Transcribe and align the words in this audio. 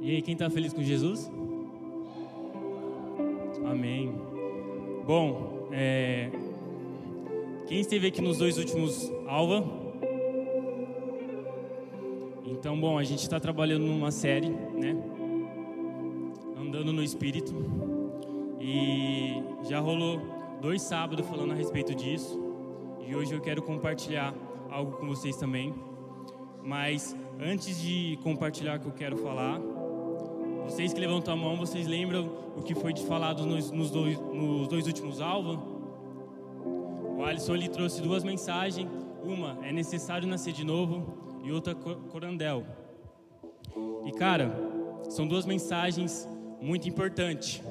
E 0.00 0.10
aí, 0.10 0.22
quem 0.22 0.32
está 0.32 0.48
feliz 0.48 0.72
com 0.72 0.82
Jesus? 0.82 1.30
Amém. 3.66 4.14
Bom, 5.06 5.68
é... 5.70 6.30
quem 7.66 7.80
esteve 7.80 8.06
aqui 8.06 8.22
nos 8.22 8.38
dois 8.38 8.56
últimos 8.56 9.12
Alva? 9.26 9.62
Então, 12.46 12.80
bom, 12.80 12.96
a 12.96 13.04
gente 13.04 13.20
está 13.20 13.38
trabalhando 13.38 13.84
numa 13.84 14.10
série, 14.10 14.48
né? 14.48 14.96
Andando 16.56 16.90
no 16.90 17.02
Espírito. 17.02 17.54
E 18.58 19.42
já 19.68 19.78
rolou 19.78 20.33
dois 20.64 20.80
sábados 20.80 21.28
falando 21.28 21.52
a 21.52 21.54
respeito 21.54 21.94
disso. 21.94 22.40
E 23.06 23.14
hoje 23.14 23.34
eu 23.34 23.40
quero 23.42 23.60
compartilhar 23.60 24.32
algo 24.70 24.92
com 24.92 25.06
vocês 25.06 25.36
também. 25.36 25.74
Mas 26.62 27.14
antes 27.38 27.78
de 27.82 28.18
compartilhar 28.22 28.78
o 28.78 28.80
que 28.80 28.86
eu 28.86 28.92
quero 28.92 29.18
falar, 29.18 29.60
vocês 30.64 30.94
que 30.94 30.98
levantam 30.98 31.34
a 31.34 31.36
mão, 31.36 31.58
vocês 31.58 31.86
lembram 31.86 32.32
o 32.56 32.62
que 32.62 32.74
foi 32.74 32.96
falado 32.96 33.44
nos, 33.44 33.70
nos, 33.70 33.90
dois, 33.90 34.18
nos 34.18 34.66
dois, 34.66 34.86
últimos 34.86 35.20
alvos? 35.20 35.58
O 37.18 37.22
Alisson 37.22 37.56
ele 37.56 37.68
trouxe 37.68 38.00
duas 38.00 38.24
mensagens. 38.24 38.88
Uma 39.22 39.58
é 39.62 39.70
necessário 39.70 40.26
nascer 40.26 40.54
de 40.54 40.64
novo 40.64 41.42
e 41.44 41.52
outra 41.52 41.74
corandel. 41.74 42.64
E 44.06 44.12
cara, 44.12 44.50
são 45.10 45.28
duas 45.28 45.44
mensagens 45.44 46.26
muito 46.58 46.88
importantes. 46.88 47.62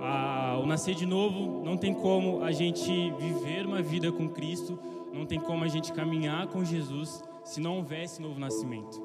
Ah, 0.00 0.43
o 0.58 0.66
nascer 0.66 0.94
de 0.94 1.06
novo 1.06 1.64
não 1.64 1.76
tem 1.76 1.94
como 1.94 2.42
a 2.42 2.52
gente 2.52 2.90
viver 3.18 3.66
uma 3.66 3.82
vida 3.82 4.12
com 4.12 4.28
Cristo, 4.28 4.78
não 5.12 5.24
tem 5.24 5.40
como 5.40 5.64
a 5.64 5.68
gente 5.68 5.92
caminhar 5.92 6.46
com 6.48 6.64
Jesus 6.64 7.22
se 7.44 7.60
não 7.60 7.76
houvesse 7.76 8.20
novo 8.20 8.38
nascimento. 8.38 9.02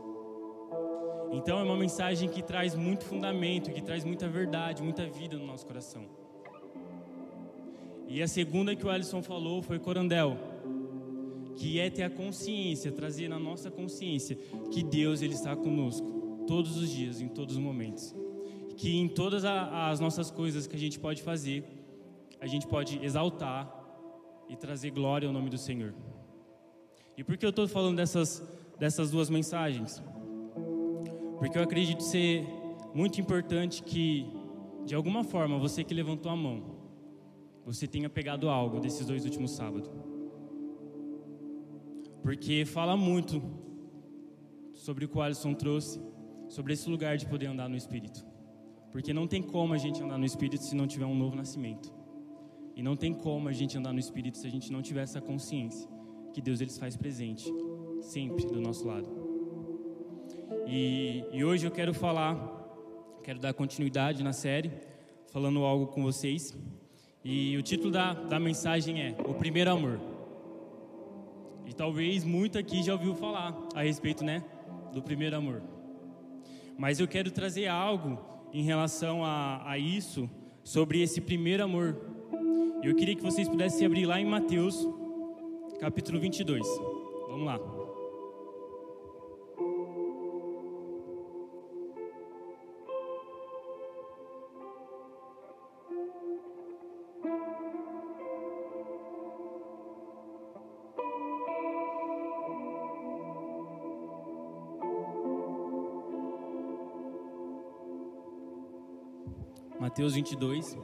Então 1.31 1.59
é 1.59 1.63
uma 1.63 1.77
mensagem 1.77 2.27
que 2.27 2.41
traz 2.41 2.75
muito 2.75 3.05
fundamento, 3.05 3.71
que 3.71 3.81
traz 3.81 4.03
muita 4.03 4.27
verdade, 4.27 4.81
muita 4.81 5.05
vida 5.05 5.37
no 5.37 5.45
nosso 5.45 5.65
coração. 5.65 6.03
E 8.07 8.23
a 8.23 8.27
segunda 8.27 8.75
que 8.75 8.85
o 8.85 8.89
Alisson 8.89 9.21
falou 9.21 9.61
foi 9.61 9.77
Corandel, 9.77 10.35
que 11.55 11.79
é 11.79 11.89
ter 11.89 12.03
a 12.03 12.09
consciência, 12.09 12.91
trazer 12.91 13.27
na 13.27 13.37
nossa 13.37 13.69
consciência 13.69 14.35
que 14.71 14.81
Deus 14.81 15.21
ele 15.21 15.35
está 15.35 15.55
conosco 15.55 16.43
todos 16.47 16.75
os 16.77 16.89
dias, 16.89 17.21
em 17.21 17.27
todos 17.27 17.55
os 17.55 17.61
momentos. 17.61 18.15
Que 18.79 18.97
em 18.97 19.09
todas 19.09 19.43
as 19.43 19.99
nossas 19.99 20.31
coisas 20.31 20.65
que 20.65 20.73
a 20.73 20.79
gente 20.79 20.97
pode 20.97 21.21
fazer, 21.21 21.65
a 22.39 22.47
gente 22.47 22.65
pode 22.65 23.03
exaltar 23.03 23.69
e 24.47 24.55
trazer 24.55 24.89
glória 24.91 25.27
ao 25.27 25.33
nome 25.33 25.49
do 25.49 25.57
Senhor. 25.57 25.93
E 27.17 27.21
por 27.21 27.35
que 27.35 27.45
eu 27.45 27.49
estou 27.49 27.67
falando 27.67 27.97
dessas, 27.97 28.41
dessas 28.79 29.11
duas 29.11 29.29
mensagens? 29.29 30.01
Porque 31.37 31.57
eu 31.57 31.63
acredito 31.63 32.01
ser 32.01 32.47
muito 32.93 33.19
importante 33.19 33.83
que, 33.83 34.25
de 34.85 34.95
alguma 34.95 35.25
forma, 35.25 35.59
você 35.59 35.83
que 35.83 35.93
levantou 35.93 36.31
a 36.31 36.35
mão, 36.37 36.77
você 37.65 37.85
tenha 37.85 38.09
pegado 38.09 38.47
algo 38.47 38.79
desses 38.79 39.05
dois 39.05 39.25
últimos 39.25 39.51
sábados. 39.51 39.91
Porque 42.23 42.63
fala 42.63 42.95
muito 42.95 43.43
sobre 44.73 45.03
o 45.03 45.09
que 45.09 45.17
o 45.17 45.21
Alisson 45.21 45.53
trouxe, 45.53 46.01
sobre 46.47 46.71
esse 46.71 46.89
lugar 46.89 47.17
de 47.17 47.25
poder 47.25 47.47
andar 47.47 47.67
no 47.67 47.75
Espírito. 47.75 48.28
Porque 48.91 49.13
não 49.13 49.27
tem 49.27 49.41
como 49.41 49.73
a 49.73 49.77
gente 49.77 50.01
andar 50.01 50.17
no 50.17 50.25
Espírito 50.25 50.63
se 50.63 50.75
não 50.75 50.87
tiver 50.87 51.05
um 51.05 51.15
novo 51.15 51.35
nascimento. 51.35 51.93
E 52.75 52.81
não 52.81 52.95
tem 52.95 53.13
como 53.13 53.49
a 53.49 53.51
gente 53.51 53.77
andar 53.77 53.93
no 53.93 53.99
Espírito 53.99 54.37
se 54.37 54.47
a 54.47 54.49
gente 54.49 54.71
não 54.71 54.81
tiver 54.81 55.03
essa 55.03 55.21
consciência 55.21 55.87
que 56.33 56.41
Deus 56.41 56.61
ele 56.61 56.71
faz 56.71 56.95
presente, 56.95 57.51
sempre 58.01 58.45
do 58.45 58.61
nosso 58.61 58.87
lado. 58.87 59.09
E, 60.67 61.23
e 61.31 61.43
hoje 61.43 61.65
eu 61.65 61.71
quero 61.71 61.93
falar, 61.93 62.37
quero 63.23 63.39
dar 63.39 63.53
continuidade 63.53 64.23
na 64.23 64.33
série, 64.33 64.71
falando 65.31 65.63
algo 65.63 65.87
com 65.87 66.03
vocês. 66.03 66.55
E 67.23 67.57
o 67.57 67.61
título 67.61 67.91
da, 67.91 68.13
da 68.13 68.39
mensagem 68.39 69.01
é 69.01 69.15
O 69.27 69.33
Primeiro 69.33 69.71
Amor. 69.71 69.99
E 71.65 71.73
talvez 71.73 72.23
muito 72.23 72.57
aqui 72.57 72.81
já 72.81 72.93
ouviu 72.93 73.13
falar 73.13 73.55
a 73.75 73.83
respeito, 73.83 74.23
né, 74.23 74.43
do 74.91 75.03
primeiro 75.03 75.35
amor. 75.35 75.61
Mas 76.75 76.99
eu 76.99 77.07
quero 77.07 77.29
trazer 77.29 77.67
algo 77.67 78.17
em 78.53 78.63
relação 78.63 79.23
a, 79.23 79.61
a 79.65 79.77
isso, 79.77 80.29
sobre 80.63 81.01
esse 81.01 81.21
primeiro 81.21 81.63
amor. 81.63 81.97
Eu 82.83 82.95
queria 82.95 83.15
que 83.15 83.23
vocês 83.23 83.47
pudessem 83.47 83.85
abrir 83.85 84.05
lá 84.05 84.19
em 84.19 84.25
Mateus, 84.25 84.87
capítulo 85.79 86.19
22. 86.19 86.65
Vamos 87.29 87.45
lá. 87.45 87.78
Mateus 109.99 110.13
22, 110.13 110.77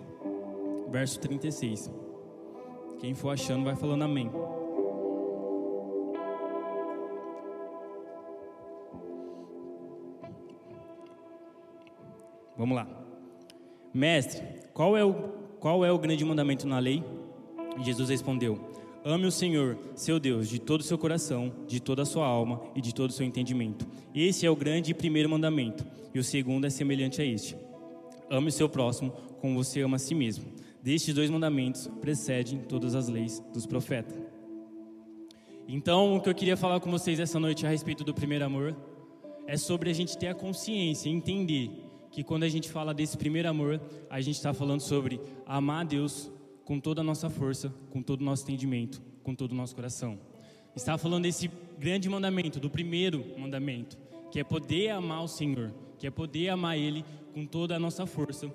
verso 0.89 1.17
36. 1.21 1.89
Quem 2.99 3.13
for 3.13 3.29
achando, 3.29 3.63
vai 3.63 3.73
falando 3.73 4.01
amém. 4.01 4.29
Vamos 12.57 12.75
lá. 12.75 12.85
Mestre, 13.93 14.43
qual 14.73 14.97
é 14.97 15.05
o, 15.05 15.13
qual 15.61 15.85
é 15.85 15.91
o 15.93 15.97
grande 15.97 16.25
mandamento 16.25 16.67
na 16.67 16.79
lei? 16.79 17.01
Jesus 17.79 18.09
respondeu: 18.09 18.59
Ame 19.05 19.27
o 19.27 19.31
Senhor, 19.31 19.77
seu 19.95 20.19
Deus, 20.19 20.49
de 20.49 20.59
todo 20.59 20.81
o 20.81 20.83
seu 20.83 20.97
coração, 20.97 21.53
de 21.65 21.79
toda 21.79 22.01
a 22.01 22.05
sua 22.05 22.27
alma 22.27 22.61
e 22.75 22.81
de 22.81 22.93
todo 22.93 23.11
o 23.11 23.13
seu 23.13 23.25
entendimento. 23.25 23.87
Esse 24.13 24.45
é 24.45 24.49
o 24.49 24.57
grande 24.57 24.91
e 24.91 24.93
primeiro 24.93 25.29
mandamento, 25.29 25.85
e 26.13 26.19
o 26.19 26.23
segundo 26.23 26.67
é 26.67 26.69
semelhante 26.69 27.21
a 27.21 27.25
este 27.25 27.55
Ame 28.29 28.49
o 28.49 28.51
seu 28.51 28.67
próximo 28.67 29.11
como 29.39 29.63
você 29.63 29.81
ama 29.81 29.97
a 29.97 29.99
si 29.99 30.15
mesmo. 30.15 30.45
Destes 30.81 31.13
dois 31.13 31.29
mandamentos 31.29 31.87
precedem 32.01 32.59
todas 32.59 32.95
as 32.95 33.07
leis 33.07 33.43
dos 33.53 33.65
profetas. 33.65 34.17
Então, 35.67 36.15
o 36.15 36.21
que 36.21 36.29
eu 36.29 36.35
queria 36.35 36.55
falar 36.55 36.79
com 36.79 36.91
vocês 36.91 37.19
essa 37.19 37.39
noite 37.39 37.65
a 37.65 37.69
respeito 37.69 38.03
do 38.03 38.13
primeiro 38.13 38.45
amor 38.45 38.75
é 39.47 39.57
sobre 39.57 39.89
a 39.89 39.93
gente 39.93 40.17
ter 40.17 40.27
a 40.27 40.35
consciência, 40.35 41.09
entender 41.09 41.71
que 42.11 42.23
quando 42.23 42.43
a 42.43 42.49
gente 42.49 42.69
fala 42.69 42.93
desse 42.93 43.17
primeiro 43.17 43.49
amor, 43.49 43.81
a 44.09 44.21
gente 44.21 44.35
está 44.35 44.53
falando 44.53 44.81
sobre 44.81 45.19
amar 45.45 45.81
a 45.81 45.83
Deus 45.83 46.31
com 46.63 46.79
toda 46.79 47.01
a 47.01 47.03
nossa 47.03 47.29
força, 47.29 47.73
com 47.91 48.01
todo 48.01 48.21
o 48.21 48.23
nosso 48.23 48.43
entendimento, 48.43 49.01
com 49.23 49.35
todo 49.35 49.51
o 49.51 49.55
nosso 49.55 49.75
coração. 49.75 50.19
Está 50.75 50.97
falando 50.97 51.23
desse 51.23 51.49
grande 51.79 52.07
mandamento, 52.09 52.59
do 52.59 52.69
primeiro 52.69 53.25
mandamento, 53.37 53.97
que 54.31 54.39
é 54.39 54.43
poder 54.43 54.89
amar 54.89 55.23
o 55.23 55.27
Senhor, 55.27 55.73
que 56.05 56.07
é 56.07 56.11
poder 56.11 56.49
amar 56.49 56.77
Ele 56.77 57.03
com 57.33 57.47
toda 57.47 57.75
a 57.75 57.79
nossa 57.79 58.05
força, 58.05 58.47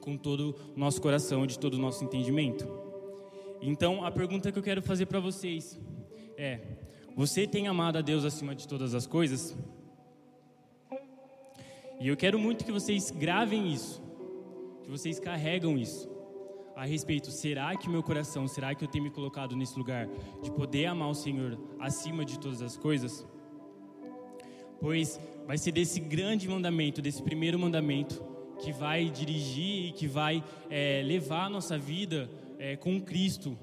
com 0.00 0.16
todo 0.16 0.56
o 0.74 0.78
nosso 0.80 1.00
coração, 1.00 1.46
de 1.46 1.56
todo 1.56 1.74
o 1.74 1.78
nosso 1.78 2.02
entendimento. 2.02 2.66
Então, 3.62 4.04
a 4.04 4.10
pergunta 4.10 4.50
que 4.50 4.58
eu 4.58 4.62
quero 4.62 4.82
fazer 4.82 5.06
para 5.06 5.20
vocês 5.20 5.78
é: 6.36 6.58
você 7.14 7.46
tem 7.46 7.68
amado 7.68 7.98
a 7.98 8.00
Deus 8.00 8.24
acima 8.24 8.56
de 8.56 8.66
todas 8.66 8.92
as 8.92 9.06
coisas? 9.06 9.56
E 12.00 12.08
eu 12.08 12.16
quero 12.16 12.40
muito 12.40 12.64
que 12.64 12.72
vocês 12.72 13.12
gravem 13.12 13.72
isso, 13.72 14.02
que 14.82 14.90
vocês 14.90 15.20
carregam 15.20 15.78
isso 15.78 16.10
a 16.74 16.84
respeito. 16.84 17.30
Será 17.30 17.76
que 17.76 17.88
meu 17.88 18.02
coração, 18.02 18.48
será 18.48 18.74
que 18.74 18.82
eu 18.82 18.88
tenho 18.88 19.04
me 19.04 19.10
colocado 19.10 19.54
nesse 19.54 19.78
lugar 19.78 20.08
de 20.42 20.50
poder 20.50 20.86
amar 20.86 21.08
o 21.08 21.14
Senhor 21.14 21.56
acima 21.78 22.24
de 22.24 22.36
todas 22.36 22.60
as 22.60 22.76
coisas? 22.76 23.24
Pois 24.80 25.20
vai 25.50 25.58
ser 25.58 25.72
desse 25.72 25.98
grande 25.98 26.48
mandamento, 26.48 27.02
desse 27.02 27.20
primeiro 27.20 27.58
mandamento, 27.58 28.24
que 28.62 28.70
vai 28.70 29.10
dirigir 29.10 29.86
e 29.86 29.90
que 29.90 30.06
vai 30.06 30.44
é, 30.70 31.02
levar 31.04 31.46
a 31.46 31.50
nossa 31.50 31.76
vida 31.76 32.30
é, 32.56 32.76
com 32.76 33.00
Cristo 33.00 33.58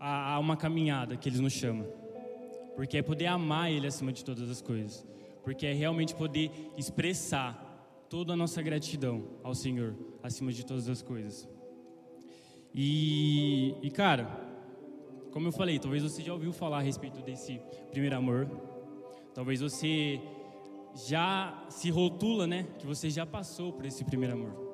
a, 0.00 0.32
a 0.32 0.38
uma 0.40 0.56
caminhada 0.56 1.16
que 1.16 1.28
Ele 1.28 1.38
nos 1.38 1.52
chama. 1.52 1.84
Porque 2.74 2.96
é 2.96 3.02
poder 3.02 3.26
amar 3.26 3.70
Ele 3.70 3.86
acima 3.86 4.12
de 4.12 4.24
todas 4.24 4.50
as 4.50 4.60
coisas. 4.60 5.06
Porque 5.44 5.64
é 5.64 5.72
realmente 5.72 6.12
poder 6.12 6.50
expressar 6.76 8.04
toda 8.10 8.32
a 8.32 8.36
nossa 8.36 8.60
gratidão 8.60 9.22
ao 9.44 9.54
Senhor 9.54 9.94
acima 10.20 10.52
de 10.52 10.66
todas 10.66 10.88
as 10.88 11.02
coisas. 11.02 11.48
E, 12.74 13.76
e 13.80 13.92
cara, 13.92 14.24
como 15.30 15.46
eu 15.46 15.52
falei, 15.52 15.78
talvez 15.78 16.02
você 16.02 16.20
já 16.20 16.32
ouviu 16.32 16.52
falar 16.52 16.78
a 16.78 16.82
respeito 16.82 17.22
desse 17.22 17.60
primeiro 17.92 18.16
amor. 18.16 18.50
Talvez 19.32 19.60
você 19.60 20.20
já 21.06 21.66
se 21.68 21.90
rotula, 21.90 22.46
né, 22.46 22.66
que 22.78 22.86
você 22.86 23.08
já 23.10 23.24
passou 23.24 23.72
por 23.72 23.84
esse 23.84 24.04
primeiro 24.04 24.34
amor. 24.34 24.68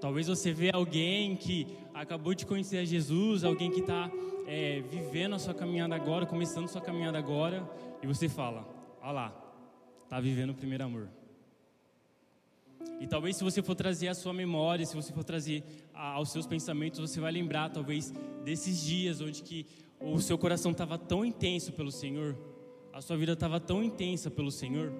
Talvez 0.00 0.28
você 0.28 0.52
vê 0.52 0.70
alguém 0.72 1.34
que 1.34 1.66
acabou 1.92 2.34
de 2.34 2.46
conhecer 2.46 2.78
a 2.78 2.84
Jesus, 2.84 3.42
alguém 3.42 3.70
que 3.70 3.80
está 3.80 4.10
é, 4.46 4.80
vivendo 4.88 5.34
a 5.34 5.38
sua 5.38 5.52
caminhada 5.52 5.94
agora, 5.94 6.24
começando 6.24 6.66
a 6.66 6.68
sua 6.68 6.80
caminhada 6.80 7.18
agora, 7.18 7.68
e 8.00 8.06
você 8.06 8.28
fala: 8.28 8.64
Olha 9.02 9.12
lá, 9.12 9.44
está 10.04 10.20
vivendo 10.20 10.50
o 10.50 10.54
primeiro 10.54 10.84
amor. 10.84 11.08
E 13.00 13.06
talvez 13.06 13.36
se 13.36 13.42
você 13.42 13.60
for 13.60 13.74
trazer 13.74 14.08
a 14.08 14.14
sua 14.14 14.32
memória, 14.32 14.86
se 14.86 14.94
você 14.94 15.12
for 15.12 15.24
trazer 15.24 15.64
aos 15.92 16.30
seus 16.30 16.46
pensamentos, 16.46 17.00
você 17.00 17.20
vai 17.20 17.32
lembrar 17.32 17.70
talvez 17.70 18.12
desses 18.44 18.80
dias 18.80 19.20
onde 19.20 19.42
que 19.42 19.66
o 20.00 20.20
seu 20.20 20.38
coração 20.38 20.70
estava 20.70 20.96
tão 20.96 21.24
intenso 21.24 21.72
pelo 21.72 21.90
Senhor, 21.90 22.36
a 22.92 23.00
sua 23.00 23.16
vida 23.16 23.32
estava 23.32 23.58
tão 23.58 23.82
intensa 23.82 24.30
pelo 24.30 24.50
Senhor, 24.50 24.92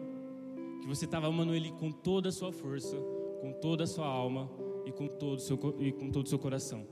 que 0.81 0.87
você 0.87 1.05
estava 1.05 1.27
amando 1.27 1.55
Ele 1.55 1.71
com 1.73 1.91
toda 1.91 2.29
a 2.29 2.33
sua 2.33 2.53
força, 2.53 2.97
com 3.41 3.53
toda 3.53 3.85
a 3.85 3.87
sua 3.87 4.07
alma 4.07 4.51
e 4.85 4.93
com 4.93 5.07
todo 5.07 5.37
o 5.37 5.41
seu, 5.41 5.59
e 5.79 5.93
com 5.93 6.11
todo 6.11 6.27
o 6.27 6.29
seu 6.29 6.39
coração. 6.39 6.87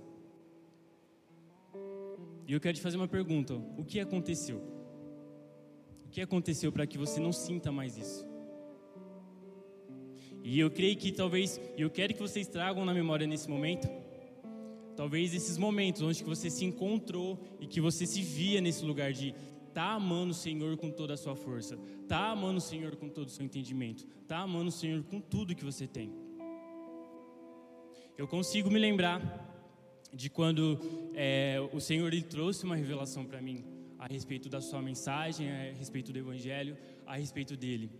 E 2.46 2.52
eu 2.52 2.60
quero 2.60 2.76
te 2.76 2.82
fazer 2.82 2.96
uma 2.96 3.08
pergunta: 3.08 3.54
o 3.76 3.84
que 3.84 3.98
aconteceu? 3.98 4.58
O 6.04 6.08
que 6.08 6.20
aconteceu 6.20 6.70
para 6.70 6.86
que 6.86 6.96
você 6.96 7.20
não 7.20 7.32
sinta 7.32 7.72
mais 7.72 7.96
isso? 7.96 8.24
E 10.42 10.60
eu 10.60 10.70
creio 10.70 10.96
que 10.96 11.10
talvez, 11.10 11.60
e 11.76 11.82
eu 11.82 11.90
quero 11.90 12.14
que 12.14 12.20
vocês 12.20 12.46
tragam 12.46 12.84
na 12.84 12.94
memória 12.94 13.26
nesse 13.26 13.50
momento, 13.50 13.88
talvez 14.94 15.34
esses 15.34 15.58
momentos 15.58 16.02
onde 16.02 16.22
você 16.22 16.48
se 16.48 16.64
encontrou 16.64 17.38
e 17.58 17.66
que 17.66 17.80
você 17.80 18.06
se 18.06 18.22
via 18.22 18.60
nesse 18.60 18.84
lugar 18.84 19.12
de 19.12 19.34
tá 19.76 19.92
amando 19.92 20.30
o 20.30 20.34
Senhor 20.34 20.74
com 20.78 20.90
toda 20.90 21.12
a 21.12 21.16
sua 21.18 21.36
força, 21.36 21.78
tá 22.08 22.30
amando 22.30 22.56
o 22.56 22.62
Senhor 22.62 22.96
com 22.96 23.10
todo 23.10 23.26
o 23.26 23.30
seu 23.30 23.44
entendimento, 23.44 24.06
tá 24.26 24.38
amando 24.38 24.68
o 24.68 24.72
Senhor 24.72 25.02
com 25.04 25.20
tudo 25.20 25.54
que 25.54 25.62
você 25.62 25.86
tem. 25.86 26.10
Eu 28.16 28.26
consigo 28.26 28.70
me 28.70 28.78
lembrar 28.78 29.20
de 30.10 30.30
quando 30.30 30.80
é, 31.14 31.58
o 31.74 31.78
Senhor 31.78 32.10
ele 32.10 32.22
trouxe 32.22 32.64
uma 32.64 32.74
revelação 32.74 33.26
para 33.26 33.42
mim 33.42 33.66
a 33.98 34.06
respeito 34.06 34.48
da 34.48 34.62
sua 34.62 34.80
mensagem, 34.80 35.50
a 35.50 35.74
respeito 35.74 36.10
do 36.10 36.18
Evangelho, 36.18 36.74
a 37.04 37.18
respeito 37.18 37.54
dele. 37.54 37.90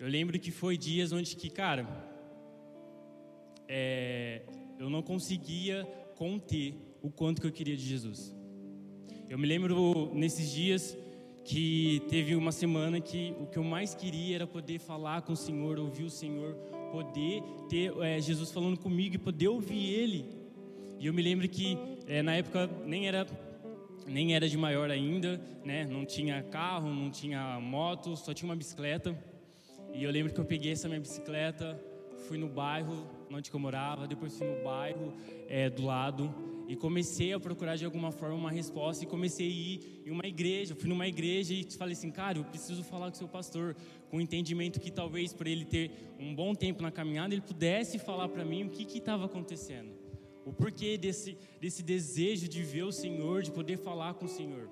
Eu 0.00 0.08
lembro 0.08 0.40
que 0.40 0.50
foi 0.50 0.76
dias 0.76 1.12
onde 1.12 1.36
que, 1.36 1.48
cara, 1.48 1.86
é, 3.68 4.42
eu 4.76 4.90
não 4.90 5.02
conseguia 5.02 5.84
conter 6.16 6.74
o 7.00 7.12
quanto 7.12 7.40
que 7.40 7.46
eu 7.46 7.52
queria 7.52 7.76
de 7.76 7.86
Jesus. 7.86 8.35
Eu 9.28 9.36
me 9.36 9.46
lembro 9.46 10.12
nesses 10.14 10.52
dias 10.52 10.96
que 11.44 12.00
teve 12.08 12.36
uma 12.36 12.52
semana 12.52 13.00
que 13.00 13.34
o 13.40 13.46
que 13.46 13.58
eu 13.58 13.64
mais 13.64 13.92
queria 13.92 14.36
era 14.36 14.46
poder 14.46 14.78
falar 14.78 15.22
com 15.22 15.32
o 15.32 15.36
Senhor, 15.36 15.80
ouvir 15.80 16.04
o 16.04 16.10
Senhor, 16.10 16.54
poder 16.92 17.42
ter 17.68 17.92
é, 18.02 18.20
Jesus 18.20 18.52
falando 18.52 18.78
comigo 18.78 19.16
e 19.16 19.18
poder 19.18 19.48
ouvir 19.48 19.90
Ele. 19.90 20.24
E 21.00 21.06
eu 21.06 21.12
me 21.12 21.20
lembro 21.22 21.48
que 21.48 21.76
é, 22.06 22.22
na 22.22 22.34
época 22.34 22.70
nem 22.84 23.08
era 23.08 23.26
nem 24.06 24.36
era 24.36 24.48
de 24.48 24.56
maior 24.56 24.88
ainda, 24.88 25.40
né? 25.64 25.84
Não 25.84 26.04
tinha 26.04 26.40
carro, 26.44 26.88
não 26.88 27.10
tinha 27.10 27.58
moto, 27.60 28.16
só 28.16 28.32
tinha 28.32 28.48
uma 28.48 28.54
bicicleta. 28.54 29.18
E 29.92 30.04
eu 30.04 30.10
lembro 30.12 30.32
que 30.32 30.38
eu 30.38 30.44
peguei 30.44 30.70
essa 30.70 30.86
minha 30.86 31.00
bicicleta, 31.00 31.76
fui 32.28 32.38
no 32.38 32.46
bairro 32.46 33.08
onde 33.28 33.50
eu 33.52 33.58
morava, 33.58 34.06
depois 34.06 34.38
fui 34.38 34.46
no 34.46 34.62
bairro 34.62 35.12
é, 35.48 35.68
do 35.68 35.84
lado 35.84 36.55
e 36.68 36.76
comecei 36.76 37.32
a 37.32 37.40
procurar 37.40 37.76
de 37.76 37.84
alguma 37.84 38.10
forma 38.10 38.34
uma 38.34 38.50
resposta 38.50 39.04
e 39.04 39.06
comecei 39.06 39.46
a 39.46 39.50
ir 39.50 40.02
em 40.06 40.10
uma 40.10 40.26
igreja. 40.26 40.74
Fui 40.74 40.88
numa 40.88 41.06
igreja 41.06 41.54
e 41.54 41.64
falei 41.72 41.92
assim, 41.92 42.10
cara, 42.10 42.38
eu 42.38 42.44
preciso 42.44 42.82
falar 42.82 43.06
com 43.10 43.14
o 43.14 43.18
seu 43.18 43.28
pastor, 43.28 43.76
com 44.10 44.16
o 44.18 44.20
entendimento 44.20 44.80
que 44.80 44.90
talvez 44.90 45.32
por 45.32 45.46
ele 45.46 45.64
ter 45.64 45.90
um 46.18 46.34
bom 46.34 46.54
tempo 46.54 46.82
na 46.82 46.90
caminhada, 46.90 47.34
ele 47.34 47.42
pudesse 47.42 47.98
falar 47.98 48.28
para 48.28 48.44
mim 48.44 48.64
o 48.64 48.70
que 48.70 48.98
estava 48.98 49.26
acontecendo. 49.26 49.90
O 50.44 50.52
porquê 50.52 50.96
desse, 50.96 51.36
desse 51.60 51.82
desejo 51.82 52.48
de 52.48 52.62
ver 52.62 52.84
o 52.84 52.92
Senhor, 52.92 53.42
de 53.42 53.50
poder 53.50 53.76
falar 53.78 54.14
com 54.14 54.26
o 54.26 54.28
Senhor. 54.28 54.70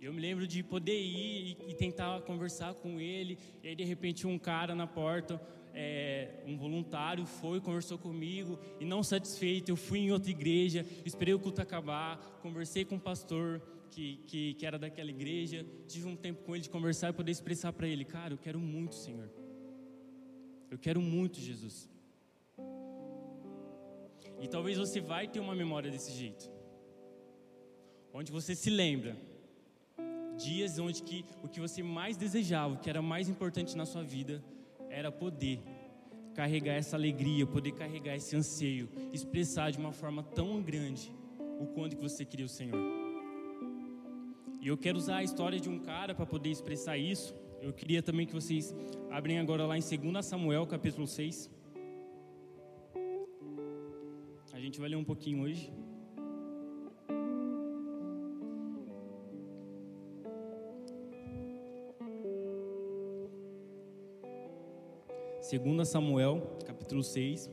Eu 0.00 0.14
me 0.14 0.20
lembro 0.22 0.46
de 0.46 0.62
poder 0.62 0.98
ir 0.98 1.58
e, 1.68 1.74
tentar 1.74 2.22
conversar 2.22 2.72
com 2.72 2.98
ele, 2.98 3.38
e 3.62 3.68
aí 3.68 3.76
de 3.76 3.84
repente 3.84 4.26
um 4.26 4.38
cara 4.38 4.74
na 4.74 4.86
porta, 4.86 5.38
é, 5.74 6.42
um 6.46 6.56
voluntário, 6.56 7.24
foi, 7.26 7.60
conversou 7.60 7.98
comigo, 7.98 8.58
e 8.78 8.84
não 8.84 9.02
satisfeito, 9.02 9.70
eu 9.70 9.76
fui 9.76 10.00
em 10.00 10.10
outra 10.10 10.30
igreja, 10.30 10.84
esperei 11.04 11.34
o 11.34 11.38
culto 11.38 11.60
acabar, 11.60 12.18
conversei 12.42 12.84
com 12.84 12.96
o 12.96 13.00
pastor 13.00 13.60
que, 13.90 14.16
que, 14.26 14.54
que 14.54 14.66
era 14.66 14.78
daquela 14.78 15.10
igreja, 15.10 15.66
tive 15.86 16.06
um 16.06 16.16
tempo 16.16 16.42
com 16.44 16.54
ele 16.54 16.62
de 16.62 16.70
conversar 16.70 17.10
e 17.10 17.12
poder 17.12 17.32
expressar 17.32 17.72
para 17.72 17.88
ele: 17.88 18.04
Cara, 18.04 18.32
eu 18.34 18.38
quero 18.38 18.58
muito, 18.58 18.94
Senhor. 18.94 19.28
Eu 20.70 20.78
quero 20.78 21.00
muito, 21.00 21.40
Jesus. 21.40 21.88
E 24.40 24.48
talvez 24.48 24.78
você 24.78 25.00
vai 25.00 25.28
ter 25.28 25.40
uma 25.40 25.54
memória 25.54 25.90
desse 25.90 26.12
jeito, 26.12 26.50
onde 28.12 28.30
você 28.30 28.54
se 28.54 28.70
lembra 28.70 29.16
dias 30.36 30.78
onde 30.78 31.02
que 31.02 31.24
o 31.42 31.48
que 31.48 31.60
você 31.60 31.82
mais 31.82 32.16
desejava, 32.16 32.74
o 32.74 32.78
que 32.78 32.88
era 32.88 33.02
mais 33.02 33.28
importante 33.28 33.76
na 33.76 33.84
sua 33.84 34.02
vida, 34.02 34.42
era 34.90 35.10
poder 35.10 35.60
carregar 36.34 36.74
essa 36.74 36.96
alegria, 36.96 37.46
poder 37.46 37.72
carregar 37.72 38.14
esse 38.16 38.36
anseio, 38.36 38.88
expressar 39.12 39.70
de 39.70 39.78
uma 39.78 39.92
forma 39.92 40.22
tão 40.22 40.60
grande 40.60 41.12
o 41.60 41.66
quanto 41.66 41.96
que 41.96 42.02
você 42.02 42.24
queria 42.24 42.46
o 42.46 42.48
Senhor. 42.48 42.80
E 44.60 44.68
eu 44.68 44.76
quero 44.76 44.98
usar 44.98 45.16
a 45.16 45.22
história 45.22 45.58
de 45.58 45.68
um 45.68 45.78
cara 45.78 46.14
para 46.14 46.26
poder 46.26 46.50
expressar 46.50 46.98
isso. 46.98 47.34
Eu 47.62 47.72
queria 47.72 48.02
também 48.02 48.26
que 48.26 48.32
vocês 48.34 48.74
abrem 49.10 49.38
agora 49.38 49.64
lá 49.64 49.78
em 49.78 49.80
2 49.80 50.26
Samuel, 50.26 50.66
capítulo 50.66 51.06
6. 51.06 51.50
A 54.52 54.60
gente 54.60 54.78
vai 54.78 54.88
ler 54.88 54.96
um 54.96 55.04
pouquinho 55.04 55.42
hoje. 55.42 55.72
2 65.58 65.88
Samuel, 65.88 66.58
capítulo 66.64 67.02
6, 67.02 67.50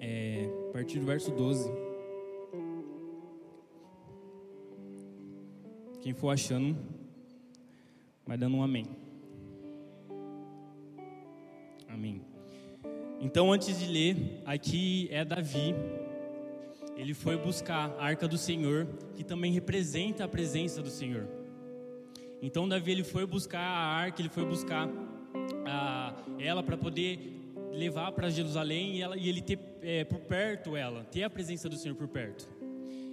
é, 0.00 0.48
a 0.68 0.72
partir 0.72 0.98
do 0.98 1.06
verso 1.06 1.30
12. 1.30 1.70
Quem 6.02 6.12
for 6.12 6.30
achando, 6.30 6.76
vai 8.26 8.36
dando 8.36 8.56
um 8.56 8.64
amém. 8.64 8.84
Amém. 11.88 12.20
Então, 13.20 13.52
antes 13.52 13.78
de 13.78 13.86
ler, 13.86 14.42
aqui 14.44 15.08
é 15.12 15.24
Davi. 15.24 15.72
Ele 16.96 17.14
foi 17.14 17.36
buscar 17.36 17.94
a 17.96 18.04
arca 18.06 18.26
do 18.26 18.36
Senhor, 18.36 18.88
que 19.14 19.22
também 19.22 19.52
representa 19.52 20.24
a 20.24 20.28
presença 20.28 20.82
do 20.82 20.90
Senhor. 20.90 21.28
Então, 22.42 22.68
Davi 22.68 22.90
ele 22.90 23.04
foi 23.04 23.24
buscar 23.24 23.60
a 23.60 23.86
arca, 23.86 24.20
ele 24.20 24.28
foi 24.28 24.44
buscar 24.44 24.88
ela 26.44 26.62
para 26.62 26.76
poder 26.76 27.18
levar 27.72 28.12
para 28.12 28.30
Jerusalém 28.30 28.96
e, 28.96 29.02
ela, 29.02 29.16
e 29.16 29.28
ele 29.28 29.40
ter 29.40 29.58
é, 29.82 30.04
por 30.04 30.20
perto 30.20 30.76
ela, 30.76 31.04
ter 31.04 31.22
a 31.22 31.30
presença 31.30 31.68
do 31.68 31.76
Senhor 31.76 31.94
por 31.94 32.08
perto. 32.08 32.48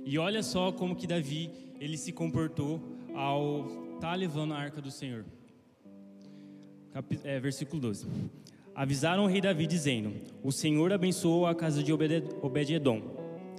E 0.06 0.18
olha 0.18 0.44
só 0.44 0.72
como 0.72 0.96
que 0.96 1.08
Davi 1.08 1.50
ele 1.80 1.98
se 1.98 2.12
comportou 2.12 2.82
ao 3.16 3.66
estar 3.96 4.12
tá 4.12 4.16
levando 4.16 4.54
a 4.54 4.58
arca 4.58 4.82
do 4.82 4.92
Senhor. 4.92 5.26
Cap, 6.92 7.20
é, 7.24 7.40
versículo 7.40 7.82
12. 7.82 8.08
Avisaram 8.76 9.24
o 9.24 9.28
rei 9.28 9.42
Davi 9.42 9.68
dizendo: 9.68 10.14
O 10.44 10.52
Senhor 10.52 10.92
abençoou 10.92 11.46
a 11.46 11.56
casa 11.56 11.84
de 11.84 11.92
Obed-edom 11.92 13.02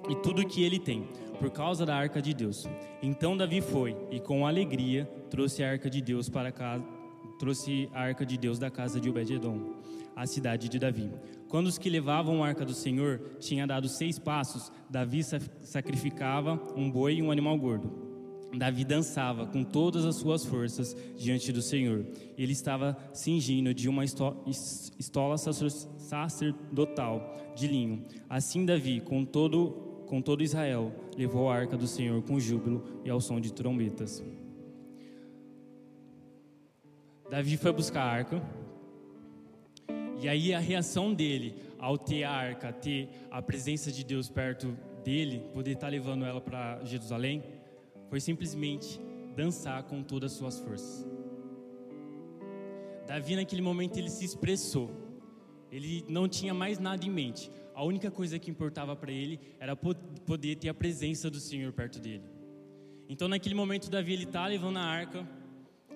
e 0.08 0.16
tudo 0.16 0.42
o 0.42 0.46
que 0.46 0.62
ele 0.62 0.78
tem, 0.78 1.08
por 1.38 1.50
causa 1.50 1.86
da 1.86 1.94
arca 1.94 2.20
de 2.20 2.34
Deus. 2.34 2.66
Então 3.02 3.36
Davi 3.36 3.60
foi 3.60 3.96
e 4.10 4.20
com 4.20 4.46
alegria 4.46 5.04
trouxe 5.30 5.62
a 5.62 5.70
arca 5.70 5.88
de 5.88 6.00
Deus 6.00 6.28
para 6.28 6.52
casa 6.52 7.01
trouxe 7.38 7.88
a 7.92 8.00
arca 8.00 8.24
de 8.24 8.36
Deus 8.36 8.58
da 8.58 8.70
casa 8.70 9.00
de 9.00 9.08
Obed-edom, 9.08 9.74
a 10.14 10.26
cidade 10.26 10.68
de 10.68 10.78
Davi. 10.78 11.10
Quando 11.48 11.66
os 11.66 11.78
que 11.78 11.90
levavam 11.90 12.42
a 12.42 12.48
arca 12.48 12.64
do 12.64 12.74
Senhor 12.74 13.20
tinham 13.38 13.66
dado 13.66 13.88
seis 13.88 14.18
passos, 14.18 14.70
Davi 14.88 15.22
sacrificava 15.62 16.60
um 16.76 16.90
boi 16.90 17.16
e 17.16 17.22
um 17.22 17.30
animal 17.30 17.58
gordo. 17.58 18.12
Davi 18.54 18.84
dançava 18.84 19.46
com 19.46 19.64
todas 19.64 20.04
as 20.04 20.16
suas 20.16 20.44
forças 20.44 20.94
diante 21.16 21.50
do 21.52 21.62
Senhor. 21.62 22.06
Ele 22.36 22.52
estava 22.52 22.96
cingindo 23.14 23.72
de 23.72 23.88
uma 23.88 24.04
estola 24.04 25.38
sacerdotal 25.38 27.34
de 27.56 27.66
linho. 27.66 28.04
Assim 28.28 28.66
Davi, 28.66 29.00
com 29.00 29.24
todo, 29.24 30.04
com 30.06 30.20
todo 30.20 30.42
Israel, 30.42 30.92
levou 31.16 31.50
a 31.50 31.54
arca 31.54 31.78
do 31.78 31.86
Senhor 31.86 32.20
com 32.22 32.38
júbilo 32.38 32.84
e 33.04 33.10
ao 33.10 33.22
som 33.22 33.40
de 33.40 33.52
trombetas. 33.52 34.22
Davi 37.32 37.56
foi 37.56 37.72
buscar 37.72 38.02
a 38.02 38.10
arca. 38.10 38.42
E 40.20 40.28
aí 40.28 40.52
a 40.52 40.58
reação 40.58 41.14
dele 41.14 41.54
ao 41.78 41.96
ter 41.96 42.24
a 42.24 42.30
arca, 42.30 42.70
ter 42.70 43.08
a 43.30 43.40
presença 43.40 43.90
de 43.90 44.04
Deus 44.04 44.28
perto 44.28 44.76
dele, 45.02 45.42
poder 45.54 45.70
estar 45.70 45.88
levando 45.88 46.26
ela 46.26 46.42
para 46.42 46.84
Jerusalém, 46.84 47.42
foi 48.10 48.20
simplesmente 48.20 49.00
dançar 49.34 49.82
com 49.84 50.02
todas 50.02 50.32
as 50.32 50.38
suas 50.38 50.60
forças. 50.60 51.06
Davi 53.06 53.34
naquele 53.34 53.62
momento 53.62 53.96
ele 53.96 54.10
se 54.10 54.26
expressou. 54.26 54.90
Ele 55.70 56.04
não 56.10 56.28
tinha 56.28 56.52
mais 56.52 56.78
nada 56.78 57.02
em 57.02 57.10
mente. 57.10 57.50
a 57.74 57.82
única 57.82 58.10
coisa 58.10 58.38
que 58.38 58.50
importava 58.50 58.94
para 58.94 59.10
ele 59.10 59.40
era 59.58 59.74
poder 59.74 60.56
ter 60.56 60.68
a 60.68 60.74
presença 60.74 61.30
do 61.30 61.40
Senhor 61.40 61.72
perto 61.72 61.98
dele. 61.98 62.24
Então, 63.08 63.26
naquele 63.26 63.54
momento, 63.54 63.88
Davi 63.88 64.12
ele 64.12 64.24
está 64.24 64.46
levando 64.46 64.76
a 64.76 64.82
arca 64.82 65.26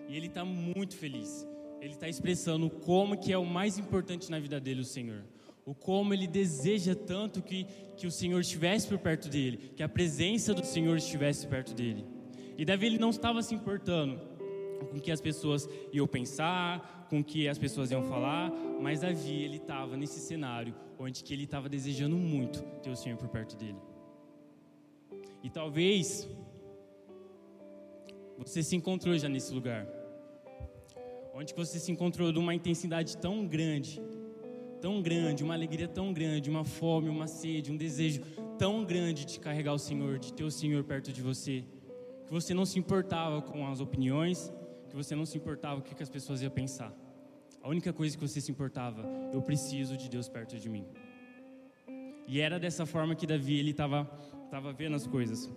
e 0.08 0.16
ele 0.16 0.26
está 0.26 0.44
muito 0.44 0.96
feliz. 0.96 1.46
Ele 1.80 1.92
está 1.92 2.08
expressando 2.08 2.68
como 2.70 3.18
que 3.18 3.32
é 3.32 3.38
o 3.38 3.44
mais 3.44 3.78
importante 3.78 4.30
na 4.30 4.38
vida 4.38 4.58
dele, 4.58 4.80
o 4.80 4.84
Senhor. 4.84 5.24
O 5.64 5.74
como 5.74 6.14
ele 6.14 6.26
deseja 6.26 6.94
tanto 6.94 7.42
que, 7.42 7.66
que 7.96 8.06
o 8.06 8.10
Senhor 8.10 8.40
estivesse 8.40 8.86
por 8.86 8.98
perto 8.98 9.28
dele, 9.28 9.72
que 9.76 9.82
a 9.82 9.88
presença 9.88 10.54
do 10.54 10.64
Senhor 10.64 10.96
estivesse 10.96 11.46
perto 11.46 11.74
dele. 11.74 12.04
E 12.56 12.64
Davi 12.64 12.86
ele 12.86 12.98
não 12.98 13.10
estava 13.10 13.42
se 13.42 13.54
importando 13.54 14.20
com 14.90 14.96
o 14.96 15.00
que 15.00 15.10
as 15.10 15.20
pessoas 15.20 15.68
iam 15.92 16.06
pensar, 16.06 17.06
com 17.10 17.20
o 17.20 17.24
que 17.24 17.48
as 17.48 17.58
pessoas 17.58 17.90
iam 17.90 18.02
falar, 18.04 18.50
mas 18.80 19.00
Davi 19.00 19.42
ele 19.42 19.56
estava 19.56 19.96
nesse 19.96 20.20
cenário 20.20 20.74
onde 20.98 21.22
que 21.22 21.34
ele 21.34 21.44
estava 21.44 21.68
desejando 21.68 22.16
muito 22.16 22.62
ter 22.82 22.90
o 22.90 22.96
Senhor 22.96 23.16
por 23.16 23.28
perto 23.28 23.56
dele. 23.56 23.78
E 25.42 25.50
talvez 25.50 26.28
você 28.36 28.62
se 28.62 28.76
encontrou 28.76 29.16
já 29.18 29.28
nesse 29.28 29.52
lugar, 29.52 29.86
onde 31.34 31.54
você 31.54 31.78
se 31.78 31.90
encontrou 31.90 32.32
de 32.32 32.38
uma 32.38 32.54
intensidade 32.54 33.16
tão 33.16 33.46
grande, 33.46 34.02
tão 34.80 35.02
grande, 35.02 35.42
uma 35.42 35.54
alegria 35.54 35.88
tão 35.88 36.12
grande, 36.12 36.50
uma 36.50 36.64
fome, 36.64 37.08
uma 37.08 37.26
sede, 37.26 37.72
um 37.72 37.76
desejo 37.76 38.22
tão 38.58 38.84
grande 38.84 39.24
de 39.24 39.40
carregar 39.40 39.72
o 39.72 39.78
Senhor, 39.78 40.18
de 40.18 40.32
ter 40.32 40.44
o 40.44 40.50
Senhor 40.50 40.84
perto 40.84 41.12
de 41.12 41.22
você, 41.22 41.64
que 42.26 42.32
você 42.32 42.54
não 42.54 42.64
se 42.64 42.78
importava 42.78 43.42
com 43.42 43.66
as 43.66 43.80
opiniões, 43.80 44.52
que 44.88 44.96
você 44.96 45.14
não 45.14 45.26
se 45.26 45.36
importava 45.36 45.80
o 45.80 45.82
que 45.82 46.02
as 46.02 46.08
pessoas 46.08 46.42
iam 46.42 46.50
pensar. 46.50 46.92
A 47.62 47.68
única 47.68 47.92
coisa 47.92 48.16
que 48.16 48.26
você 48.26 48.40
se 48.40 48.50
importava, 48.50 49.02
eu 49.32 49.42
preciso 49.42 49.96
de 49.96 50.08
Deus 50.08 50.28
perto 50.28 50.56
de 50.58 50.68
mim. 50.68 50.84
E 52.28 52.40
era 52.40 52.58
dessa 52.58 52.86
forma 52.86 53.14
que 53.14 53.26
Davi 53.26 53.58
ele 53.58 53.70
estava 53.70 54.04
tava 54.50 54.72
vendo 54.72 54.94
as 54.94 55.06
coisas. 55.06 55.50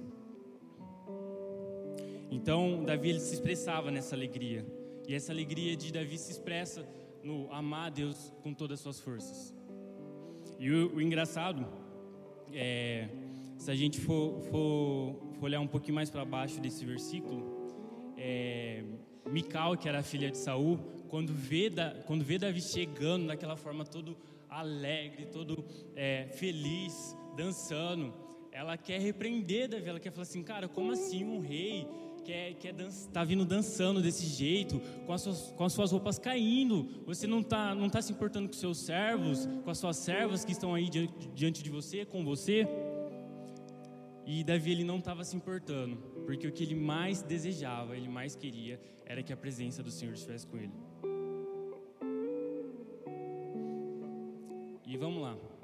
Então 2.29 2.83
Davi 2.83 3.09
ele 3.09 3.19
se 3.19 3.33
expressava 3.33 3.89
nessa 3.91 4.15
alegria. 4.15 4.65
E 5.07 5.13
essa 5.13 5.31
alegria 5.31 5.75
de 5.75 5.91
Davi 5.91 6.17
se 6.17 6.31
expressa 6.31 6.87
no 7.23 7.51
amar 7.51 7.87
a 7.87 7.89
Deus 7.89 8.33
com 8.43 8.53
todas 8.53 8.79
as 8.79 8.83
suas 8.83 8.99
forças. 8.99 9.53
E 10.59 10.69
o, 10.69 10.95
o 10.95 11.01
engraçado 11.01 11.67
é, 12.53 13.07
se 13.57 13.69
a 13.69 13.75
gente 13.75 13.99
for, 13.99 14.39
for, 14.43 15.15
for 15.33 15.45
olhar 15.45 15.59
um 15.59 15.67
pouquinho 15.67 15.95
mais 15.95 16.09
para 16.09 16.23
baixo 16.23 16.59
desse 16.61 16.85
versículo, 16.85 17.59
é, 18.17 18.83
Mical, 19.29 19.77
que 19.77 19.87
era 19.87 20.01
filha 20.01 20.31
de 20.31 20.37
Saul, 20.37 20.77
quando 21.07 21.33
vê, 21.33 21.69
da, 21.69 21.91
quando 22.05 22.23
vê 22.23 22.37
Davi 22.37 22.61
chegando 22.61 23.27
daquela 23.27 23.55
forma 23.55 23.85
todo 23.85 24.17
alegre, 24.49 25.25
todo 25.25 25.63
é, 25.95 26.27
feliz, 26.33 27.15
dançando, 27.35 28.13
ela 28.51 28.77
quer 28.77 28.99
repreender 28.99 29.69
Davi, 29.69 29.89
ela 29.89 29.99
quer 29.99 30.11
falar 30.11 30.23
assim, 30.23 30.41
cara, 30.41 30.67
como 30.67 30.91
assim 30.91 31.23
um 31.23 31.39
rei 31.39 31.87
quer, 32.29 32.53
quer 32.53 32.75
tá 33.11 33.23
vindo 33.23 33.43
dançando 33.43 34.01
desse 34.01 34.27
jeito, 34.27 34.79
com 35.07 35.13
as, 35.13 35.21
suas, 35.21 35.51
com 35.51 35.63
as 35.63 35.73
suas 35.73 35.91
roupas 35.91 36.19
caindo, 36.19 37.03
você 37.05 37.25
não 37.25 37.39
está 37.39 37.73
não 37.73 37.89
tá 37.89 38.01
se 38.01 38.11
importando 38.11 38.47
com 38.47 38.53
seus 38.53 38.77
servos, 38.77 39.47
com 39.63 39.71
as 39.71 39.79
suas 39.79 39.97
servas 39.97 40.45
que 40.45 40.51
estão 40.51 40.75
aí 40.75 40.87
diante, 40.89 41.27
diante 41.33 41.63
de 41.63 41.69
você, 41.71 42.05
com 42.05 42.23
você? 42.23 42.67
E 44.27 44.43
Davi 44.43 44.71
ele 44.71 44.83
não 44.83 44.99
estava 44.99 45.23
se 45.23 45.35
importando, 45.35 45.97
porque 46.27 46.47
o 46.47 46.51
que 46.51 46.63
ele 46.63 46.75
mais 46.75 47.23
desejava, 47.23 47.97
ele 47.97 48.07
mais 48.07 48.35
queria, 48.35 48.79
era 49.03 49.23
que 49.23 49.33
a 49.33 49.37
presença 49.37 49.81
do 49.81 49.89
Senhor 49.89 50.13
estivesse 50.13 50.45
com 50.45 50.57
ele. 50.57 50.73
E 54.85 54.97
vamos 54.97 55.21
lá. 55.23 55.58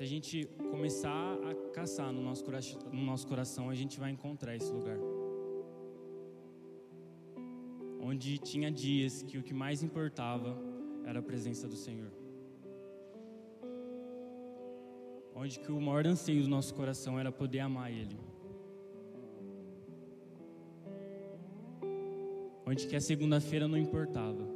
Se 0.00 0.04
a 0.04 0.08
gente 0.08 0.46
começar 0.70 1.34
a 1.46 1.54
caçar 1.74 2.10
no 2.10 2.22
nosso, 2.22 2.42
no 2.90 3.02
nosso 3.02 3.26
coração, 3.26 3.68
a 3.68 3.74
gente 3.74 4.00
vai 4.00 4.10
encontrar 4.10 4.56
esse 4.56 4.72
lugar. 4.72 4.96
Onde 8.00 8.38
tinha 8.38 8.70
dias 8.70 9.22
que 9.22 9.36
o 9.36 9.42
que 9.42 9.52
mais 9.52 9.82
importava 9.82 10.56
era 11.04 11.18
a 11.18 11.22
presença 11.22 11.68
do 11.68 11.76
Senhor. 11.76 12.10
onde 15.34 15.60
que 15.60 15.70
o 15.70 15.78
maior 15.78 16.06
anseio 16.06 16.44
do 16.44 16.48
nosso 16.48 16.72
coração 16.74 17.18
era 17.18 17.30
poder 17.30 17.60
amar 17.60 17.92
Ele. 17.92 18.18
Onde 22.66 22.86
que 22.86 22.96
a 22.96 23.02
segunda-feira 23.02 23.68
não 23.68 23.76
importava. 23.76 24.48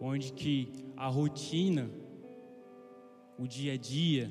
Onde 0.00 0.32
que 0.32 0.72
a 0.96 1.08
rotina, 1.08 1.90
o 3.42 3.46
dia 3.48 3.72
a 3.72 3.76
dia, 3.78 4.30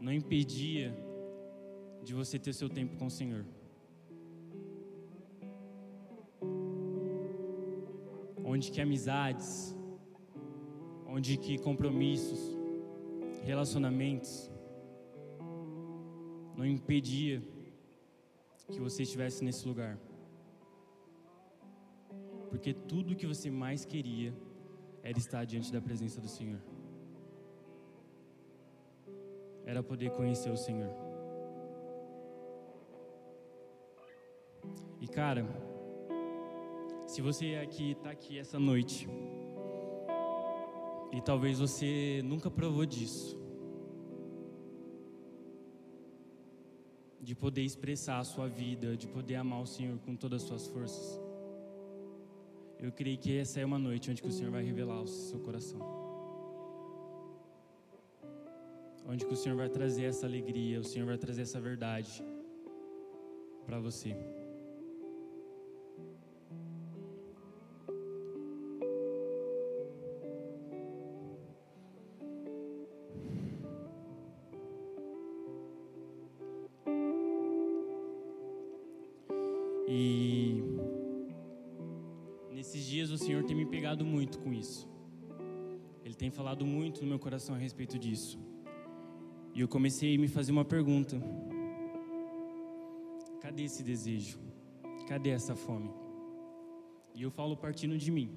não 0.00 0.10
impedia 0.10 0.86
de 2.02 2.14
você 2.14 2.38
ter 2.38 2.54
seu 2.54 2.66
tempo 2.66 2.96
com 2.96 3.06
o 3.06 3.10
Senhor. 3.10 3.44
Onde 8.42 8.72
que 8.72 8.80
amizades, 8.80 9.76
onde 11.06 11.36
que 11.36 11.58
compromissos, 11.58 12.40
relacionamentos 13.42 14.50
não 16.56 16.64
impedia 16.64 17.42
que 18.72 18.80
você 18.80 19.02
estivesse 19.02 19.44
nesse 19.44 19.68
lugar. 19.68 19.98
Porque 22.48 22.72
tudo 22.72 23.14
que 23.14 23.26
você 23.26 23.50
mais 23.50 23.84
queria 23.84 24.34
era 25.02 25.18
estar 25.18 25.44
diante 25.44 25.70
da 25.70 25.82
presença 25.82 26.18
do 26.18 26.28
Senhor. 26.28 26.60
Era 29.70 29.82
poder 29.82 30.10
conhecer 30.12 30.50
o 30.50 30.56
Senhor. 30.56 30.90
E 34.98 35.06
cara, 35.06 35.44
se 37.06 37.20
você 37.20 37.56
aqui 37.56 37.92
está 37.92 38.10
aqui 38.10 38.38
essa 38.38 38.58
noite 38.58 39.06
e 41.12 41.20
talvez 41.20 41.58
você 41.58 42.22
nunca 42.24 42.50
provou 42.50 42.86
disso. 42.86 43.38
De 47.20 47.34
poder 47.34 47.62
expressar 47.62 48.20
a 48.20 48.24
sua 48.24 48.48
vida, 48.48 48.96
de 48.96 49.06
poder 49.06 49.34
amar 49.34 49.60
o 49.60 49.66
Senhor 49.66 49.98
com 49.98 50.16
todas 50.16 50.42
as 50.42 50.48
suas 50.48 50.66
forças. 50.66 51.20
Eu 52.78 52.90
creio 52.90 53.18
que 53.18 53.36
essa 53.36 53.60
é 53.60 53.66
uma 53.66 53.78
noite 53.78 54.10
onde 54.10 54.24
o 54.24 54.32
Senhor 54.32 54.50
vai 54.50 54.64
revelar 54.64 55.02
o 55.02 55.06
seu 55.06 55.38
coração. 55.40 56.07
Onde 59.08 59.24
o 59.24 59.36
Senhor 59.36 59.56
vai 59.56 59.68
trazer 59.68 60.04
essa 60.04 60.26
alegria, 60.26 60.78
o 60.78 60.84
Senhor 60.84 61.06
vai 61.06 61.16
trazer 61.16 61.42
essa 61.42 61.60
verdade 61.60 62.22
para 63.64 63.80
você. 63.80 64.14
muito 84.28 84.38
com 84.40 84.52
isso. 84.52 84.88
Ele 86.04 86.14
tem 86.14 86.30
falado 86.30 86.66
muito 86.66 87.00
no 87.02 87.06
meu 87.06 87.18
coração 87.18 87.54
a 87.54 87.58
respeito 87.58 87.98
disso. 87.98 88.38
E 89.58 89.60
eu 89.60 89.66
comecei 89.66 90.14
a 90.14 90.18
me 90.20 90.28
fazer 90.28 90.52
uma 90.52 90.64
pergunta: 90.64 91.20
cadê 93.40 93.64
esse 93.64 93.82
desejo? 93.82 94.38
Cadê 95.08 95.30
essa 95.30 95.56
fome? 95.56 95.90
E 97.12 97.22
eu 97.24 97.30
falo 97.38 97.56
partindo 97.56 97.98
de 97.98 98.08
mim. 98.12 98.30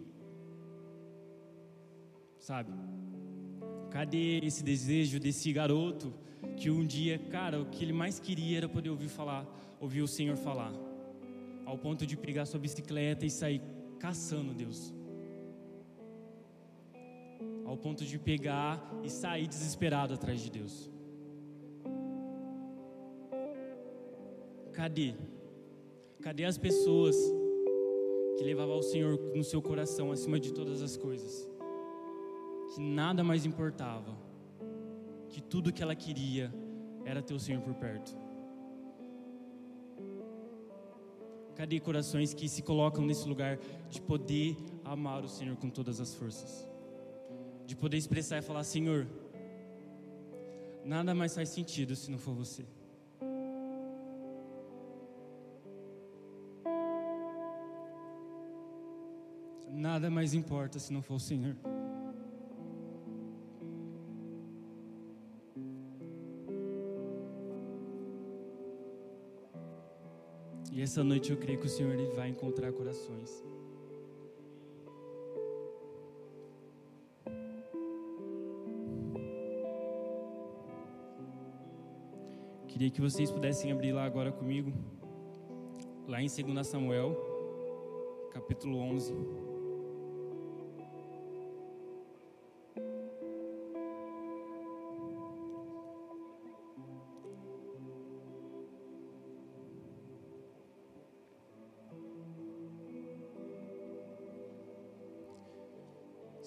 Sabe? 2.40 2.72
Cadê 3.92 4.40
esse 4.40 4.64
desejo 4.64 5.20
desse 5.20 5.54
garoto 5.54 6.12
que 6.58 6.72
um 6.72 6.84
dia, 6.84 7.20
cara, 7.30 7.62
o 7.62 7.68
que 7.68 7.84
ele 7.84 7.94
mais 7.94 8.20
queria 8.20 8.58
era 8.58 8.68
poder 8.68 8.90
ouvir 8.90 9.10
falar, 9.10 9.46
ouvir 9.80 10.02
o 10.02 10.08
Senhor 10.08 10.38
falar, 10.38 10.74
ao 11.68 11.78
ponto 11.78 12.04
de 12.04 12.18
pegar 12.18 12.48
sua 12.48 12.60
bicicleta 12.60 13.28
e 13.28 13.30
sair 13.30 13.62
caçando 14.00 14.56
Deus 14.56 14.92
ao 17.64 17.78
ponto 17.78 18.04
de 18.04 18.18
pegar 18.20 18.82
e 19.02 19.10
sair 19.10 19.48
desesperado 19.48 20.14
atrás 20.14 20.42
de 20.42 20.50
Deus. 20.50 20.92
Cadê? 24.74 25.14
Cadê 26.22 26.46
as 26.46 26.58
pessoas 26.58 27.16
que 28.38 28.44
levavam 28.44 28.80
o 28.80 28.84
Senhor 28.84 29.20
no 29.36 29.44
seu 29.44 29.62
coração 29.62 30.12
acima 30.12 30.40
de 30.40 30.54
todas 30.54 30.82
as 30.82 30.96
coisas? 30.96 31.50
Que 32.74 32.82
nada 32.82 33.24
mais 33.24 33.46
importava, 33.46 34.16
que 35.30 35.42
tudo 35.42 35.74
que 35.74 35.84
ela 35.84 35.96
queria 35.96 36.54
era 37.06 37.22
ter 37.22 37.34
o 37.34 37.40
Senhor 37.40 37.62
por 37.62 37.74
perto. 37.76 38.16
Cadê 41.56 41.80
corações 41.80 42.34
que 42.34 42.48
se 42.48 42.62
colocam 42.62 43.06
nesse 43.06 43.28
lugar 43.28 43.60
de 43.90 44.02
poder 44.02 44.56
amar 44.84 45.24
o 45.24 45.28
Senhor 45.28 45.56
com 45.58 45.70
todas 45.70 46.00
as 46.00 46.14
forças. 46.14 46.68
De 47.66 47.76
poder 47.76 47.98
expressar 47.98 48.38
e 48.38 48.42
falar: 48.42 48.64
Senhor, 48.64 49.06
nada 50.84 51.14
mais 51.14 51.36
faz 51.36 51.50
sentido 51.50 51.96
se 51.96 52.10
não 52.10 52.18
for 52.18 52.34
você. 52.34 52.66
Nada 59.72 60.10
mais 60.10 60.34
importa 60.34 60.78
se 60.78 60.92
não 60.92 61.02
for 61.02 61.16
o 61.16 61.20
Senhor. 61.20 61.56
E 70.72 70.82
essa 70.82 71.04
noite 71.04 71.32
eu 71.32 71.38
creio 71.38 71.60
que 71.60 71.66
o 71.66 71.70
Senhor 71.70 71.94
ele 71.94 72.12
vai 72.16 72.30
encontrar 72.30 72.72
corações. 72.74 73.44
Queria 82.68 82.90
que 82.90 83.02
vocês 83.02 83.30
pudessem 83.30 83.72
abrir 83.72 83.92
lá 83.92 84.06
agora 84.06 84.32
comigo, 84.32 84.72
lá 86.08 86.22
em 86.22 86.28
2 86.28 86.66
Samuel, 86.66 87.16
capítulo 88.34 88.78
11. 88.78 89.51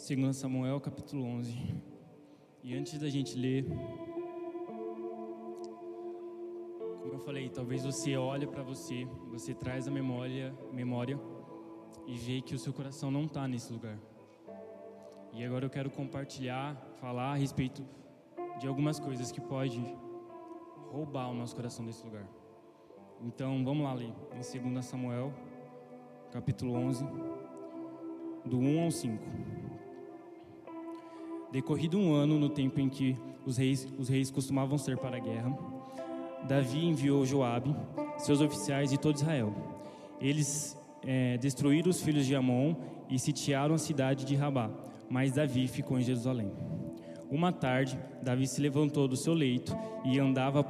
Segundo 0.04 0.34
Samuel, 0.34 0.78
capítulo 0.82 1.24
11. 1.24 1.58
E 2.62 2.74
antes 2.76 2.98
da 2.98 3.08
gente 3.08 3.38
ler, 3.38 3.64
falei, 7.24 7.48
talvez 7.48 7.86
você 7.86 8.14
olhe 8.14 8.46
para 8.46 8.62
você, 8.62 9.06
você 9.30 9.54
traz 9.54 9.88
a 9.88 9.90
memória, 9.90 10.54
memória 10.70 11.18
e 12.06 12.18
vê 12.18 12.42
que 12.42 12.54
o 12.54 12.58
seu 12.58 12.70
coração 12.70 13.10
não 13.10 13.24
está 13.24 13.48
nesse 13.48 13.72
lugar. 13.72 13.98
E 15.32 15.42
agora 15.42 15.64
eu 15.64 15.70
quero 15.70 15.88
compartilhar, 15.90 16.76
falar 17.00 17.32
a 17.32 17.36
respeito 17.36 17.82
de 18.60 18.68
algumas 18.68 19.00
coisas 19.00 19.32
que 19.32 19.40
pode 19.40 19.80
roubar 20.90 21.30
o 21.30 21.34
nosso 21.34 21.56
coração 21.56 21.82
desse 21.82 22.04
lugar. 22.04 22.28
Então, 23.22 23.64
vamos 23.64 23.82
lá 23.82 23.94
ler 23.94 24.12
em 24.34 24.70
2 24.70 24.84
Samuel, 24.84 25.32
capítulo 26.30 26.74
11, 26.74 27.06
do 28.44 28.58
1 28.58 28.84
ao 28.84 28.90
5. 28.90 29.53
Decorrido 31.54 31.96
um 31.96 32.12
ano 32.12 32.36
no 32.36 32.48
tempo 32.48 32.80
em 32.80 32.88
que 32.88 33.16
os 33.46 33.58
reis, 33.58 33.86
os 33.96 34.08
reis 34.08 34.28
costumavam 34.28 34.76
ser 34.76 34.98
para 34.98 35.18
a 35.18 35.20
guerra, 35.20 35.56
Davi 36.48 36.84
enviou 36.84 37.24
Joabe, 37.24 37.72
seus 38.18 38.40
oficiais 38.40 38.92
e 38.92 38.98
todo 38.98 39.14
Israel. 39.14 39.54
Eles 40.20 40.76
é, 41.06 41.38
destruíram 41.38 41.90
os 41.90 42.02
filhos 42.02 42.26
de 42.26 42.34
Amon 42.34 42.74
e 43.08 43.20
sitiaram 43.20 43.76
a 43.76 43.78
cidade 43.78 44.24
de 44.24 44.34
Rabá, 44.34 44.68
mas 45.08 45.30
Davi 45.30 45.68
ficou 45.68 45.96
em 45.96 46.02
Jerusalém. 46.02 46.50
Uma 47.30 47.52
tarde, 47.52 47.96
Davi 48.20 48.48
se 48.48 48.60
levantou 48.60 49.06
do 49.06 49.16
seu 49.16 49.32
leito 49.32 49.78
e 50.04 50.18
andava 50.18 50.66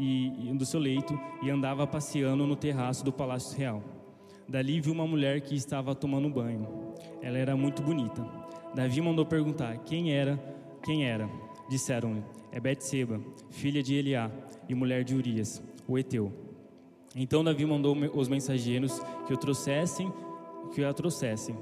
e, 0.00 0.30
do 0.54 0.64
seu 0.64 0.80
leito 0.80 1.12
e 1.42 1.50
andava 1.50 1.86
passeando 1.86 2.46
no 2.46 2.56
terraço 2.56 3.04
do 3.04 3.12
palácio 3.12 3.54
real. 3.58 3.82
Dali 4.48 4.80
viu 4.80 4.94
uma 4.94 5.06
mulher 5.06 5.42
que 5.42 5.54
estava 5.54 5.94
tomando 5.94 6.30
banho. 6.30 6.66
Ela 7.20 7.36
era 7.36 7.54
muito 7.54 7.82
bonita. 7.82 8.41
Davi 8.74 9.00
mandou 9.00 9.26
perguntar 9.26 9.76
quem 9.78 10.12
era, 10.12 10.38
quem 10.82 11.04
era. 11.04 11.28
Disseram-lhe: 11.68 12.22
É 12.50 12.58
Betseba, 12.58 13.20
filha 13.50 13.82
de 13.82 13.94
Eliá 13.94 14.30
e 14.68 14.74
mulher 14.74 15.04
de 15.04 15.14
Urias, 15.14 15.62
o 15.86 15.98
Eteu. 15.98 16.32
Então 17.14 17.44
Davi 17.44 17.66
mandou 17.66 17.94
os 18.14 18.28
mensageiros 18.28 18.98
que 19.26 19.34
o 19.34 19.36
trouxessem, 19.36 20.12
que 20.74 20.82
a 20.82 20.92
trouxessem. 20.92 21.54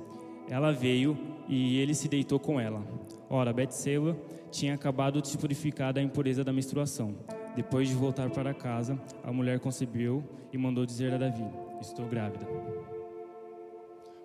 Ela 0.49 0.73
veio 0.73 1.19
e 1.49 1.79
ele 1.79 1.95
se 1.95 2.09
deitou 2.09 2.39
com 2.39 2.61
ela. 2.61 2.83
Ora, 3.29 3.53
Betseba 3.53 4.17
tinha 4.51 4.75
acabado 4.75 5.21
de 5.21 5.37
purificar 5.37 5.93
da 5.93 6.03
impureza 6.03 6.45
da 6.45 6.53
menstruação. 6.53 7.15
Depois 7.55 7.89
de 7.89 7.95
voltar 7.95 8.31
para 8.31 8.55
casa, 8.55 9.01
a 9.25 9.33
mulher 9.33 9.59
concebeu 9.59 10.23
e 10.53 10.59
mandou 10.59 10.87
dizer 10.87 11.13
a 11.13 11.19
Davi: 11.19 11.45
Estou 11.81 12.07
grávida. 12.07 12.47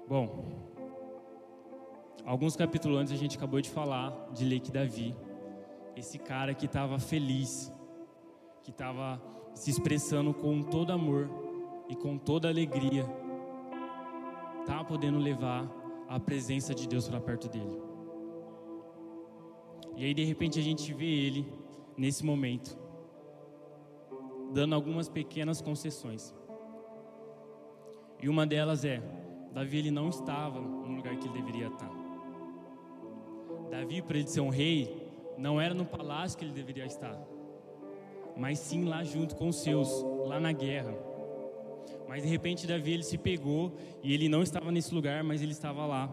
Bom, 0.08 0.65
alguns 2.24 2.56
capítulos 2.56 2.98
antes 3.00 3.14
a 3.14 3.18
gente 3.18 3.38
acabou 3.38 3.60
de 3.60 3.70
falar 3.70 4.30
de 4.32 4.46
ler 4.46 4.60
que 4.60 4.72
Davi, 4.72 5.16
esse 5.96 6.18
cara 6.18 6.54
que 6.54 6.66
estava 6.66 7.00
feliz 7.00 7.72
que 8.66 8.72
estava 8.72 9.22
se 9.54 9.70
expressando 9.70 10.34
com 10.34 10.64
todo 10.64 10.92
amor 10.92 11.30
e 11.88 11.96
com 11.96 12.18
toda 12.18 12.50
alegria, 12.50 13.06
tá 14.66 14.84
podendo 14.84 15.20
levar 15.20 15.70
a 16.10 16.20
presença 16.20 16.74
de 16.74 16.88
Deus 16.88 17.08
para 17.08 17.22
perto 17.22 17.48
dele. 17.48 17.80
E 19.96 20.04
aí 20.04 20.14
de 20.16 20.24
repente 20.24 20.60
a 20.60 20.64
gente 20.64 20.92
vê 20.94 21.06
ele 21.06 21.48
nesse 21.96 22.26
momento 22.26 22.76
dando 24.52 24.74
algumas 24.74 25.08
pequenas 25.08 25.62
concessões. 25.62 26.34
E 28.22 28.28
uma 28.28 28.48
delas 28.48 28.84
é, 28.84 29.02
Davi 29.54 29.78
ele 29.78 29.92
não 29.92 30.10
estava 30.10 30.60
no 30.60 30.96
lugar 30.96 31.16
que 31.18 31.28
ele 31.28 31.40
deveria 31.40 31.68
estar. 31.68 32.05
Davi 33.70 34.02
para 34.02 34.18
ele 34.18 34.28
ser 34.28 34.42
um 34.42 34.50
rei, 34.50 35.10
não 35.38 35.60
era 35.60 35.74
no 35.74 35.86
palácio 35.86 36.38
que 36.38 36.46
ele 36.46 36.54
deveria 36.54 36.86
estar 36.86 37.20
mas 38.36 38.60
sim 38.60 38.84
lá 38.86 39.04
junto 39.04 39.36
com 39.36 39.48
os 39.48 39.58
seus, 39.58 39.90
lá 40.26 40.40
na 40.40 40.52
guerra. 40.52 40.94
Mas 42.08 42.24
de 42.24 42.30
repente 42.30 42.68
Davi 42.68 42.94
ele 42.94 43.04
se 43.04 43.18
pegou 43.18 43.74
e 44.04 44.14
ele 44.14 44.28
não 44.28 44.44
estava 44.44 44.72
nesse 44.72 44.94
lugar, 44.94 45.24
mas 45.24 45.42
ele 45.42 45.54
estava 45.54 45.86
lá 45.86 46.10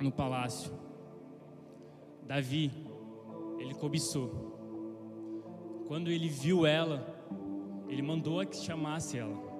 no 0.00 0.10
palácio. 0.10 0.72
Davi, 2.26 2.72
ele 3.58 3.74
cobiçou. 3.74 4.50
Quando 5.86 6.10
ele 6.10 6.28
viu 6.28 6.64
ela, 6.64 7.06
ele 7.88 8.02
mandou 8.02 8.40
a 8.40 8.46
que 8.46 8.56
chamasse 8.56 9.18
ela. 9.18 9.52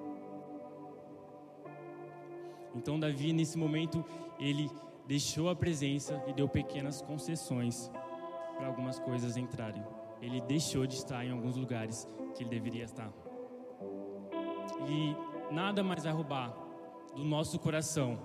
Então 2.75 2.99
Davi 2.99 3.31
nesse 3.33 3.57
momento 3.57 4.03
ele 4.39 4.69
deixou 5.07 5.49
a 5.49 5.55
presença 5.55 6.23
e 6.27 6.33
deu 6.33 6.47
pequenas 6.47 7.01
concessões 7.01 7.91
para 8.57 8.67
algumas 8.67 8.99
coisas 8.99 9.37
entrarem 9.37 9.83
ele 10.23 10.39
deixou 10.39 10.87
de 10.87 10.95
estar 10.95 11.25
em 11.25 11.31
alguns 11.31 11.57
lugares 11.57 12.07
que 12.33 12.43
ele 12.43 12.49
deveria 12.49 12.85
estar. 12.85 13.11
E 14.87 15.53
nada 15.53 15.83
mais 15.83 16.05
vai 16.05 16.13
roubar 16.13 16.55
do 17.13 17.23
nosso 17.25 17.59
coração 17.59 18.17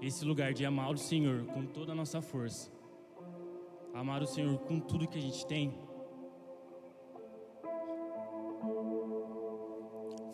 esse 0.00 0.24
lugar 0.24 0.54
de 0.54 0.64
amar 0.64 0.90
o 0.90 0.96
Senhor 0.96 1.44
com 1.46 1.66
toda 1.66 1.92
a 1.92 1.94
nossa 1.94 2.22
força. 2.22 2.72
Amar 3.92 4.22
o 4.22 4.26
Senhor 4.26 4.58
com 4.60 4.80
tudo 4.80 5.06
que 5.06 5.18
a 5.18 5.20
gente 5.20 5.46
tem. 5.46 5.78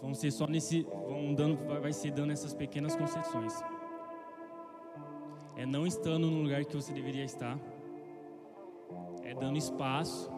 Vão 0.00 0.14
ser 0.14 0.30
só 0.30 0.46
nesse, 0.46 0.82
vão 0.82 1.34
dando, 1.34 1.56
vai 1.80 1.92
ser 1.92 2.12
dando 2.12 2.30
essas 2.32 2.54
pequenas 2.54 2.94
concessões. 2.94 3.52
É 5.56 5.64
não 5.64 5.86
estando 5.86 6.30
no 6.30 6.42
lugar 6.42 6.64
que 6.64 6.74
você 6.74 6.92
deveria 6.92 7.24
estar. 7.24 7.58
É 9.22 9.34
dando 9.34 9.56
espaço 9.56 10.30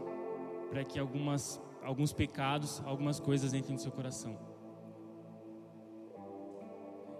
para 0.71 0.85
que 0.85 0.99
algumas, 0.99 1.61
alguns 1.83 2.13
pecados, 2.13 2.83
algumas 2.85 3.19
coisas 3.19 3.55
entrem 3.55 3.75
no 3.75 3.81
seu 3.81 3.93
coração. 3.93 4.37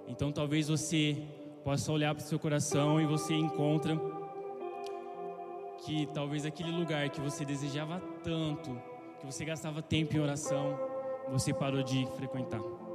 Então 0.07 0.31
talvez 0.31 0.69
você 0.69 1.17
possa 1.65 1.91
olhar 1.91 2.15
para 2.15 2.23
o 2.23 2.27
seu 2.27 2.39
coração 2.39 3.01
e 3.01 3.07
você 3.07 3.35
encontra 3.35 3.99
que 5.85 6.07
talvez 6.15 6.45
aquele 6.45 6.71
lugar 6.71 7.09
que 7.11 7.21
você 7.21 7.45
desejava 7.45 8.01
tanto, 8.23 8.81
que 9.21 9.27
você 9.27 9.45
gastava 9.45 9.83
tempo 9.83 10.17
em 10.17 10.21
oração, 10.21 10.79
você 11.31 11.53
parou 11.53 11.83
de 11.83 12.07
frequentar. 12.17 12.86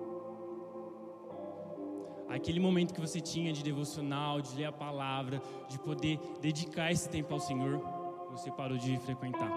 Aquele 2.31 2.59
momento 2.61 2.93
que 2.93 3.01
você 3.01 3.19
tinha 3.19 3.51
de 3.51 3.61
devocional, 3.61 4.41
de 4.41 4.55
ler 4.55 4.65
a 4.65 4.71
palavra, 4.71 5.41
de 5.67 5.77
poder 5.77 6.17
dedicar 6.41 6.89
esse 6.89 7.09
tempo 7.09 7.33
ao 7.33 7.39
Senhor, 7.41 7.81
você 8.31 8.49
parou 8.49 8.77
de 8.77 8.97
frequentar. 8.99 9.51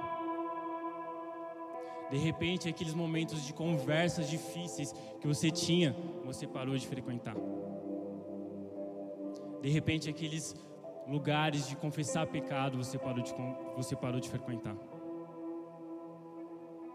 De 2.11 2.19
repente, 2.19 2.69
aqueles 2.69 2.93
momentos 2.93 3.47
de 3.47 3.53
conversas 3.53 4.29
difíceis 4.29 4.93
que 5.21 5.27
você 5.27 5.51
tinha, 5.51 5.95
você 6.25 6.47
parou 6.47 6.77
de 6.77 6.87
frequentar. 6.87 7.37
De 9.63 9.71
repente, 9.71 10.11
aqueles 10.11 10.55
lugares 11.07 11.69
de 11.69 11.77
confessar 11.77 12.27
pecado, 12.27 12.77
você 12.77 12.99
parou 12.99 13.23
de, 13.23 13.33
você 13.77 13.95
parou 13.95 14.21
de 14.21 14.29
frequentar. 14.29 14.77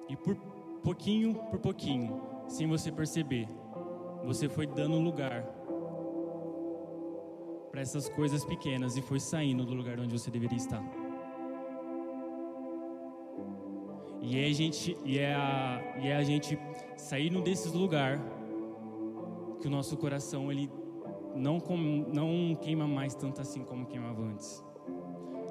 E 0.09 0.15
por 0.17 0.35
pouquinho 0.83 1.35
por 1.49 1.59
pouquinho, 1.59 2.21
sem 2.47 2.67
você 2.67 2.91
perceber, 2.91 3.47
você 4.23 4.49
foi 4.49 4.67
dando 4.67 4.99
lugar 4.99 5.58
para 7.79 7.83
essas 7.83 8.09
coisas 8.09 8.43
pequenas 8.43 8.97
e 8.97 9.01
foi 9.01 9.21
saindo 9.21 9.65
do 9.65 9.73
lugar 9.73 9.97
onde 10.01 10.11
você 10.11 10.29
deveria 10.29 10.57
estar. 10.57 10.83
E 14.21 14.37
é 14.37 14.47
a 14.47 14.53
gente, 14.53 14.97
e 15.05 15.17
é 15.17 15.33
a, 15.33 15.81
e 15.97 16.07
é 16.09 16.15
a 16.17 16.23
gente 16.23 16.59
saindo 16.97 17.41
desses 17.41 17.71
lugares 17.71 18.21
que 19.61 19.67
o 19.67 19.69
nosso 19.69 19.95
coração 19.95 20.51
ele 20.51 20.69
não, 21.33 21.57
com, 21.57 21.77
não 21.77 22.53
queima 22.61 22.85
mais 22.85 23.15
tanto 23.15 23.39
assim 23.39 23.63
como 23.63 23.85
queimava 23.85 24.23
antes. 24.23 24.61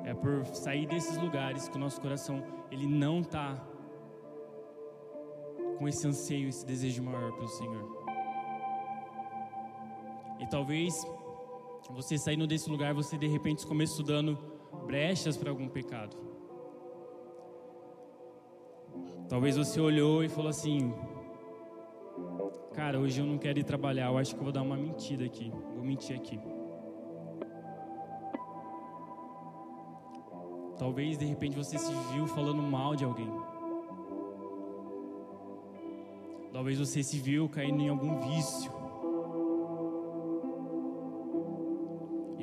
É 0.05 0.13
por 0.13 0.45
sair 0.49 0.87
desses 0.87 1.17
lugares 1.17 1.67
que 1.67 1.79
o 1.79 1.81
nosso 1.81 1.99
coração 1.99 2.45
ele 2.71 2.87
não 2.87 3.21
está 3.21 3.57
com 5.79 5.89
esse 5.89 6.07
anseio, 6.07 6.51
esse 6.51 6.67
desejo 6.67 7.03
maior 7.03 7.33
pelo 7.33 7.49
Senhor. 7.49 8.07
E 10.41 10.47
talvez 10.47 10.95
você 11.91 12.19
saindo 12.19 12.47
desse 12.47 12.69
lugar, 12.71 12.95
você 12.95 13.17
de 13.17 13.27
repente 13.27 13.67
começou 13.67 14.05
dando 14.05 14.39
brechas 14.87 15.37
para 15.37 15.51
algum 15.51 15.69
pecado. 15.69 16.17
Talvez 19.29 19.57
você 19.57 19.81
olhou 19.81 20.25
e 20.25 20.29
falou 20.29 20.49
assim: 20.49 20.93
Cara, 22.75 22.99
hoje 22.99 23.21
eu 23.21 23.27
não 23.27 23.39
quero 23.39 23.59
ir 23.59 23.65
trabalhar, 23.65 24.07
eu 24.07 24.19
acho 24.19 24.35
que 24.35 24.41
eu 24.41 24.45
vou 24.45 24.53
dar 24.53 24.63
uma 24.63 24.77
mentira 24.77 25.27
aqui, 25.27 25.51
vou 25.75 25.85
mentir 25.85 26.17
aqui. 26.17 26.39
Talvez 30.79 31.19
de 31.19 31.25
repente 31.25 31.57
você 31.57 31.77
se 31.77 31.93
viu 32.13 32.27
falando 32.29 32.63
mal 32.63 32.95
de 32.95 33.05
alguém. 33.05 33.31
Talvez 36.53 36.79
você 36.79 37.03
se 37.03 37.19
viu 37.19 37.49
caindo 37.49 37.81
em 37.83 37.89
algum 37.89 38.21
vício. 38.21 38.78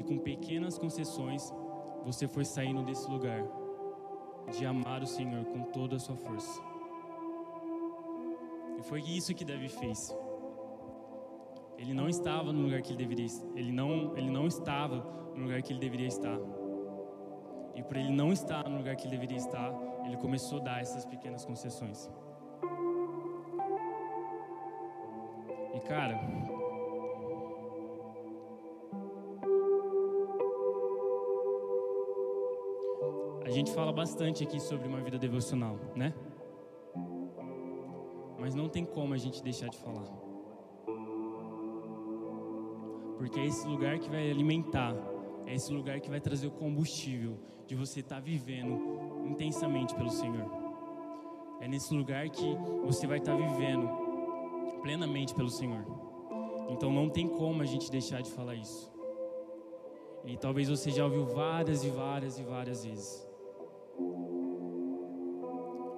Com 0.05 0.17
pequenas 0.17 0.77
concessões, 0.77 1.53
você 2.03 2.27
foi 2.27 2.45
saindo 2.45 2.83
desse 2.83 3.09
lugar 3.09 3.43
de 4.51 4.65
amar 4.65 5.01
o 5.01 5.07
Senhor 5.07 5.43
com 5.45 5.63
toda 5.63 5.95
a 5.95 5.99
sua 5.99 6.15
força. 6.15 6.61
E 8.77 8.81
foi 8.83 9.01
isso 9.01 9.33
que 9.33 9.43
Davi 9.43 9.69
fez. 9.69 10.15
Ele 11.77 11.93
não 11.93 12.07
estava 12.07 12.53
no 12.53 12.61
lugar 12.61 12.81
que 12.81 12.91
ele 12.91 12.97
deveria, 12.97 13.27
ele 13.55 13.71
não, 13.71 14.15
ele 14.15 14.29
não 14.29 14.47
estava 14.47 14.97
no 15.35 15.43
lugar 15.43 15.61
que 15.61 15.73
ele 15.73 15.79
deveria 15.79 16.07
estar. 16.07 16.37
E 17.75 17.83
por 17.83 17.97
ele 17.97 18.11
não 18.11 18.31
estar 18.31 18.69
no 18.69 18.77
lugar 18.77 18.95
que 18.95 19.05
ele 19.05 19.17
deveria 19.17 19.37
estar, 19.37 19.73
ele 20.05 20.15
começou 20.17 20.59
a 20.59 20.63
dar 20.63 20.81
essas 20.81 21.05
pequenas 21.05 21.43
concessões. 21.43 22.09
E 25.73 25.79
cara, 25.81 26.17
a 33.45 33.49
gente 33.51 33.71
fala 33.71 33.93
bastante 33.93 34.43
aqui 34.43 34.59
sobre 34.59 34.87
uma 34.87 34.99
vida 35.01 35.19
devocional, 35.19 35.79
né? 35.95 36.13
Mas 38.39 38.55
não 38.55 38.67
tem 38.67 38.83
como 38.83 39.13
a 39.13 39.17
gente 39.17 39.43
deixar 39.43 39.69
de 39.69 39.77
falar. 39.77 40.07
Porque 43.17 43.39
é 43.39 43.45
esse 43.45 43.67
lugar 43.67 43.99
que 43.99 44.09
vai 44.09 44.29
alimentar 44.29 44.95
é 45.45 45.53
esse 45.53 45.71
lugar 45.71 45.99
que 45.99 46.09
vai 46.09 46.19
trazer 46.19 46.47
o 46.47 46.51
combustível 46.51 47.37
de 47.67 47.75
você 47.75 47.99
estar 47.99 48.15
tá 48.15 48.21
vivendo 48.21 48.81
intensamente 49.27 49.93
pelo 49.93 50.09
Senhor. 50.09 50.49
É 51.61 51.67
nesse 51.67 51.93
lugar 51.93 52.27
que 52.29 52.55
você 52.83 53.05
vai 53.05 53.19
estar 53.19 53.37
tá 53.37 53.37
vivendo 53.37 53.87
plenamente 54.81 55.35
pelo 55.35 55.49
Senhor. 55.49 55.85
Então 56.69 56.91
não 56.91 57.09
tem 57.09 57.27
como 57.27 57.61
a 57.61 57.65
gente 57.65 57.91
deixar 57.91 58.23
de 58.23 58.31
falar 58.31 58.55
isso. 58.55 58.91
E 60.25 60.35
talvez 60.35 60.67
você 60.67 60.89
já 60.89 61.05
ouviu 61.05 61.25
várias 61.25 61.83
e 61.83 61.89
várias 61.89 62.39
e 62.39 62.43
várias 62.43 62.83
vezes. 62.83 63.34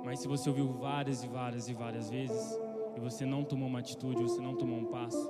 Mas 0.08 0.20
se 0.20 0.28
você 0.30 0.48
ouviu 0.48 0.70
várias 0.70 1.22
e 1.22 1.28
várias 1.28 1.67
e 1.67 1.74
várias 1.74 2.10
vezes 2.10 2.58
e 2.96 3.00
você 3.02 3.26
não 3.26 3.43
tomou 3.43 3.67
uma 3.67 3.80
atitude, 3.80 4.22
você 4.24 4.39
não 4.39 4.56
tomou 4.56 4.80
um 4.80 4.86
passo, 4.86 5.30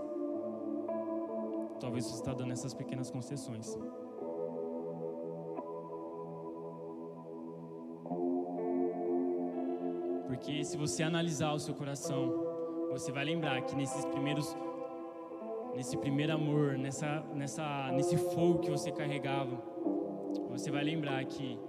talvez 1.80 2.06
você 2.06 2.14
está 2.14 2.32
dando 2.32 2.52
essas 2.52 2.76
pequenas 2.76 3.10
concessões. 3.10 3.76
Porque 10.28 10.64
se 10.64 10.78
você 10.78 11.02
analisar 11.02 11.54
o 11.54 11.60
seu 11.60 11.74
coração, 11.74 12.32
você 12.92 13.12
vai 13.12 13.26
lembrar 13.26 13.60
que 13.64 13.76
nesses 13.76 14.06
primeiros 14.06 14.56
nesse 15.76 15.98
primeiro 15.98 16.34
amor, 16.34 16.78
nessa 16.78 17.22
nessa 17.34 17.92
nesse 17.94 18.16
fogo 18.16 18.60
que 18.60 18.70
você 18.70 18.92
carregava, 18.92 19.58
você 20.52 20.70
vai 20.70 20.84
lembrar 20.84 21.26
que 21.26 21.60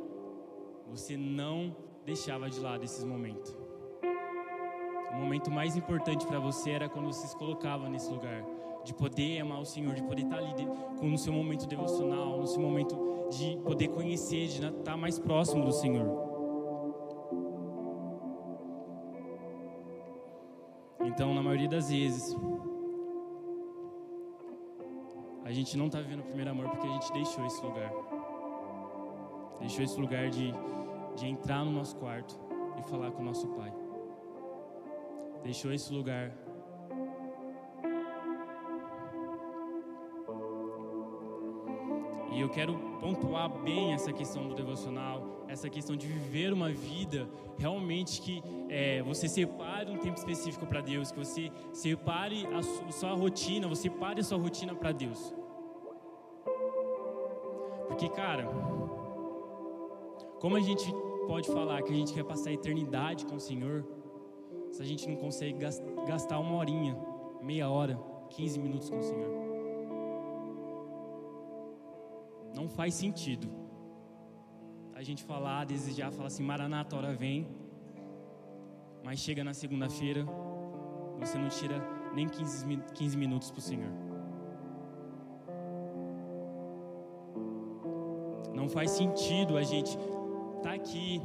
você 0.86 1.16
não 1.16 1.87
deixava 2.08 2.48
de 2.48 2.58
lado 2.58 2.82
esses 2.82 3.04
momentos. 3.04 3.54
O 5.12 5.16
momento 5.16 5.50
mais 5.50 5.76
importante 5.76 6.26
para 6.26 6.38
você 6.38 6.70
era 6.70 6.88
quando 6.88 7.06
você 7.06 7.26
se 7.26 7.36
colocava 7.36 7.86
nesse 7.88 8.10
lugar, 8.10 8.42
de 8.82 8.94
poder 8.94 9.40
amar 9.40 9.60
o 9.60 9.64
Senhor, 9.66 9.94
de 9.94 10.02
poder 10.02 10.22
estar 10.22 10.38
ali 10.38 10.66
no 11.02 11.18
seu 11.18 11.32
momento 11.32 11.66
devocional, 11.66 12.38
no 12.38 12.46
seu 12.46 12.62
momento 12.62 12.96
de 13.30 13.58
poder 13.58 13.88
conhecer, 13.88 14.46
de 14.48 14.64
estar 14.64 14.96
mais 14.96 15.18
próximo 15.18 15.66
do 15.66 15.72
Senhor. 15.72 16.06
Então, 21.04 21.34
na 21.34 21.42
maioria 21.42 21.68
das 21.68 21.90
vezes, 21.90 22.34
a 25.44 25.52
gente 25.52 25.76
não 25.76 25.86
está 25.86 26.00
vivendo 26.00 26.20
o 26.20 26.24
primeiro 26.24 26.50
amor 26.50 26.68
porque 26.70 26.86
a 26.86 26.92
gente 26.92 27.12
deixou 27.12 27.44
esse 27.44 27.62
lugar. 27.62 27.92
Deixou 29.60 29.84
esse 29.84 30.00
lugar 30.00 30.30
de, 30.30 30.54
de 31.18 31.26
entrar 31.26 31.64
no 31.64 31.72
nosso 31.72 31.96
quarto 31.96 32.38
e 32.78 32.82
falar 32.88 33.10
com 33.10 33.22
o 33.22 33.24
nosso 33.24 33.46
Pai. 33.48 33.72
Deixou 35.42 35.72
esse 35.72 35.92
lugar 35.92 36.32
E 42.38 42.40
eu 42.40 42.48
quero 42.48 42.78
pontuar 43.00 43.48
bem 43.48 43.94
essa 43.94 44.12
questão 44.12 44.46
do 44.46 44.54
devocional, 44.54 45.44
essa 45.48 45.68
questão 45.68 45.96
de 45.96 46.06
viver 46.06 46.52
uma 46.52 46.70
vida 46.70 47.28
realmente 47.58 48.20
que 48.20 48.40
é, 48.68 49.02
você 49.02 49.26
separe 49.26 49.90
um 49.90 49.98
tempo 49.98 50.16
específico 50.16 50.64
para 50.64 50.80
Deus, 50.80 51.10
que 51.10 51.18
você 51.18 51.50
separe 51.72 52.46
a 52.54 52.92
sua 52.92 53.12
rotina, 53.14 53.66
você 53.66 53.90
pare 53.90 54.20
a 54.20 54.22
sua 54.22 54.38
rotina 54.38 54.72
para 54.72 54.92
Deus. 54.92 55.34
Porque, 57.88 58.08
cara, 58.08 58.46
como 60.38 60.54
a 60.54 60.60
gente 60.60 60.94
pode 61.28 61.46
falar 61.56 61.82
que 61.82 61.92
a 61.92 61.94
gente 61.94 62.14
quer 62.14 62.24
passar 62.24 62.48
a 62.48 62.54
eternidade 62.54 63.26
com 63.26 63.36
o 63.36 63.40
Senhor, 63.48 63.86
se 64.72 64.80
a 64.80 64.86
gente 64.90 65.06
não 65.06 65.16
consegue 65.16 65.58
gastar 66.06 66.38
uma 66.38 66.54
horinha, 66.56 66.96
meia 67.42 67.68
hora, 67.68 68.00
15 68.30 68.58
minutos 68.58 68.88
com 68.88 68.98
o 68.98 69.02
Senhor? 69.02 69.32
Não 72.56 72.66
faz 72.68 72.94
sentido 72.94 73.46
a 74.94 75.02
gente 75.02 75.22
falar, 75.22 75.64
desejar, 75.64 76.10
falar 76.10 76.28
assim: 76.28 76.42
Maranata, 76.42 76.96
hora 76.96 77.12
vem. 77.12 77.46
Mas 79.04 79.20
chega 79.20 79.44
na 79.44 79.54
segunda-feira, 79.54 80.26
você 81.20 81.36
não 81.38 81.50
tira 81.50 81.78
nem 82.14 82.26
15, 82.26 82.66
15 82.94 83.16
minutos 83.16 83.50
para 83.50 83.58
o 83.58 83.62
Senhor. 83.62 83.92
Não 88.54 88.68
faz 88.68 88.90
sentido 88.90 89.56
a 89.56 89.62
gente 89.62 89.96
estar 90.58 90.70
tá 90.70 90.74
aqui, 90.74 91.20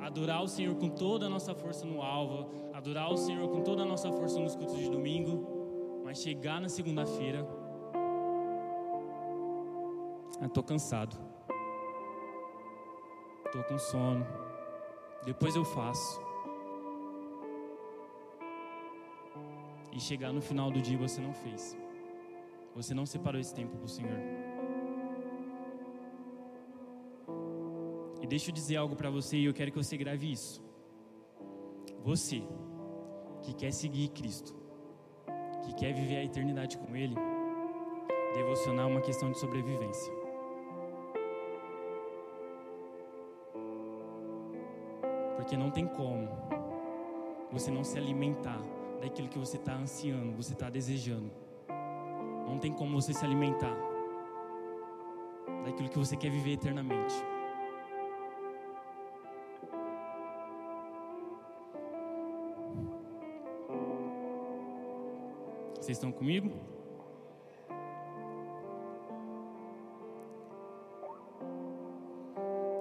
adorar 0.00 0.42
o 0.42 0.48
Senhor 0.48 0.74
com 0.76 0.88
toda 0.88 1.26
a 1.26 1.28
nossa 1.28 1.54
força 1.54 1.84
no 1.84 2.00
alvo, 2.00 2.48
adorar 2.72 3.12
o 3.12 3.16
Senhor 3.16 3.48
com 3.48 3.62
toda 3.62 3.82
a 3.82 3.86
nossa 3.86 4.10
força 4.12 4.38
nos 4.38 4.54
cultos 4.54 4.78
de 4.78 4.88
domingo, 4.88 6.02
mas 6.04 6.18
chegar 6.18 6.60
na 6.60 6.68
segunda-feira 6.68 7.46
Estou 10.42 10.62
ah, 10.62 10.66
cansado. 10.66 11.16
Estou 13.46 13.62
com 13.64 13.78
sono. 13.78 14.26
Depois 15.24 15.56
eu 15.56 15.64
faço. 15.64 16.20
E 19.92 19.98
chegar 19.98 20.32
no 20.32 20.42
final 20.42 20.70
do 20.70 20.80
dia 20.80 20.98
você 20.98 21.22
não 21.22 21.32
fez. 21.32 21.76
Você 22.74 22.92
não 22.92 23.06
separou 23.06 23.40
esse 23.40 23.54
tempo 23.54 23.76
para 23.76 23.86
o 23.86 23.88
Senhor. 23.88 24.45
E 28.26 28.28
deixa 28.28 28.50
eu 28.50 28.54
dizer 28.54 28.74
algo 28.74 28.96
para 28.96 29.08
você 29.08 29.36
e 29.36 29.44
eu 29.44 29.54
quero 29.54 29.70
que 29.70 29.78
você 29.78 29.96
grave 29.96 30.32
isso. 30.32 30.60
Você 32.02 32.42
que 33.40 33.54
quer 33.54 33.70
seguir 33.72 34.08
Cristo, 34.08 34.52
que 35.62 35.72
quer 35.74 35.94
viver 35.94 36.16
a 36.16 36.24
eternidade 36.24 36.76
com 36.76 36.96
Ele, 36.96 37.14
devocionar 38.34 38.84
é 38.84 38.90
uma 38.90 39.00
questão 39.00 39.30
de 39.30 39.38
sobrevivência. 39.38 40.12
Porque 45.36 45.56
não 45.56 45.70
tem 45.70 45.86
como 45.86 46.28
você 47.52 47.70
não 47.70 47.84
se 47.84 47.96
alimentar 47.96 48.60
daquilo 49.00 49.28
que 49.28 49.38
você 49.38 49.56
está 49.56 49.76
ansiando, 49.76 50.32
você 50.32 50.52
está 50.52 50.68
desejando. 50.68 51.30
Não 52.44 52.58
tem 52.58 52.72
como 52.72 53.00
você 53.00 53.12
se 53.12 53.24
alimentar 53.24 53.76
daquilo 55.64 55.88
que 55.88 55.98
você 55.98 56.16
quer 56.16 56.32
viver 56.32 56.54
eternamente. 56.54 57.14
Vocês 65.86 65.98
estão 65.98 66.10
comigo? 66.10 66.50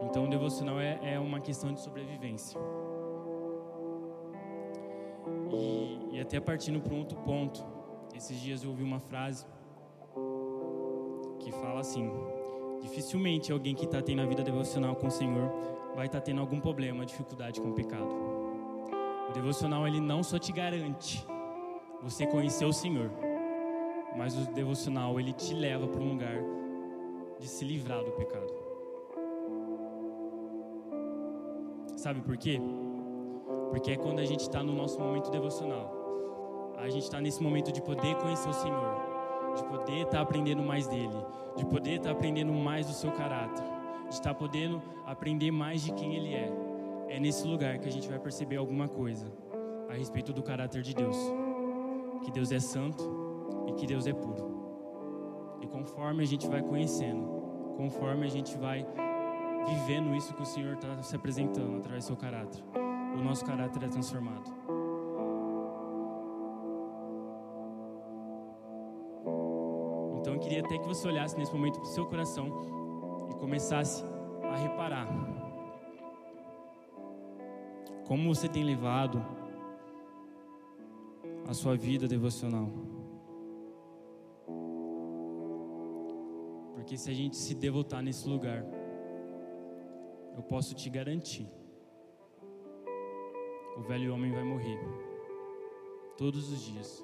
Então, 0.02 0.26
o 0.26 0.28
devocional 0.28 0.80
é, 0.80 1.14
é 1.14 1.20
uma 1.20 1.40
questão 1.40 1.72
de 1.72 1.82
sobrevivência. 1.82 2.60
E, 5.52 6.16
e 6.16 6.20
até 6.20 6.40
partindo 6.40 6.82
para 6.82 6.96
um 6.96 6.98
outro 6.98 7.20
ponto, 7.20 7.64
esses 8.16 8.42
dias 8.42 8.64
eu 8.64 8.72
ouvi 8.72 8.82
uma 8.82 9.00
frase 9.00 9.46
que 11.42 11.52
fala 11.52 11.82
assim: 11.82 12.10
dificilmente 12.82 13.52
alguém 13.52 13.76
que 13.76 13.86
está 13.86 14.02
tendo 14.02 14.24
a 14.24 14.26
vida 14.26 14.42
devocional 14.42 14.96
com 14.96 15.06
o 15.06 15.12
Senhor 15.12 15.52
vai 15.96 16.08
estar 16.08 16.22
tá 16.22 16.26
tendo 16.26 16.42
algum 16.42 16.60
problema, 16.60 17.06
dificuldade 17.06 17.62
com 17.62 17.70
o 17.70 17.74
pecado. 17.76 18.10
O 19.30 19.32
devocional 19.32 19.88
ele 19.88 20.00
não 20.00 20.24
só 20.24 20.40
te 20.40 20.52
garante 20.52 21.24
você 22.06 22.28
conhecer 22.28 22.66
o 22.66 22.72
Senhor, 22.72 23.10
mas 24.16 24.38
o 24.38 24.54
devocional 24.54 25.20
ele 25.20 25.34
te 25.34 25.56
leva 25.56 25.88
para 25.88 26.00
um 26.00 26.10
lugar 26.10 26.38
de 27.40 27.48
se 27.48 27.66
livrar 27.66 28.04
do 28.04 28.12
pecado. 28.12 28.54
Sabe 31.98 32.22
por 32.22 32.38
quê? 32.38 32.62
Porque 33.72 33.90
é 33.90 33.96
quando 33.98 34.20
a 34.20 34.24
gente 34.24 34.42
está 34.42 34.62
no 34.62 34.76
nosso 34.76 35.00
momento 35.00 35.32
devocional, 35.32 36.76
a 36.78 36.88
gente 36.90 37.06
está 37.06 37.20
nesse 37.20 37.42
momento 37.42 37.72
de 37.72 37.82
poder 37.82 38.16
conhecer 38.18 38.50
o 38.50 38.54
Senhor, 38.54 39.54
de 39.56 39.64
poder 39.64 40.02
estar 40.02 40.12
tá 40.12 40.22
aprendendo 40.22 40.62
mais 40.62 40.88
dele, 40.88 41.26
de 41.58 41.66
poder 41.66 41.96
estar 41.96 42.10
tá 42.10 42.12
aprendendo 42.12 42.54
mais 42.54 42.86
do 42.86 42.94
seu 42.94 43.12
caráter, 43.14 43.66
de 44.10 44.14
estar 44.14 44.30
tá 44.30 44.36
podendo 44.36 44.80
aprender 45.08 45.50
mais 45.50 45.82
de 45.82 45.92
quem 45.92 46.16
ele 46.16 46.36
é. 46.36 46.54
É 47.10 47.20
nesse 47.20 47.48
lugar 47.48 47.80
que 47.80 47.88
a 47.88 47.92
gente 47.92 48.08
vai 48.08 48.20
perceber 48.20 48.58
alguma 48.58 48.88
coisa 48.88 49.26
a 49.90 49.94
respeito 49.94 50.32
do 50.32 50.44
caráter 50.44 50.84
de 50.84 50.94
Deus 50.94 51.18
que 52.26 52.32
Deus 52.32 52.52
é 52.52 52.60
santo 52.60 53.04
e 53.68 53.74
que 53.74 53.86
Deus 53.86 54.08
é 54.08 54.14
puro. 54.14 55.60
E 55.62 55.68
conforme 55.68 56.24
a 56.24 56.26
gente 56.26 56.48
vai 56.48 56.62
conhecendo, 56.62 57.24
conforme 57.78 58.26
a 58.26 58.30
gente 58.30 58.58
vai 58.58 58.86
vivendo 59.68 60.16
isso 60.16 60.34
que 60.34 60.42
o 60.42 60.46
Senhor 60.46 60.74
está 60.74 61.02
se 61.04 61.16
apresentando 61.16 61.78
através 61.78 62.04
do 62.04 62.08
seu 62.08 62.18
caráter, 62.18 62.64
o 63.16 63.24
nosso 63.24 63.46
caráter 63.46 63.84
é 63.84 63.88
transformado. 63.88 64.52
Então 70.20 70.34
eu 70.34 70.40
queria 70.40 70.62
até 70.62 70.78
que 70.80 70.88
você 70.88 71.08
olhasse 71.08 71.38
nesse 71.38 71.54
momento 71.54 71.80
para 71.80 71.90
o 71.90 71.94
seu 71.94 72.06
coração 72.08 72.48
e 73.30 73.36
começasse 73.36 74.04
a 74.52 74.56
reparar 74.56 75.08
como 78.08 78.34
você 78.34 78.48
tem 78.48 78.64
levado 78.64 79.24
a 81.48 81.54
sua 81.54 81.76
vida 81.76 82.08
devocional. 82.08 82.70
Porque 86.74 86.98
se 86.98 87.10
a 87.10 87.14
gente 87.14 87.36
se 87.36 87.56
devotar 87.56 88.02
nesse 88.02 88.28
lugar, 88.28 88.64
eu 90.36 90.44
posso 90.44 90.74
te 90.76 90.90
garantir: 90.90 91.48
o 93.78 93.82
velho 93.82 94.14
homem 94.14 94.32
vai 94.32 94.44
morrer 94.44 94.80
todos 96.18 96.52
os 96.52 96.62
dias. 96.62 97.04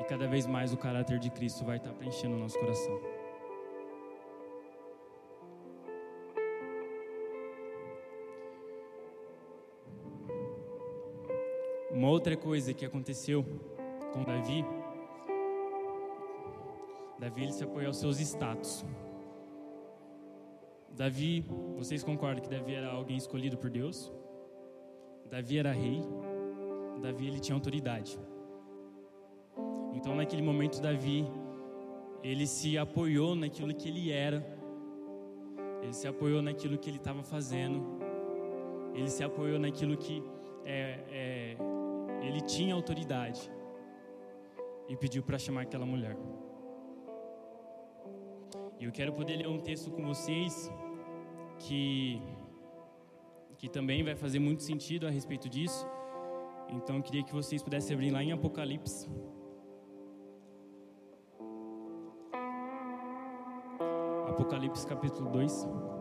E 0.00 0.04
cada 0.04 0.26
vez 0.26 0.46
mais 0.46 0.72
o 0.72 0.76
caráter 0.76 1.18
de 1.18 1.30
Cristo 1.30 1.64
vai 1.64 1.76
estar 1.76 1.92
preenchendo 1.92 2.34
o 2.34 2.38
nosso 2.38 2.58
coração. 2.58 3.13
Uma 11.94 12.08
outra 12.08 12.36
coisa 12.36 12.74
que 12.74 12.84
aconteceu 12.84 13.44
com 14.12 14.24
Davi, 14.24 14.64
Davi 17.20 17.44
ele 17.44 17.52
se 17.52 17.62
apoiou 17.62 17.86
aos 17.86 17.98
seus 17.98 18.18
status. 18.18 18.84
Davi, 20.90 21.44
vocês 21.76 22.02
concordam 22.02 22.42
que 22.42 22.50
Davi 22.50 22.74
era 22.74 22.90
alguém 22.90 23.16
escolhido 23.16 23.56
por 23.56 23.70
Deus? 23.70 24.12
Davi 25.30 25.56
era 25.56 25.70
rei. 25.70 26.02
Davi 27.00 27.28
ele 27.28 27.38
tinha 27.38 27.54
autoridade. 27.54 28.18
Então 29.94 30.16
naquele 30.16 30.42
momento 30.42 30.82
Davi 30.82 31.24
ele 32.24 32.48
se 32.48 32.76
apoiou 32.76 33.36
naquilo 33.36 33.72
que 33.72 33.88
ele 33.88 34.10
era. 34.10 34.44
Ele 35.80 35.92
se 35.92 36.08
apoiou 36.08 36.42
naquilo 36.42 36.76
que 36.76 36.90
ele 36.90 36.96
estava 36.96 37.22
fazendo. 37.22 37.84
Ele 38.94 39.08
se 39.08 39.22
apoiou 39.22 39.60
naquilo 39.60 39.96
que 39.96 40.24
é, 40.64 40.98
é, 41.08 41.56
ele 42.28 42.40
tinha 42.40 42.74
autoridade 42.74 43.50
e 44.88 44.96
pediu 44.96 45.22
para 45.22 45.38
chamar 45.38 45.62
aquela 45.62 45.86
mulher. 45.86 46.16
E 48.78 48.84
eu 48.84 48.92
quero 48.92 49.12
poder 49.12 49.36
ler 49.36 49.48
um 49.48 49.58
texto 49.58 49.90
com 49.90 50.04
vocês 50.04 50.70
que 51.58 52.20
que 53.56 53.68
também 53.68 54.02
vai 54.02 54.14
fazer 54.14 54.38
muito 54.38 54.62
sentido 54.62 55.06
a 55.06 55.10
respeito 55.10 55.48
disso. 55.48 55.86
Então 56.68 56.96
eu 56.96 57.02
queria 57.02 57.22
que 57.22 57.32
vocês 57.32 57.62
pudessem 57.62 57.94
abrir 57.94 58.10
lá 58.10 58.22
em 58.22 58.32
Apocalipse. 58.32 59.08
Apocalipse 64.28 64.86
capítulo 64.86 65.30
2. 65.30 65.93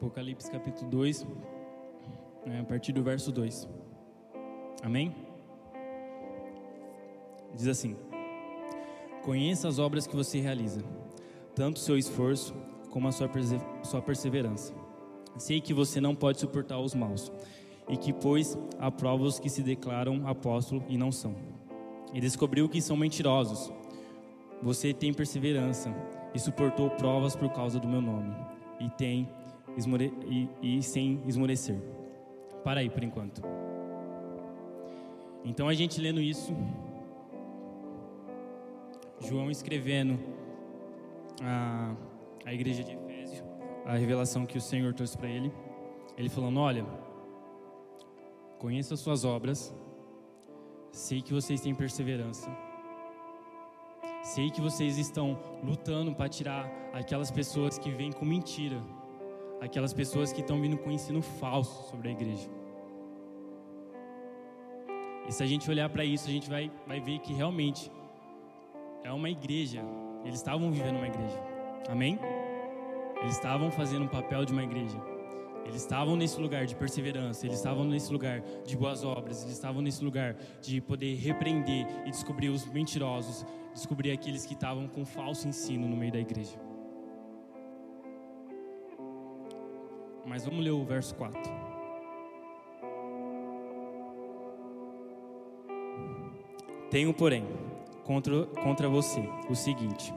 Apocalipse 0.00 0.50
capítulo 0.50 0.90
2, 0.90 1.26
né, 2.46 2.60
a 2.60 2.64
partir 2.64 2.90
do 2.90 3.02
verso 3.02 3.30
2. 3.30 3.68
Amém? 4.82 5.14
Diz 7.54 7.66
assim: 7.66 7.94
Conheça 9.22 9.68
as 9.68 9.78
obras 9.78 10.06
que 10.06 10.16
você 10.16 10.40
realiza, 10.40 10.82
tanto 11.54 11.78
seu 11.78 11.98
esforço 11.98 12.54
como 12.88 13.08
a 13.08 13.12
sua, 13.12 13.28
sua 13.82 14.00
perseverança. 14.00 14.72
Sei 15.36 15.60
que 15.60 15.74
você 15.74 16.00
não 16.00 16.14
pode 16.14 16.40
suportar 16.40 16.80
os 16.80 16.94
maus, 16.94 17.30
e 17.86 17.94
que, 17.94 18.10
pois, 18.10 18.56
aprova 18.78 19.24
os 19.24 19.38
que 19.38 19.50
se 19.50 19.62
declaram 19.62 20.26
apóstolo 20.26 20.82
e 20.88 20.96
não 20.96 21.12
são. 21.12 21.36
E 22.14 22.22
descobriu 22.22 22.70
que 22.70 22.80
são 22.80 22.96
mentirosos. 22.96 23.70
Você 24.62 24.94
tem 24.94 25.12
perseverança 25.12 25.94
e 26.34 26.38
suportou 26.38 26.88
provas 26.88 27.36
por 27.36 27.50
causa 27.50 27.78
do 27.78 27.86
meu 27.86 28.00
nome, 28.00 28.34
e 28.80 28.88
tem 28.88 29.28
e, 30.26 30.48
e 30.62 30.82
sem 30.82 31.20
esmorecer. 31.26 31.78
Para 32.64 32.80
aí 32.80 32.90
por 32.90 33.02
enquanto. 33.02 33.42
Então 35.44 35.68
a 35.68 35.74
gente 35.74 36.00
lendo 36.00 36.20
isso, 36.20 36.54
João 39.20 39.50
escrevendo 39.50 40.18
a, 41.42 41.94
a 42.44 42.52
igreja 42.52 42.84
de 42.84 42.92
Efésio, 42.92 43.44
a 43.86 43.96
revelação 43.96 44.44
que 44.44 44.58
o 44.58 44.60
Senhor 44.60 44.92
trouxe 44.92 45.16
para 45.16 45.28
ele, 45.28 45.50
ele 46.16 46.28
falando: 46.28 46.60
Olha, 46.60 46.84
conheço 48.58 48.92
as 48.92 49.00
suas 49.00 49.24
obras, 49.24 49.74
sei 50.92 51.22
que 51.22 51.32
vocês 51.32 51.62
têm 51.62 51.74
perseverança, 51.74 52.50
sei 54.22 54.50
que 54.50 54.60
vocês 54.60 54.98
estão 54.98 55.38
lutando 55.64 56.14
para 56.14 56.28
tirar 56.28 56.70
aquelas 56.92 57.30
pessoas 57.30 57.78
que 57.78 57.90
vêm 57.90 58.12
com 58.12 58.26
mentira 58.26 58.82
aquelas 59.60 59.92
pessoas 59.92 60.32
que 60.32 60.40
estão 60.40 60.60
vindo 60.60 60.78
com 60.78 60.90
ensino 60.90 61.20
falso 61.20 61.88
sobre 61.90 62.08
a 62.08 62.12
igreja. 62.12 62.48
E 65.28 65.32
se 65.32 65.42
a 65.42 65.46
gente 65.46 65.70
olhar 65.70 65.88
para 65.88 66.04
isso, 66.04 66.28
a 66.28 66.32
gente 66.32 66.48
vai, 66.48 66.70
vai 66.86 67.00
ver 67.00 67.20
que 67.20 67.32
realmente 67.32 67.90
é 69.04 69.12
uma 69.12 69.30
igreja. 69.30 69.82
Eles 70.24 70.36
estavam 70.36 70.72
vivendo 70.72 70.96
uma 70.96 71.06
igreja. 71.06 71.38
Amém? 71.88 72.18
Eles 73.20 73.34
estavam 73.34 73.70
fazendo 73.70 74.04
um 74.04 74.08
papel 74.08 74.44
de 74.44 74.52
uma 74.52 74.62
igreja. 74.62 75.00
Eles 75.64 75.82
estavam 75.82 76.16
nesse 76.16 76.40
lugar 76.40 76.66
de 76.66 76.74
perseverança, 76.74 77.46
eles 77.46 77.58
estavam 77.58 77.84
nesse 77.84 78.12
lugar 78.12 78.40
de 78.64 78.76
boas 78.76 79.04
obras, 79.04 79.42
eles 79.42 79.54
estavam 79.54 79.82
nesse 79.82 80.02
lugar 80.02 80.34
de 80.60 80.80
poder 80.80 81.14
repreender 81.14 81.86
e 82.06 82.10
descobrir 82.10 82.48
os 82.48 82.64
mentirosos, 82.66 83.46
descobrir 83.72 84.10
aqueles 84.10 84.44
que 84.44 84.54
estavam 84.54 84.88
com 84.88 85.04
falso 85.04 85.46
ensino 85.46 85.86
no 85.86 85.96
meio 85.96 86.10
da 86.10 86.18
igreja. 86.18 86.69
Mas 90.24 90.44
vamos 90.44 90.64
ler 90.64 90.70
o 90.70 90.84
verso 90.84 91.14
4. 91.14 91.40
Tenho, 96.90 97.14
porém, 97.14 97.46
contra, 98.04 98.46
contra 98.62 98.88
você 98.88 99.22
o 99.48 99.54
seguinte: 99.54 100.12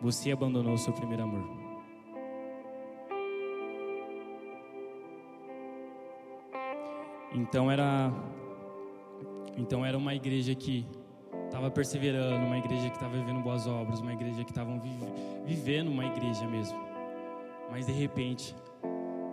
você 0.00 0.32
abandonou 0.32 0.74
o 0.74 0.78
seu 0.78 0.92
primeiro 0.92 1.22
amor. 1.22 1.60
Então 7.32 7.70
era 7.70 8.12
então 9.56 9.84
era 9.84 9.96
uma 9.96 10.14
igreja 10.14 10.54
que 10.54 10.86
estava 11.44 11.70
perseverando, 11.70 12.44
uma 12.46 12.58
igreja 12.58 12.88
que 12.88 12.96
estava 12.96 13.16
vivendo 13.16 13.40
boas 13.42 13.66
obras, 13.66 14.00
uma 14.00 14.12
igreja 14.12 14.42
que 14.42 14.50
estava 14.50 14.72
vive, 14.78 15.06
vivendo 15.44 15.88
uma 15.88 16.06
igreja 16.06 16.46
mesmo. 16.46 16.78
Mas 17.70 17.86
de 17.86 17.92
repente, 17.92 18.54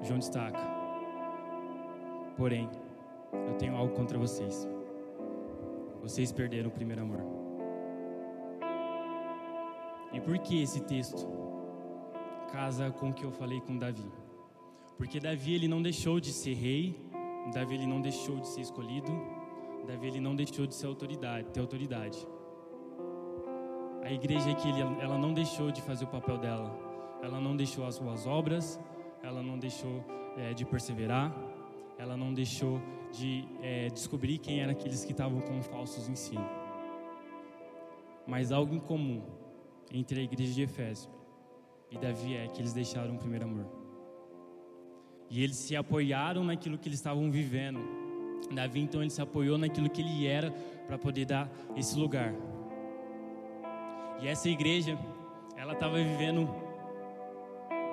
João 0.03 0.19
destaca: 0.19 0.60
Porém, 2.36 2.69
eu 3.47 3.55
tenho 3.55 3.75
algo 3.75 3.93
contra 3.93 4.17
vocês. 4.17 4.67
Vocês 6.01 6.31
perderam 6.31 6.69
o 6.69 6.71
primeiro 6.71 7.01
amor. 7.01 7.21
E 10.13 10.19
por 10.21 10.38
que 10.39 10.62
esse 10.62 10.81
texto 10.81 11.27
casa 12.51 12.89
com 12.91 13.10
o 13.10 13.13
que 13.13 13.23
eu 13.23 13.31
falei 13.31 13.60
com 13.62 13.77
Davi? 13.77 14.10
Porque 14.97 15.19
Davi 15.19 15.53
ele 15.53 15.67
não 15.67 15.81
deixou 15.81 16.19
de 16.19 16.31
ser 16.31 16.53
rei, 16.53 16.95
Davi 17.53 17.75
ele 17.75 17.86
não 17.86 18.01
deixou 18.01 18.39
de 18.39 18.47
ser 18.47 18.62
escolhido, 18.62 19.12
Davi 19.86 20.07
ele 20.07 20.19
não 20.19 20.36
deixou 20.36 20.65
de 20.65 20.73
ser 20.73 20.88
autoridade, 20.88 21.49
ter 21.51 21.60
autoridade. 21.60 22.27
A 24.03 24.12
igreja 24.12 24.49
aqui 24.51 24.69
ela 25.01 25.17
não 25.17 25.33
deixou 25.33 25.71
de 25.71 25.81
fazer 25.81 26.05
o 26.05 26.07
papel 26.07 26.38
dela. 26.38 26.73
Ela 27.21 27.39
não 27.41 27.55
deixou 27.55 27.86
as 27.86 27.95
suas 27.95 28.25
obras, 28.25 28.79
ela 29.23 29.41
não 29.41 29.58
deixou 29.58 30.03
é, 30.38 30.53
de 30.53 30.65
perseverar, 30.65 31.36
ela 31.97 32.15
não 32.15 32.34
deixou 32.34 32.82
de 33.12 33.47
é, 33.62 33.89
descobrir 33.89 34.38
quem 34.38 34.62
eram 34.62 34.71
aqueles 34.71 35.03
que 35.03 35.12
estavam 35.12 35.41
com 35.41 35.62
falsos 35.62 36.08
ensinos. 36.08 36.45
Mas 38.25 38.51
algo 38.51 38.75
em 38.75 38.80
comum 38.80 39.21
entre 39.91 40.19
a 40.19 40.23
igreja 40.23 40.53
de 40.53 40.62
Efésio 40.62 41.10
e 41.89 41.97
Davi 41.97 42.36
é 42.36 42.47
que 42.47 42.62
eles 42.62 42.73
deixaram 42.73 43.15
o 43.15 43.17
primeiro 43.17 43.45
amor. 43.45 43.65
E 45.30 45.43
eles 45.43 45.56
se 45.58 45.75
apoiaram 45.75 46.43
naquilo 46.43 46.77
que 46.77 46.88
eles 46.88 46.99
estavam 46.99 47.32
vivendo. 47.32 47.80
Davi 48.53 48.82
então 48.82 49.01
ele 49.01 49.10
se 49.10 49.21
apoiou 49.21 49.58
naquilo 49.58 49.89
que 49.89 50.01
ele 50.01 50.27
era 50.27 50.51
para 50.86 50.97
poder 50.97 51.25
dar 51.25 51.49
esse 51.75 51.97
lugar. 51.97 52.34
E 54.21 54.27
essa 54.27 54.49
igreja, 54.49 54.97
ela 55.56 55.73
estava 55.73 55.97
vivendo 55.97 56.49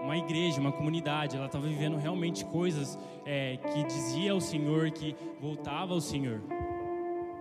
uma 0.05 0.17
igreja, 0.19 0.61
uma 0.61 0.71
comunidade, 0.71 1.37
ela 1.37 1.47
estava 1.47 1.67
vivendo 1.67 1.97
realmente 1.97 2.45
coisas 2.45 2.99
é, 3.25 3.57
que 3.57 3.85
dizia 3.85 4.33
ao 4.33 4.40
Senhor, 4.40 4.90
que 4.90 5.17
voltava 5.40 5.95
ao 5.95 6.01
Senhor, 6.01 6.43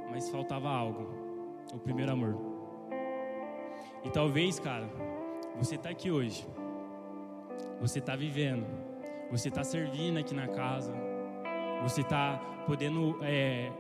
mas 0.10 0.30
faltava 0.30 0.70
algo, 0.70 1.10
o 1.74 1.78
primeiro 1.78 2.14
amor. 2.14 2.38
E 4.04 4.10
talvez, 4.10 4.60
cara, 4.60 4.90
você 5.58 5.76
está 5.76 5.90
aqui 5.90 6.10
hoje, 6.10 6.48
você 7.82 8.00
está 8.00 8.16
vivendo, 8.16 8.66
você 9.30 9.50
está 9.50 9.64
servindo 9.64 10.18
aqui 10.18 10.34
na 10.34 10.48
casa, 10.48 10.94
você 11.82 12.00
está 12.00 12.38
podendo 12.66 13.20
é, 13.22 13.72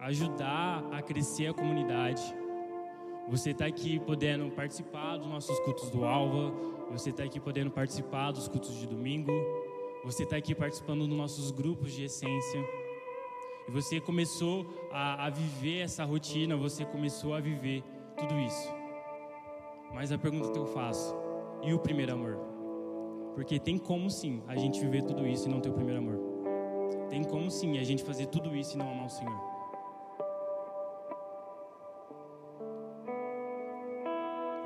ajudar 0.00 0.84
a 0.92 1.00
crescer 1.00 1.46
a 1.46 1.54
comunidade. 1.54 2.22
Você 3.28 3.50
está 3.50 3.64
aqui 3.64 3.98
podendo 4.00 4.50
participar 4.50 5.16
dos 5.16 5.26
nossos 5.26 5.58
cultos 5.60 5.88
do 5.88 6.04
Alva, 6.04 6.52
você 6.94 7.10
está 7.10 7.24
aqui 7.24 7.40
podendo 7.40 7.72
participar 7.72 8.30
dos 8.30 8.46
cultos 8.46 8.76
de 8.76 8.86
domingo, 8.86 9.32
você 10.04 10.22
está 10.22 10.36
aqui 10.36 10.54
participando 10.54 11.08
dos 11.08 11.16
nossos 11.16 11.50
grupos 11.50 11.92
de 11.92 12.04
essência. 12.04 12.64
E 13.66 13.70
você 13.70 14.00
começou 14.00 14.64
a, 14.92 15.26
a 15.26 15.30
viver 15.30 15.80
essa 15.80 16.04
rotina, 16.04 16.56
você 16.56 16.84
começou 16.84 17.34
a 17.34 17.40
viver 17.40 17.82
tudo 18.16 18.38
isso. 18.38 18.72
Mas 19.92 20.12
a 20.12 20.18
pergunta 20.18 20.52
que 20.52 20.58
eu 20.58 20.66
faço, 20.66 21.16
e 21.64 21.74
o 21.74 21.80
primeiro 21.80 22.12
amor? 22.12 22.38
Porque 23.34 23.58
tem 23.58 23.76
como 23.76 24.08
sim 24.08 24.42
a 24.46 24.54
gente 24.54 24.78
viver 24.78 25.02
tudo 25.02 25.26
isso 25.26 25.48
e 25.48 25.50
não 25.50 25.60
ter 25.60 25.70
o 25.70 25.72
primeiro 25.72 25.98
amor. 25.98 26.20
Tem 27.08 27.24
como 27.24 27.50
sim 27.50 27.76
a 27.78 27.82
gente 27.82 28.04
fazer 28.04 28.26
tudo 28.26 28.54
isso 28.54 28.76
e 28.76 28.78
não 28.78 28.88
amar 28.88 29.06
o 29.06 29.10
Senhor. 29.10 29.40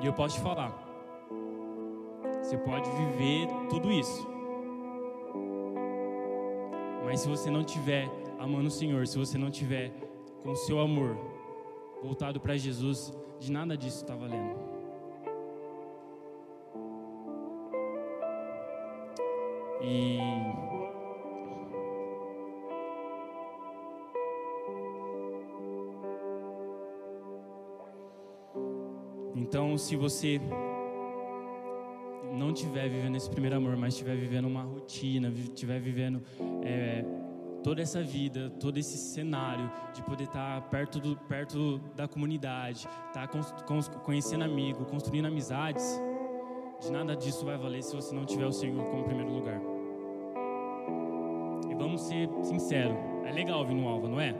E 0.01 0.05
eu 0.05 0.13
posso 0.13 0.35
te 0.35 0.41
falar, 0.41 0.88
você 2.49 2.57
pode 2.57 2.89
viver 2.89 3.47
tudo 3.69 3.91
isso. 3.91 4.27
Mas 7.05 7.19
se 7.19 7.29
você 7.29 7.51
não 7.51 7.63
tiver 7.63 8.09
amando 8.39 8.69
o 8.69 8.71
Senhor, 8.71 9.05
se 9.05 9.19
você 9.19 9.37
não 9.37 9.51
tiver 9.51 9.91
com 10.41 10.53
o 10.53 10.55
seu 10.55 10.79
amor 10.79 11.15
voltado 12.01 12.39
para 12.39 12.57
Jesus, 12.57 13.13
de 13.39 13.51
nada 13.51 13.77
disso 13.77 13.97
está 13.97 14.15
valendo. 14.15 14.57
E 19.83 20.17
Então, 29.35 29.77
se 29.77 29.95
você 29.95 30.41
não 32.39 32.51
estiver 32.51 32.89
vivendo 32.89 33.17
esse 33.17 33.29
primeiro 33.29 33.57
amor, 33.57 33.75
mas 33.75 33.93
estiver 33.93 34.15
vivendo 34.15 34.45
uma 34.45 34.63
rotina, 34.63 35.27
estiver 35.27 35.79
vivendo 35.79 36.23
é, 36.63 37.03
toda 37.61 37.81
essa 37.81 38.01
vida, 38.01 38.49
todo 38.59 38.77
esse 38.77 38.97
cenário 38.97 39.69
de 39.93 40.01
poder 40.03 40.23
estar 40.23 40.61
perto, 40.69 40.99
do, 40.99 41.17
perto 41.27 41.79
da 41.95 42.07
comunidade, 42.07 42.87
estar 43.07 43.27
conhecendo 44.05 44.45
amigo, 44.45 44.85
construindo 44.85 45.25
amizades, 45.25 46.01
de 46.81 46.89
nada 46.89 47.13
disso 47.13 47.45
vai 47.45 47.57
valer 47.57 47.83
se 47.83 47.93
você 47.93 48.15
não 48.15 48.25
tiver 48.25 48.45
o 48.45 48.53
Senhor 48.53 48.81
como 48.85 49.03
primeiro 49.03 49.33
lugar. 49.33 49.59
E 51.69 51.75
vamos 51.75 52.01
ser 52.01 52.29
sinceros, 52.41 52.97
é 53.25 53.31
legal 53.33 53.65
vir 53.65 53.75
no 53.75 53.87
Alva, 53.87 54.07
não 54.07 54.19
é? 54.19 54.33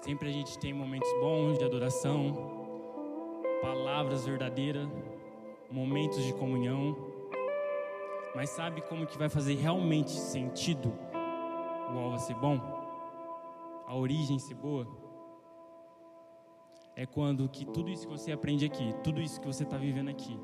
Sempre 0.00 0.28
a 0.28 0.32
gente 0.32 0.56
tem 0.60 0.72
momentos 0.72 1.10
bons 1.20 1.58
de 1.58 1.64
adoração, 1.64 2.57
palavras 3.60 4.24
verdadeiras, 4.24 4.88
momentos 5.70 6.22
de 6.24 6.32
comunhão. 6.34 6.96
Mas 8.34 8.50
sabe 8.50 8.80
como 8.82 9.06
que 9.06 9.18
vai 9.18 9.28
fazer 9.28 9.54
realmente 9.54 10.10
sentido 10.10 10.92
o 11.92 11.98
alvo 11.98 12.18
ser 12.18 12.34
bom? 12.34 12.60
A 13.86 13.96
origem 13.96 14.38
ser 14.38 14.54
boa? 14.54 14.86
É 16.94 17.06
quando 17.06 17.48
que 17.48 17.64
tudo 17.64 17.90
isso 17.90 18.06
que 18.06 18.12
você 18.12 18.32
aprende 18.32 18.66
aqui, 18.66 18.92
tudo 19.02 19.20
isso 19.20 19.40
que 19.40 19.46
você 19.46 19.62
está 19.62 19.76
vivendo 19.76 20.08
aqui, 20.08 20.38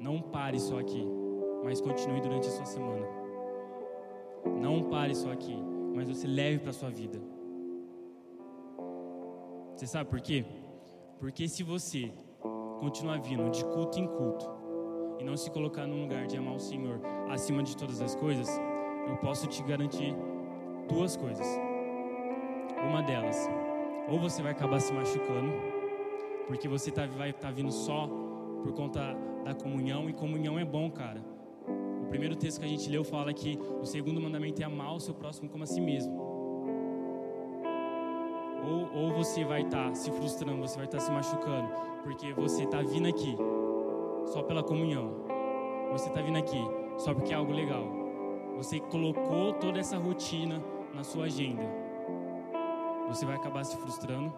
não 0.00 0.20
pare 0.20 0.58
só 0.58 0.78
aqui, 0.78 1.06
mas 1.64 1.80
continue 1.80 2.20
durante 2.20 2.48
a 2.48 2.50
sua 2.50 2.66
semana. 2.66 3.06
Não 4.60 4.82
pare 4.90 5.14
só 5.14 5.30
aqui, 5.30 5.56
mas 5.94 6.08
você 6.08 6.26
leve 6.26 6.58
para 6.58 6.72
sua 6.72 6.90
vida. 6.90 7.20
Você 9.74 9.86
sabe 9.86 10.10
por 10.10 10.20
quê? 10.20 10.44
Porque 11.18 11.48
se 11.48 11.62
você 11.62 12.12
continuar 12.78 13.20
vindo 13.20 13.50
de 13.50 13.64
culto 13.64 13.98
em 13.98 14.06
culto 14.06 14.48
e 15.18 15.24
não 15.24 15.36
se 15.36 15.50
colocar 15.50 15.86
num 15.86 16.02
lugar 16.02 16.26
de 16.26 16.36
amar 16.36 16.54
o 16.54 16.60
Senhor 16.60 17.00
acima 17.28 17.62
de 17.62 17.76
todas 17.76 18.00
as 18.00 18.14
coisas, 18.14 18.48
eu 19.08 19.16
posso 19.16 19.46
te 19.46 19.62
garantir 19.62 20.14
duas 20.88 21.16
coisas. 21.16 21.46
Uma 22.88 23.02
delas, 23.02 23.48
ou 24.08 24.18
você 24.20 24.42
vai 24.42 24.52
acabar 24.52 24.80
se 24.80 24.92
machucando, 24.92 25.52
porque 26.46 26.68
você 26.68 26.90
tá, 26.90 27.06
vai 27.06 27.30
estar 27.30 27.48
tá 27.48 27.50
vindo 27.52 27.72
só 27.72 28.08
por 28.62 28.72
conta 28.72 29.16
da 29.44 29.54
comunhão, 29.54 30.08
e 30.08 30.12
comunhão 30.12 30.58
é 30.58 30.64
bom, 30.64 30.90
cara. 30.90 31.24
O 32.02 32.06
primeiro 32.08 32.36
texto 32.36 32.60
que 32.60 32.66
a 32.66 32.68
gente 32.68 32.88
leu 32.88 33.02
fala 33.02 33.32
que 33.32 33.58
o 33.80 33.84
segundo 33.84 34.20
mandamento 34.20 34.62
é 34.62 34.64
amar 34.64 34.94
o 34.94 35.00
seu 35.00 35.14
próximo 35.14 35.48
como 35.48 35.64
a 35.64 35.66
si 35.66 35.80
mesmo. 35.80 36.25
Ou, 38.66 39.04
ou 39.04 39.12
você 39.12 39.44
vai 39.44 39.62
estar 39.62 39.88
tá 39.88 39.94
se 39.94 40.10
frustrando, 40.10 40.60
você 40.60 40.76
vai 40.76 40.86
estar 40.86 40.98
tá 40.98 41.04
se 41.04 41.10
machucando, 41.10 41.68
porque 42.02 42.32
você 42.32 42.64
está 42.64 42.82
vindo 42.82 43.06
aqui 43.06 43.36
só 44.26 44.42
pela 44.42 44.62
comunhão. 44.62 45.24
Você 45.92 46.08
está 46.08 46.20
vindo 46.20 46.36
aqui 46.36 46.60
só 46.98 47.14
porque 47.14 47.32
é 47.32 47.36
algo 47.36 47.52
legal. 47.52 47.84
Você 48.56 48.80
colocou 48.80 49.52
toda 49.54 49.78
essa 49.78 49.96
rotina 49.96 50.62
na 50.92 51.04
sua 51.04 51.26
agenda. 51.26 51.62
Você 53.08 53.24
vai 53.24 53.36
acabar 53.36 53.64
se 53.64 53.76
frustrando. 53.76 54.32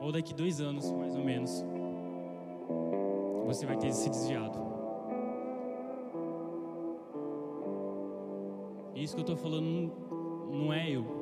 Ou 0.00 0.12
daqui 0.12 0.34
dois 0.34 0.60
anos, 0.60 0.92
mais 0.92 1.16
ou 1.16 1.24
menos, 1.24 1.64
você 3.46 3.64
vai 3.64 3.76
ter 3.76 3.92
se 3.92 4.10
desviado. 4.10 4.58
Isso 8.94 9.14
que 9.14 9.20
eu 9.20 9.34
estou 9.34 9.36
falando 9.36 9.92
não 10.50 10.72
é 10.72 10.90
eu 10.90 11.17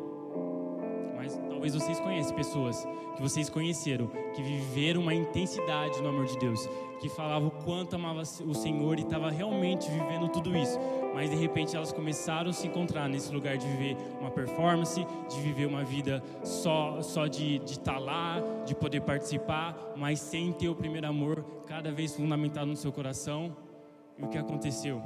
mas 1.27 1.41
talvez 1.49 1.75
vocês 1.75 1.99
conheçam 1.99 2.37
pessoas 2.37 2.87
que 3.17 3.23
vocês 3.23 3.51
conheceram, 3.51 4.07
que 4.35 4.43
viveram 4.43 5.01
uma 5.01 5.15
intensidade 5.15 6.01
no 6.01 6.09
amor 6.09 6.27
de 6.27 6.39
Deus, 6.39 6.69
que 7.01 7.09
falavam 7.09 7.49
o 7.49 7.51
quanto 7.51 7.97
amava 7.97 8.21
o 8.21 8.55
Senhor 8.55 8.99
e 8.99 9.03
estava 9.03 9.31
realmente 9.31 9.91
vivendo 9.91 10.29
tudo 10.29 10.57
isso, 10.57 10.79
mas 11.15 11.31
de 11.31 11.37
repente 11.37 11.75
elas 11.75 11.93
começaram 11.93 12.51
a 12.51 12.53
se 12.53 12.67
encontrar 12.69 13.09
nesse 13.09 13.33
lugar 13.33 13.57
de 13.57 13.67
viver 13.67 13.97
uma 14.21 14.31
performance, 14.31 15.05
de 15.29 15.41
viver 15.41 15.67
uma 15.67 15.83
vida 15.83 16.23
só, 16.45 17.01
só 17.03 17.27
de 17.27 17.57
estar 17.65 17.95
tá 17.95 17.99
lá, 17.99 18.37
de 18.65 18.75
poder 18.75 19.01
participar, 19.01 19.95
mas 19.97 20.21
sem 20.21 20.53
ter 20.53 20.69
o 20.69 20.77
primeiro 20.77 21.09
amor 21.09 21.45
cada 21.67 21.91
vez 21.91 22.15
fundamentado 22.15 22.67
no 22.67 22.77
seu 22.77 22.93
coração. 22.93 23.57
E 24.17 24.23
o 24.25 24.29
que 24.29 24.39
aconteceu? 24.39 25.03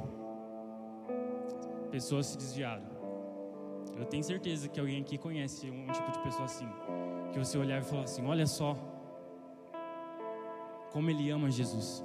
Pessoas 1.89 2.27
se 2.27 2.37
desviaram. 2.37 3.00
Eu 3.97 4.05
tenho 4.05 4.23
certeza 4.23 4.67
que 4.67 4.79
alguém 4.79 5.01
aqui 5.01 5.17
conhece 5.17 5.69
um 5.69 5.87
tipo 5.87 6.11
de 6.11 6.19
pessoa 6.19 6.45
assim. 6.45 6.67
Que 7.31 7.39
você 7.39 7.57
olhar 7.57 7.81
e 7.81 7.83
falar 7.83 8.03
assim: 8.03 8.25
olha 8.25 8.47
só, 8.47 8.75
como 10.91 11.09
ele 11.09 11.29
ama 11.29 11.49
Jesus. 11.49 12.03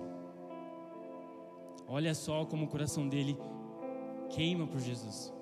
Olha 1.89 2.15
só 2.15 2.45
como 2.45 2.65
o 2.65 2.69
coração 2.69 3.09
dele 3.09 3.37
queima 4.29 4.67
por 4.67 4.81
Jesus. 4.81 5.33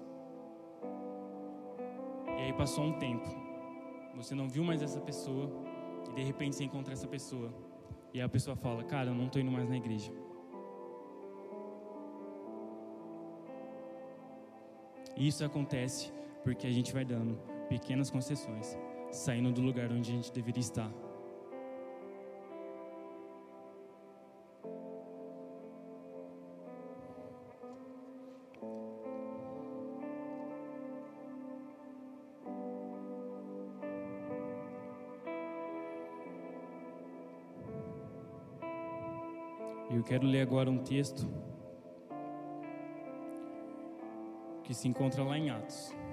E 2.27 2.43
aí 2.43 2.53
passou 2.53 2.85
um 2.85 2.99
tempo. 2.99 3.29
Você 4.15 4.35
não 4.35 4.49
viu 4.49 4.63
mais 4.63 4.83
essa 4.83 5.01
pessoa 5.01 5.51
e 6.11 6.15
de 6.15 6.23
repente 6.23 6.57
você 6.57 6.65
encontra 6.65 6.93
essa 6.93 7.09
pessoa. 7.09 7.53
E 8.13 8.21
a 8.21 8.29
pessoa 8.29 8.55
fala: 8.55 8.85
"Cara, 8.85 9.11
eu 9.11 9.15
não 9.15 9.27
estou 9.27 9.41
indo 9.41 9.51
mais 9.51 9.69
na 9.69 9.77
igreja". 9.77 10.13
Isso 15.17 15.45
acontece 15.45 16.13
porque 16.45 16.67
a 16.67 16.71
gente 16.71 16.93
vai 16.93 17.05
dando 17.07 17.37
pequenas 17.69 18.11
concessões, 18.11 18.79
saindo 19.11 19.51
do 19.51 19.63
lugar 19.63 19.91
onde 19.91 20.13
a 20.13 20.15
gente 20.15 20.31
deveria 20.31 20.61
estar. 20.61 20.93
Eu 39.91 40.03
quero 40.03 40.27
ler 40.27 40.43
agora 40.43 40.71
um 40.71 40.79
texto 40.79 41.27
que 44.65 44.75
se 44.75 44.87
encontra 44.89 45.23
lá 45.23 45.39
em 45.39 45.49
Atos. 45.49 46.04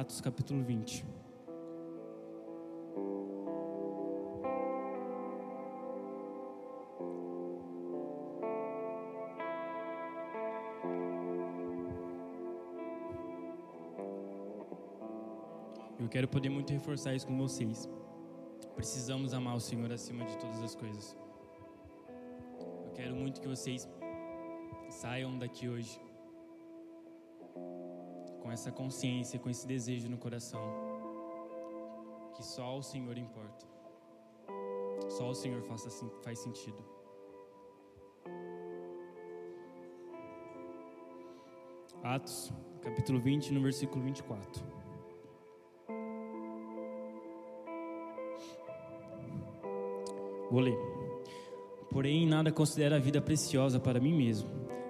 Atos 0.00 0.20
capítulo 0.20 0.62
20. 0.62 1.04
Eu 15.98 16.08
quero 16.08 16.28
poder 16.28 16.48
muito 16.48 16.72
reforçar 16.72 17.16
isso 17.16 17.26
com 17.26 17.36
vocês. 17.36 17.88
Precisamos 18.76 19.34
amar 19.34 19.56
o 19.56 19.60
Senhor 19.60 19.90
acima 19.90 20.24
de 20.24 20.38
todas 20.38 20.62
as 20.62 20.76
coisas. 20.76 21.16
Eu 22.86 22.92
quero 22.94 23.16
muito 23.16 23.40
que 23.40 23.48
vocês 23.48 23.88
saiam 24.90 25.36
daqui 25.36 25.68
hoje 25.68 26.00
com 28.42 28.50
essa 28.50 28.70
consciência, 28.70 29.38
com 29.38 29.50
esse 29.50 29.66
desejo 29.66 30.08
no 30.08 30.18
coração, 30.18 30.60
que 32.34 32.42
só 32.44 32.78
o 32.78 32.82
Senhor 32.82 33.16
importa. 33.16 33.66
Só 35.08 35.30
o 35.30 35.34
Senhor 35.34 35.62
faça, 35.62 35.88
faz 36.22 36.38
sentido. 36.38 36.78
Atos, 42.02 42.52
capítulo 42.82 43.20
20, 43.20 43.52
no 43.52 43.60
versículo 43.60 44.02
24. 44.04 44.64
Vou 50.50 50.60
ler. 50.60 50.78
Porém, 51.90 52.26
nada 52.26 52.52
considero 52.52 52.94
a 52.94 52.98
vida 52.98 53.20
preciosa 53.20 53.78
para 53.80 54.00
mim 54.00 54.14
mesmo, 54.14 54.48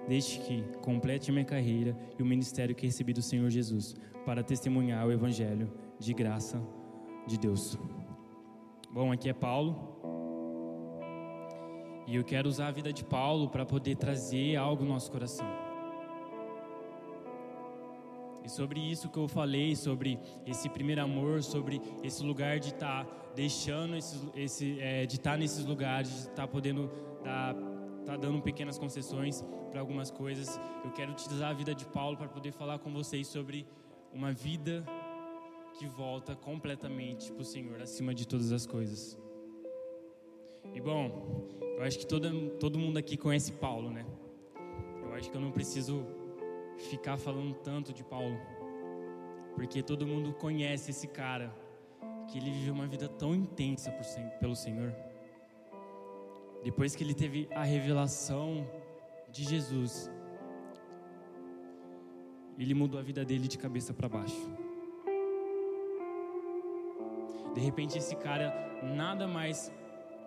desde 0.09 0.39
que 0.39 0.63
complete 0.81 1.31
minha 1.31 1.45
carreira 1.45 1.95
e 2.17 2.23
o 2.23 2.25
ministério 2.25 2.73
que 2.73 2.87
recebi 2.87 3.13
do 3.13 3.21
Senhor 3.21 3.47
Jesus, 3.51 3.95
para 4.25 4.41
testemunhar 4.41 5.05
o 5.05 5.11
Evangelho 5.11 5.71
de 5.99 6.15
graça 6.15 6.59
de 7.27 7.37
Deus. 7.37 7.77
Bom, 8.91 9.11
aqui 9.11 9.29
é 9.29 9.33
Paulo. 9.33 9.99
E 12.07 12.15
eu 12.15 12.23
quero 12.23 12.49
usar 12.49 12.69
a 12.69 12.71
vida 12.71 12.91
de 12.91 13.03
Paulo 13.03 13.49
para 13.49 13.67
poder 13.67 13.97
trazer 13.97 14.55
algo 14.55 14.83
no 14.83 14.93
nosso 14.93 15.11
coração. 15.11 15.45
E 18.43 18.49
sobre 18.49 18.79
isso 18.79 19.09
que 19.09 19.19
eu 19.19 19.27
falei, 19.27 19.75
sobre 19.75 20.19
esse 20.43 20.67
primeiro 20.69 21.03
amor, 21.03 21.43
sobre 21.43 21.79
esse 22.01 22.23
lugar 22.23 22.59
de 22.59 22.69
estar 22.69 23.05
tá 23.05 23.11
deixando 23.35 23.95
esse, 23.95 24.17
esse 24.35 24.79
é, 24.79 25.05
de 25.05 25.17
estar 25.17 25.33
tá 25.33 25.37
nesses 25.37 25.63
lugares, 25.65 26.09
de 26.09 26.17
estar 26.17 26.33
tá 26.33 26.47
podendo 26.47 26.89
dar, 27.23 27.53
tá 28.09 28.17
dando 28.17 28.41
pequenas 28.41 28.79
concessões 28.79 29.45
para 29.69 29.79
algumas 29.79 30.09
coisas. 30.09 30.59
Eu 30.83 30.91
quero 30.91 31.11
utilizar 31.11 31.51
a 31.51 31.53
vida 31.53 31.75
de 31.75 31.85
Paulo 31.85 32.17
para 32.17 32.27
poder 32.27 32.51
falar 32.51 32.79
com 32.79 32.91
vocês 32.91 33.27
sobre 33.27 33.67
uma 34.11 34.31
vida 34.33 34.83
que 35.77 35.85
volta 35.85 36.35
completamente 36.35 37.31
para 37.31 37.43
o 37.43 37.45
Senhor, 37.45 37.79
acima 37.79 38.11
de 38.15 38.27
todas 38.27 38.51
as 38.51 38.65
coisas. 38.65 39.15
E 40.73 40.81
bom, 40.81 41.47
eu 41.77 41.83
acho 41.83 41.99
que 41.99 42.07
todo, 42.07 42.49
todo 42.59 42.79
mundo 42.79 42.97
aqui 42.97 43.15
conhece 43.15 43.51
Paulo, 43.51 43.91
né? 43.91 44.03
Eu 45.03 45.13
acho 45.13 45.29
que 45.29 45.37
eu 45.37 45.41
não 45.41 45.51
preciso 45.51 46.03
ficar 46.89 47.15
falando 47.15 47.53
tanto 47.53 47.93
de 47.93 48.03
Paulo, 48.03 48.39
porque 49.53 49.83
todo 49.83 50.07
mundo 50.07 50.33
conhece 50.33 50.89
esse 50.89 51.07
cara 51.07 51.55
que 52.27 52.39
ele 52.39 52.49
viveu 52.49 52.73
uma 52.73 52.87
vida 52.87 53.07
tão 53.07 53.35
intensa 53.35 53.91
por, 53.91 54.03
pelo 54.39 54.55
Senhor. 54.55 54.95
Depois 56.63 56.95
que 56.95 57.03
ele 57.03 57.13
teve 57.13 57.47
a 57.51 57.63
revelação 57.63 58.67
de 59.31 59.43
Jesus, 59.43 60.11
ele 62.57 62.73
mudou 62.73 62.99
a 62.99 63.03
vida 63.03 63.23
dele 63.23 63.47
de 63.47 63.57
cabeça 63.57 63.93
para 63.93 64.09
baixo. 64.09 64.49
De 67.53 67.61
repente, 67.61 67.97
esse 67.97 68.15
cara 68.15 68.53
nada 68.83 69.27
mais 69.27 69.71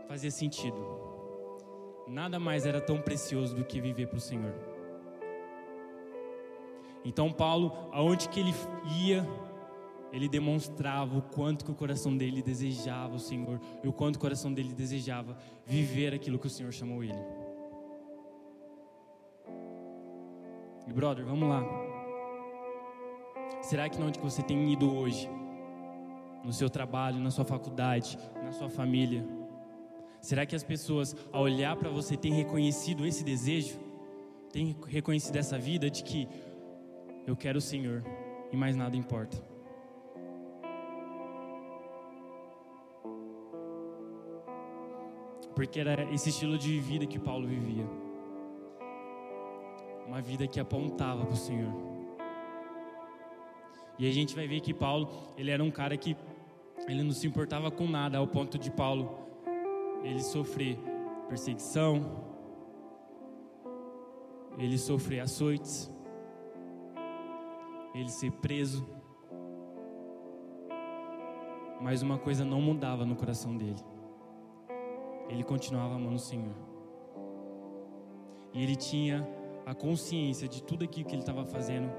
fazia 0.08 0.30
sentido, 0.30 0.76
nada 2.08 2.38
mais 2.38 2.66
era 2.66 2.80
tão 2.80 3.00
precioso 3.00 3.54
do 3.54 3.64
que 3.64 3.80
viver 3.80 4.08
para 4.08 4.16
o 4.16 4.20
Senhor. 4.20 4.54
Então, 7.04 7.32
Paulo, 7.32 7.72
aonde 7.92 8.28
que 8.28 8.40
ele 8.40 8.54
ia, 9.04 9.26
ele 10.12 10.28
demonstrava 10.28 11.16
o 11.16 11.22
quanto 11.22 11.64
que 11.64 11.70
o 11.70 11.74
coração 11.74 12.16
dele 12.16 12.42
desejava 12.42 13.14
o 13.14 13.18
Senhor 13.18 13.58
e 13.82 13.88
o 13.88 13.92
quanto 13.92 14.16
o 14.16 14.18
coração 14.18 14.52
dele 14.52 14.74
desejava 14.74 15.36
viver 15.64 16.12
aquilo 16.12 16.38
que 16.38 16.46
o 16.46 16.50
Senhor 16.50 16.70
chamou 16.70 17.02
ele. 17.02 17.18
E 20.86 20.92
brother, 20.92 21.24
vamos 21.24 21.48
lá. 21.48 21.64
Será 23.62 23.88
que 23.88 24.02
onde 24.02 24.18
você 24.18 24.42
tem 24.42 24.70
ido 24.72 24.94
hoje, 24.94 25.30
no 26.44 26.52
seu 26.52 26.68
trabalho, 26.68 27.18
na 27.18 27.30
sua 27.30 27.44
faculdade, 27.44 28.18
na 28.42 28.52
sua 28.52 28.68
família, 28.68 29.24
será 30.20 30.44
que 30.44 30.54
as 30.54 30.64
pessoas 30.64 31.16
ao 31.32 31.44
olhar 31.44 31.76
para 31.76 31.88
você 31.88 32.16
têm 32.16 32.34
reconhecido 32.34 33.06
esse 33.06 33.24
desejo? 33.24 33.78
Têm 34.52 34.76
reconhecido 34.86 35.36
essa 35.36 35.58
vida 35.58 35.88
de 35.88 36.02
que 36.04 36.28
eu 37.26 37.34
quero 37.34 37.58
o 37.58 37.62
Senhor 37.62 38.04
e 38.52 38.56
mais 38.56 38.76
nada 38.76 38.96
importa? 38.96 39.51
Porque 45.54 45.80
era 45.80 46.02
esse 46.12 46.30
estilo 46.30 46.58
de 46.58 46.78
vida 46.80 47.06
que 47.06 47.18
Paulo 47.18 47.46
vivia. 47.46 47.86
Uma 50.06 50.20
vida 50.20 50.46
que 50.46 50.58
apontava 50.60 51.24
para 51.24 51.34
o 51.34 51.36
Senhor. 51.36 51.72
E 53.98 54.08
a 54.08 54.12
gente 54.12 54.34
vai 54.34 54.46
ver 54.46 54.60
que 54.60 54.74
Paulo, 54.74 55.08
ele 55.36 55.50
era 55.50 55.62
um 55.62 55.70
cara 55.70 55.96
que 55.96 56.16
ele 56.88 57.02
não 57.02 57.12
se 57.12 57.26
importava 57.26 57.70
com 57.70 57.86
nada, 57.86 58.18
ao 58.18 58.26
ponto 58.26 58.58
de 58.58 58.70
Paulo 58.70 59.20
ele 60.02 60.20
sofrer 60.20 60.76
perseguição, 61.28 62.24
ele 64.58 64.76
sofrer 64.76 65.20
açoites, 65.20 65.90
ele 67.94 68.08
ser 68.08 68.32
preso. 68.32 68.84
Mas 71.80 72.02
uma 72.02 72.18
coisa 72.18 72.44
não 72.44 72.60
mudava 72.60 73.04
no 73.04 73.14
coração 73.14 73.56
dele 73.56 73.91
ele 75.28 75.44
continuava 75.44 75.94
amando 75.94 76.16
o 76.16 76.18
Senhor. 76.18 76.54
E 78.52 78.62
ele 78.62 78.76
tinha 78.76 79.26
a 79.64 79.74
consciência 79.74 80.48
de 80.48 80.62
tudo 80.62 80.84
aquilo 80.84 81.06
que 81.06 81.14
ele 81.14 81.22
estava 81.22 81.44
fazendo 81.44 81.90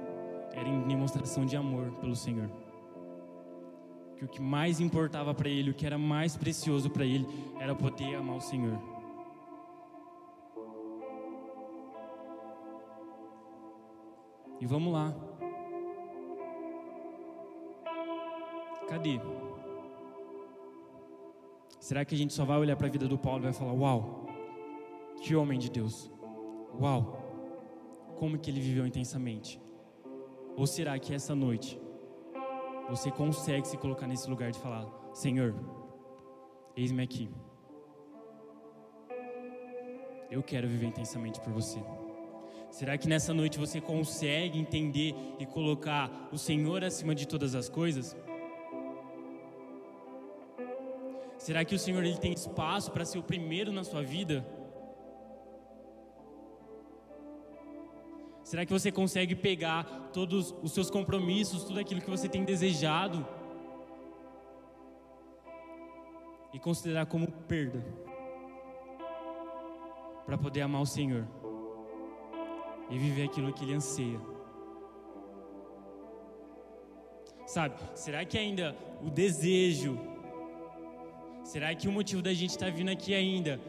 era 0.52 0.68
em 0.68 0.84
demonstração 0.84 1.46
de 1.46 1.58
amor 1.58 1.92
pelo 1.94 2.16
Senhor. 2.16 2.50
Que 4.16 4.26
o 4.26 4.28
que 4.28 4.42
mais 4.42 4.80
importava 4.80 5.34
para 5.34 5.50
ele, 5.50 5.72
o 5.72 5.74
que 5.74 5.86
era 5.86 5.98
mais 5.98 6.38
precioso 6.38 6.90
para 6.90 7.06
ele, 7.06 7.28
era 7.60 7.74
poder 7.74 8.16
amar 8.16 8.38
o 8.38 8.42
Senhor. 8.42 8.80
E 14.62 14.66
vamos 14.66 14.94
lá. 14.94 15.14
Cadê? 18.88 19.20
Será 21.84 22.06
que 22.06 22.16
a 22.16 22.18
gente 22.18 22.34
só 22.34 22.46
vai 22.46 22.58
olhar 22.58 22.78
para 22.78 22.88
a 22.88 22.90
vida 22.90 23.10
do 23.10 23.18
Paulo 23.18 23.42
e 23.42 23.44
vai 23.44 23.52
falar: 23.52 23.74
Uau, 23.74 24.26
que 25.22 25.36
homem 25.36 25.60
de 25.60 25.70
Deus! 25.70 26.10
Uau, 26.80 27.02
como 28.16 28.40
que 28.40 28.50
ele 28.50 28.62
viveu 28.62 28.88
intensamente? 28.88 29.60
Ou 30.56 30.66
será 30.66 30.98
que 30.98 31.14
essa 31.14 31.36
noite 31.36 31.78
você 32.90 33.12
consegue 33.12 33.68
se 33.68 33.78
colocar 33.78 34.08
nesse 34.08 34.30
lugar 34.30 34.50
de 34.50 34.60
falar: 34.60 34.88
Senhor, 35.12 35.54
eis-me 36.74 37.04
aqui. 37.04 37.30
Eu 40.32 40.42
quero 40.42 40.70
viver 40.70 40.86
intensamente 40.86 41.42
por 41.42 41.52
você. 41.52 41.84
Será 42.72 42.98
que 42.98 43.10
nessa 43.10 43.34
noite 43.34 43.60
você 43.60 43.82
consegue 43.82 44.58
entender 44.58 45.14
e 45.38 45.46
colocar 45.46 46.30
o 46.32 46.38
Senhor 46.38 46.82
acima 46.82 47.14
de 47.14 47.28
todas 47.28 47.56
as 47.56 47.68
coisas? 47.68 48.16
Será 51.46 51.66
que 51.66 51.76
o 51.76 51.80
Senhor 51.80 52.04
ele 52.04 52.18
tem 52.18 52.32
espaço 52.32 52.92
para 52.92 53.06
ser 53.06 53.20
o 53.20 53.24
primeiro 53.32 53.72
na 53.72 53.84
sua 53.84 54.02
vida? 54.02 54.46
Será 58.44 58.66
que 58.66 58.72
você 58.72 58.92
consegue 58.92 59.36
pegar 59.36 59.84
todos 60.14 60.56
os 60.62 60.72
seus 60.72 60.90
compromissos, 60.90 61.64
tudo 61.64 61.80
aquilo 61.80 62.02
que 62.02 62.10
você 62.10 62.30
tem 62.30 62.44
desejado 62.44 63.26
e 66.54 66.60
considerar 66.60 67.06
como 67.08 67.32
perda 67.54 67.84
para 70.26 70.38
poder 70.38 70.62
amar 70.62 70.82
o 70.82 70.86
Senhor? 70.86 71.28
e 72.90 72.98
viver 72.98 73.24
aquilo 73.24 73.52
que 73.52 73.64
ele 73.64 73.74
anseia. 73.74 74.20
Sabe, 77.46 77.76
será 77.96 78.24
que 78.26 78.38
ainda 78.38 78.76
o 79.02 79.10
desejo, 79.10 80.00
será 81.44 81.74
que 81.76 81.88
o 81.88 81.92
motivo 81.92 82.22
da 82.22 82.34
gente 82.34 82.52
estar 82.52 82.68
tá 82.68 82.72
vindo 82.72 82.90
aqui 82.90 83.14
ainda 83.14 83.60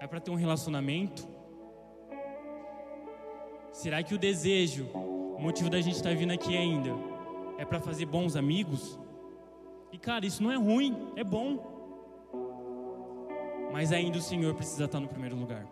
é 0.00 0.06
para 0.06 0.20
ter 0.20 0.30
um 0.30 0.34
relacionamento? 0.34 1.28
Será 3.72 4.02
que 4.02 4.14
o 4.14 4.18
desejo, 4.18 4.86
o 4.94 5.38
motivo 5.40 5.70
da 5.70 5.80
gente 5.80 5.96
estar 5.96 6.10
tá 6.10 6.14
vindo 6.14 6.32
aqui 6.32 6.56
ainda 6.56 6.90
é 7.58 7.64
para 7.64 7.80
fazer 7.80 8.06
bons 8.06 8.36
amigos? 8.36 8.98
E 9.92 9.98
cara, 9.98 10.26
isso 10.26 10.42
não 10.42 10.50
é 10.50 10.56
ruim, 10.56 11.12
é 11.16 11.22
bom. 11.22 11.70
Mas 13.72 13.92
ainda 13.92 14.18
o 14.18 14.22
Senhor 14.22 14.54
precisa 14.54 14.84
estar 14.84 14.98
tá 14.98 15.00
no 15.00 15.08
primeiro 15.08 15.36
lugar. 15.36 15.66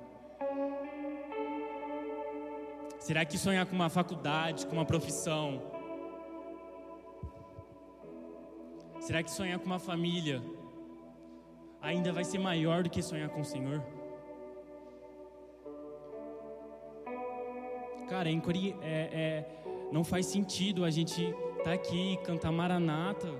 Será 2.98 3.24
que 3.24 3.38
sonhar 3.38 3.64
com 3.66 3.74
uma 3.74 3.88
faculdade, 3.88 4.66
com 4.66 4.74
uma 4.74 4.84
profissão? 4.84 5.79
Será 9.00 9.22
que 9.22 9.30
sonhar 9.30 9.58
com 9.58 9.64
uma 9.64 9.78
família 9.78 10.42
ainda 11.80 12.12
vai 12.12 12.22
ser 12.22 12.38
maior 12.38 12.82
do 12.82 12.90
que 12.90 13.00
sonhar 13.00 13.30
com 13.30 13.40
o 13.40 13.44
Senhor? 13.44 13.82
Cara, 18.10 18.28
é, 18.28 18.34
é, 18.82 19.46
não 19.90 20.04
faz 20.04 20.26
sentido 20.26 20.84
a 20.84 20.90
gente 20.90 21.22
estar 21.22 21.64
tá 21.64 21.72
aqui 21.72 22.18
cantar 22.24 22.52
Maranata. 22.52 23.32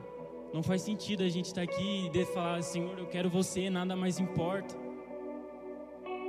Não 0.55 0.63
faz 0.63 0.81
sentido 0.81 1.23
a 1.23 1.29
gente 1.29 1.47
estar 1.47 1.67
tá 1.67 1.73
aqui 1.73 2.11
e 2.13 2.25
falar, 2.25 2.63
Senhor, 2.63 2.99
eu 2.99 3.07
quero 3.07 3.29
você, 3.29 3.69
nada 3.69 3.95
mais 3.95 4.19
importa. 4.19 4.75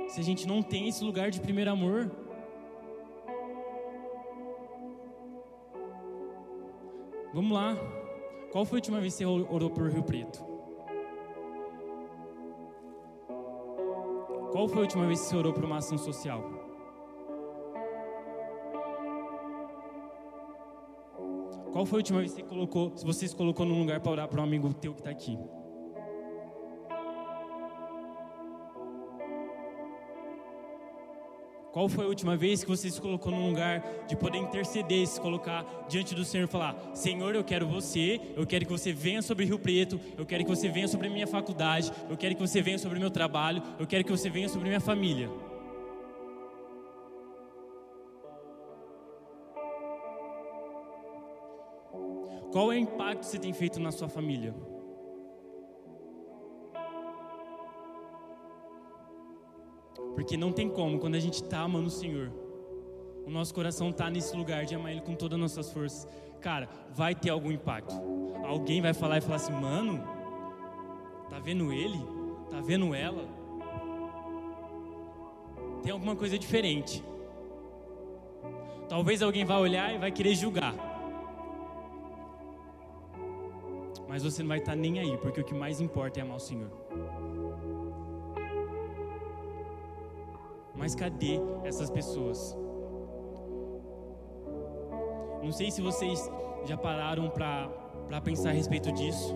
Se 0.08 0.20
a 0.20 0.22
gente 0.22 0.46
não 0.46 0.62
tem 0.62 0.88
esse 0.88 1.02
lugar 1.02 1.30
de 1.30 1.40
primeiro 1.40 1.70
amor. 1.70 2.10
Vamos 7.32 7.52
lá. 7.52 8.01
Qual 8.52 8.66
foi 8.66 8.76
a 8.76 8.80
última 8.80 9.00
vez 9.00 9.14
que 9.14 9.24
você 9.24 9.24
orou 9.24 9.70
por 9.70 9.90
Rio 9.90 10.02
Preto? 10.02 10.44
Qual 14.52 14.68
foi 14.68 14.76
a 14.76 14.80
última 14.82 15.06
vez 15.06 15.20
que 15.20 15.26
você 15.28 15.36
orou 15.36 15.54
por 15.54 15.64
uma 15.64 15.78
ação 15.78 15.96
social? 15.96 16.42
Qual 21.72 21.86
foi 21.86 21.96
a 21.96 22.00
última 22.00 22.18
vez 22.18 22.34
que 22.34 22.42
você 22.42 22.46
colocou, 22.46 22.92
se 22.94 23.06
você 23.06 23.26
se 23.26 23.34
colocou 23.34 23.64
num 23.64 23.78
lugar 23.78 24.00
para 24.00 24.12
orar 24.12 24.28
para 24.28 24.42
um 24.42 24.44
amigo 24.44 24.74
teu 24.74 24.92
que 24.92 25.00
está 25.00 25.10
aqui? 25.10 25.38
Qual 31.72 31.88
foi 31.88 32.04
a 32.04 32.08
última 32.08 32.36
vez 32.36 32.62
que 32.62 32.68
você 32.68 32.90
se 32.90 33.00
colocou 33.00 33.32
num 33.32 33.48
lugar 33.48 33.82
de 34.06 34.14
poder 34.14 34.36
interceder, 34.36 35.06
se 35.06 35.18
colocar 35.18 35.64
diante 35.88 36.14
do 36.14 36.22
Senhor 36.22 36.44
e 36.44 36.46
falar: 36.46 36.76
Senhor, 36.92 37.34
eu 37.34 37.42
quero 37.42 37.66
você, 37.66 38.20
eu 38.36 38.46
quero 38.46 38.66
que 38.66 38.70
você 38.70 38.92
venha 38.92 39.22
sobre 39.22 39.46
Rio 39.46 39.58
Preto, 39.58 39.98
eu 40.18 40.26
quero 40.26 40.44
que 40.44 40.50
você 40.50 40.68
venha 40.68 40.86
sobre 40.86 41.08
minha 41.08 41.26
faculdade, 41.26 41.90
eu 42.10 42.16
quero 42.16 42.34
que 42.34 42.40
você 42.42 42.60
venha 42.60 42.78
sobre 42.78 42.98
meu 42.98 43.10
trabalho, 43.10 43.62
eu 43.78 43.86
quero 43.86 44.04
que 44.04 44.10
você 44.10 44.28
venha 44.28 44.50
sobre 44.50 44.68
minha 44.68 44.80
família. 44.80 45.30
Qual 52.52 52.70
é 52.70 52.76
o 52.76 52.78
impacto 52.78 53.20
que 53.20 53.26
você 53.26 53.38
tem 53.38 53.54
feito 53.54 53.80
na 53.80 53.90
sua 53.90 54.10
família? 54.10 54.54
Porque 60.14 60.36
não 60.36 60.52
tem 60.52 60.68
como, 60.68 60.98
quando 60.98 61.14
a 61.14 61.20
gente 61.20 61.42
está 61.42 61.60
amando 61.60 61.86
o 61.86 61.90
Senhor, 61.90 62.30
o 63.26 63.30
nosso 63.30 63.54
coração 63.54 63.90
está 63.90 64.10
nesse 64.10 64.36
lugar 64.36 64.64
de 64.64 64.74
amar 64.74 64.92
Ele 64.92 65.00
com 65.00 65.14
todas 65.14 65.36
as 65.36 65.40
nossas 65.40 65.72
forças. 65.72 66.08
Cara, 66.40 66.68
vai 66.90 67.14
ter 67.14 67.30
algum 67.30 67.52
impacto. 67.52 67.94
Alguém 68.44 68.82
vai 68.82 68.92
falar 68.92 69.18
e 69.18 69.20
falar 69.20 69.36
assim, 69.36 69.52
mano, 69.52 70.02
tá 71.30 71.38
vendo 71.38 71.72
ele? 71.72 72.00
Tá 72.50 72.60
vendo 72.60 72.92
ela? 72.94 73.24
Tem 75.82 75.92
alguma 75.92 76.16
coisa 76.16 76.36
diferente. 76.38 77.02
Talvez 78.88 79.22
alguém 79.22 79.44
vá 79.44 79.58
olhar 79.58 79.94
e 79.94 79.98
vai 79.98 80.10
querer 80.10 80.34
julgar. 80.34 80.74
Mas 84.08 84.22
você 84.22 84.42
não 84.42 84.48
vai 84.48 84.58
estar 84.58 84.72
tá 84.72 84.76
nem 84.76 84.98
aí, 84.98 85.16
porque 85.16 85.40
o 85.40 85.44
que 85.44 85.54
mais 85.54 85.80
importa 85.80 86.20
é 86.20 86.22
amar 86.22 86.36
o 86.36 86.40
Senhor. 86.40 86.81
Mas 90.82 90.96
cadê 90.96 91.40
essas 91.62 91.88
pessoas? 91.88 92.58
Não 95.40 95.52
sei 95.52 95.70
se 95.70 95.80
vocês 95.80 96.28
já 96.64 96.76
pararam 96.76 97.30
para 97.30 98.20
pensar 98.20 98.48
a 98.50 98.52
respeito 98.52 98.90
disso, 98.90 99.32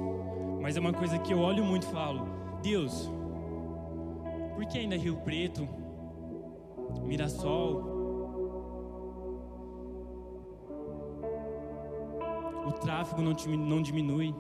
mas 0.61 0.77
é 0.77 0.81
uma 0.81 0.93
coisa 0.93 1.21
que 1.21 1.33
eu 1.33 1.39
olho 1.39 1.65
muito 1.65 1.87
e 1.87 1.91
falo: 1.93 2.27
Deus, 2.61 3.09
por 4.57 4.67
que 4.67 4.77
ainda 4.77 4.97
Rio 4.97 5.19
Preto, 5.19 5.69
Mirassol, 7.05 7.81
o 12.67 12.73
tráfego 12.73 13.23
não 13.23 13.83
diminui? 13.83 14.35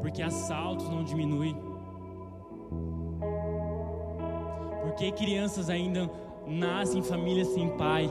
Porque 0.00 0.22
assaltos 0.22 0.88
não 0.88 1.02
diminuem? 1.02 1.65
Que 4.96 5.12
crianças 5.12 5.68
ainda 5.68 6.10
nascem 6.46 7.00
em 7.00 7.02
famílias 7.02 7.48
sem 7.48 7.68
pai? 7.76 8.10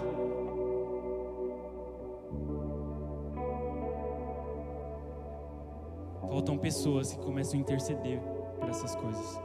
Faltam 6.21 6.57
pessoas 6.57 7.13
que 7.13 7.19
começam 7.19 7.57
a 7.57 7.61
interceder 7.61 8.19
por 8.59 8.69
essas 8.69 8.95
coisas. 8.95 9.39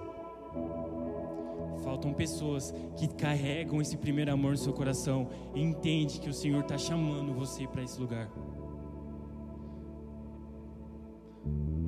Faltam 1.83 2.13
pessoas 2.13 2.75
que 2.97 3.09
carregam 3.09 3.81
esse 3.81 3.97
primeiro 3.97 4.33
amor 4.33 4.53
no 4.53 4.59
seu 4.59 4.73
coração 4.73 5.29
e 5.55 5.63
entendem 5.63 6.21
que 6.21 6.29
o 6.29 6.35
Senhor 6.35 6.61
está 6.61 6.77
chamando 6.77 7.33
você 7.33 7.67
para 7.67 7.83
esse 7.83 7.99
lugar. 7.99 8.29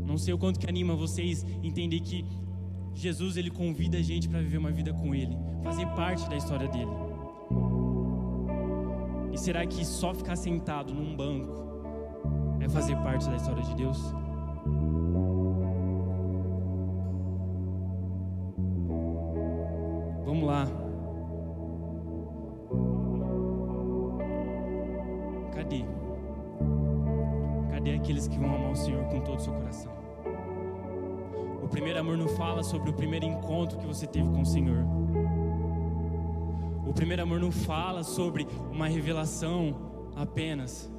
Não 0.07 0.16
sei 0.16 0.32
o 0.32 0.38
quanto 0.38 0.61
que 0.61 0.68
anima 0.68 0.94
vocês 0.94 1.44
entender 1.62 2.00
que 2.00 2.24
Jesus 2.95 3.36
ele 3.36 3.51
convida 3.51 3.97
a 3.99 4.03
gente 4.03 4.28
para 4.28 4.40
viver 4.40 4.59
uma 4.59 4.70
vida 4.70 4.93
com 4.93 5.14
Ele, 5.14 5.36
fazer 5.62 5.86
parte 5.88 6.28
da 6.28 6.36
história 6.36 6.68
dele. 6.68 6.90
E 9.32 9.38
será 9.38 9.66
que 9.66 9.84
só 9.84 10.14
ficar 10.14 10.36
sentado 10.36 10.93
num 10.93 11.16
banco 11.16 11.62
é 12.61 12.68
fazer 12.68 12.97
parte 12.97 13.28
da 13.28 13.36
história 13.36 13.62
de 13.62 13.74
Deus? 13.74 13.99
Encontro 33.53 33.78
que 33.78 33.86
você 33.86 34.07
teve 34.07 34.26
com 34.30 34.40
o 34.40 34.46
Senhor. 34.46 34.82
O 36.86 36.92
primeiro 36.94 37.22
amor 37.22 37.38
não 37.38 37.53
fala 37.53 38.03
sobre 38.03 38.48
uma 38.70 38.88
revelação 38.88 39.74
apenas. 40.16 40.90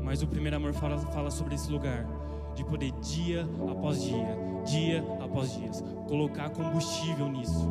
Mas 0.00 0.22
o 0.22 0.28
primeiro 0.28 0.56
amor 0.56 0.72
fala, 0.72 0.96
fala 0.96 1.30
sobre 1.32 1.56
esse 1.56 1.70
lugar 1.70 2.06
de 2.54 2.64
poder 2.64 2.92
dia 3.00 3.48
após 3.68 4.00
dia, 4.00 4.38
dia 4.64 5.04
após 5.20 5.52
dia, 5.54 5.70
colocar 6.06 6.50
combustível 6.50 7.28
nisso. 7.28 7.68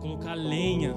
Colocar 0.00 0.34
lenha. 0.34 0.94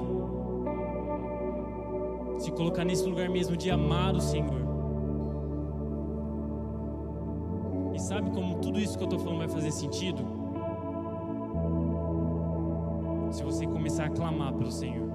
Se 2.37 2.51
colocar 2.51 2.85
nesse 2.85 3.03
lugar 3.03 3.27
mesmo 3.29 3.57
de 3.57 3.71
amar 3.71 4.15
o 4.15 4.21
Senhor. 4.21 4.61
E 7.95 7.99
sabe 7.99 8.29
como 8.29 8.48
tudo 8.69 8.79
isso 8.79 8.95
que 8.95 9.03
eu 9.03 9.07
estou 9.07 9.19
falando 9.19 9.39
vai 9.39 9.49
fazer 9.49 9.71
sentido? 9.71 10.23
Se 13.31 13.43
você 13.43 13.65
começar 13.65 14.05
a 14.05 14.09
clamar 14.11 14.53
pelo 14.53 14.71
Senhor. 14.71 15.09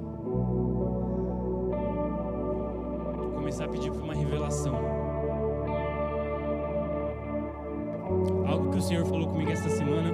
Começar 3.33 3.67
a 3.67 3.69
pedir 3.69 3.93
por 3.93 4.03
uma 4.03 4.15
revelação. 4.15 4.75
Algo 8.45 8.71
que 8.73 8.79
o 8.79 8.83
Senhor 8.83 9.07
falou 9.07 9.29
comigo 9.29 9.53
esta 9.53 9.69
semana, 9.69 10.11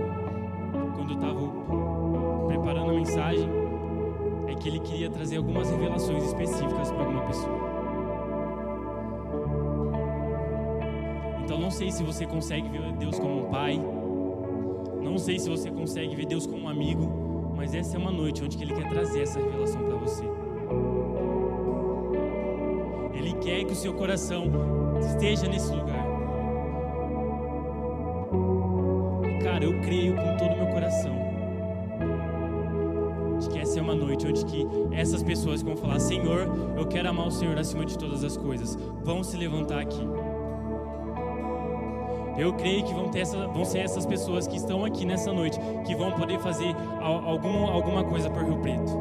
quando 0.95 1.13
eu 1.13 1.17
estava 1.17 2.47
preparando 2.47 2.91
a 2.91 2.95
mensagem, 2.95 3.49
é 4.49 4.55
que 4.55 4.69
Ele 4.69 4.81
queria 4.81 5.09
trazer 5.09 5.39
algumas 5.39 5.71
revelações 5.71 6.25
específicas 6.25 6.91
para 6.91 7.05
alguma 7.05 7.23
pessoa. 7.23 7.70
Não 11.71 11.77
sei 11.77 11.93
se 11.93 12.03
você 12.03 12.27
consegue 12.27 12.69
ver 12.69 12.93
Deus 12.95 13.17
como 13.17 13.47
um 13.47 13.49
pai, 13.49 13.81
não 15.01 15.17
sei 15.17 15.39
se 15.39 15.49
você 15.49 15.71
consegue 15.71 16.17
ver 16.17 16.27
Deus 16.27 16.45
como 16.45 16.65
um 16.65 16.69
amigo, 16.69 17.53
mas 17.57 17.73
essa 17.75 17.97
é 17.97 17.99
uma 18.01 18.11
noite 18.11 18.43
onde 18.43 18.61
Ele 18.61 18.75
quer 18.75 18.89
trazer 18.89 19.23
essa 19.23 19.39
revelação 19.39 19.81
para 19.85 19.95
você. 19.95 20.25
Ele 23.15 23.35
quer 23.35 23.65
que 23.65 23.73
o 23.73 23.77
seu 23.77 23.95
coração 23.95 24.51
esteja 24.99 25.47
nesse 25.47 25.73
lugar. 25.73 26.05
Cara, 29.41 29.65
eu 29.65 29.81
creio 29.81 30.17
com 30.17 30.37
todo 30.39 30.53
o 30.53 30.57
meu 30.57 30.67
coração 30.73 31.15
de 33.39 33.49
que 33.49 33.61
essa 33.61 33.79
é 33.79 33.83
uma 33.83 33.95
noite 33.95 34.27
onde 34.27 34.45
que 34.45 34.67
essas 34.91 35.23
pessoas 35.23 35.63
que 35.63 35.69
vão 35.69 35.77
falar, 35.77 36.01
Senhor, 36.01 36.49
eu 36.77 36.85
quero 36.89 37.09
amar 37.09 37.29
o 37.29 37.31
Senhor 37.31 37.57
acima 37.57 37.87
de 37.87 37.97
todas 37.97 38.25
as 38.25 38.37
coisas, 38.37 38.77
vão 39.05 39.23
se 39.23 39.37
levantar 39.37 39.79
aqui. 39.79 40.05
Eu 42.41 42.55
creio 42.55 42.83
que 42.85 42.95
vão, 42.95 43.11
ter 43.11 43.21
essa, 43.21 43.47
vão 43.49 43.65
ser 43.65 43.81
essas 43.81 44.07
pessoas 44.07 44.47
que 44.47 44.57
estão 44.57 44.85
aqui 44.85 45.05
nessa 45.05 45.31
noite 45.31 45.59
que 45.87 45.95
vão 45.95 46.13
poder 46.13 46.39
fazer 46.39 46.75
algum, 47.01 47.67
alguma 47.67 48.03
coisa 48.03 48.31
para 48.31 48.43
Rio 48.43 48.59
Preto. 48.59 48.93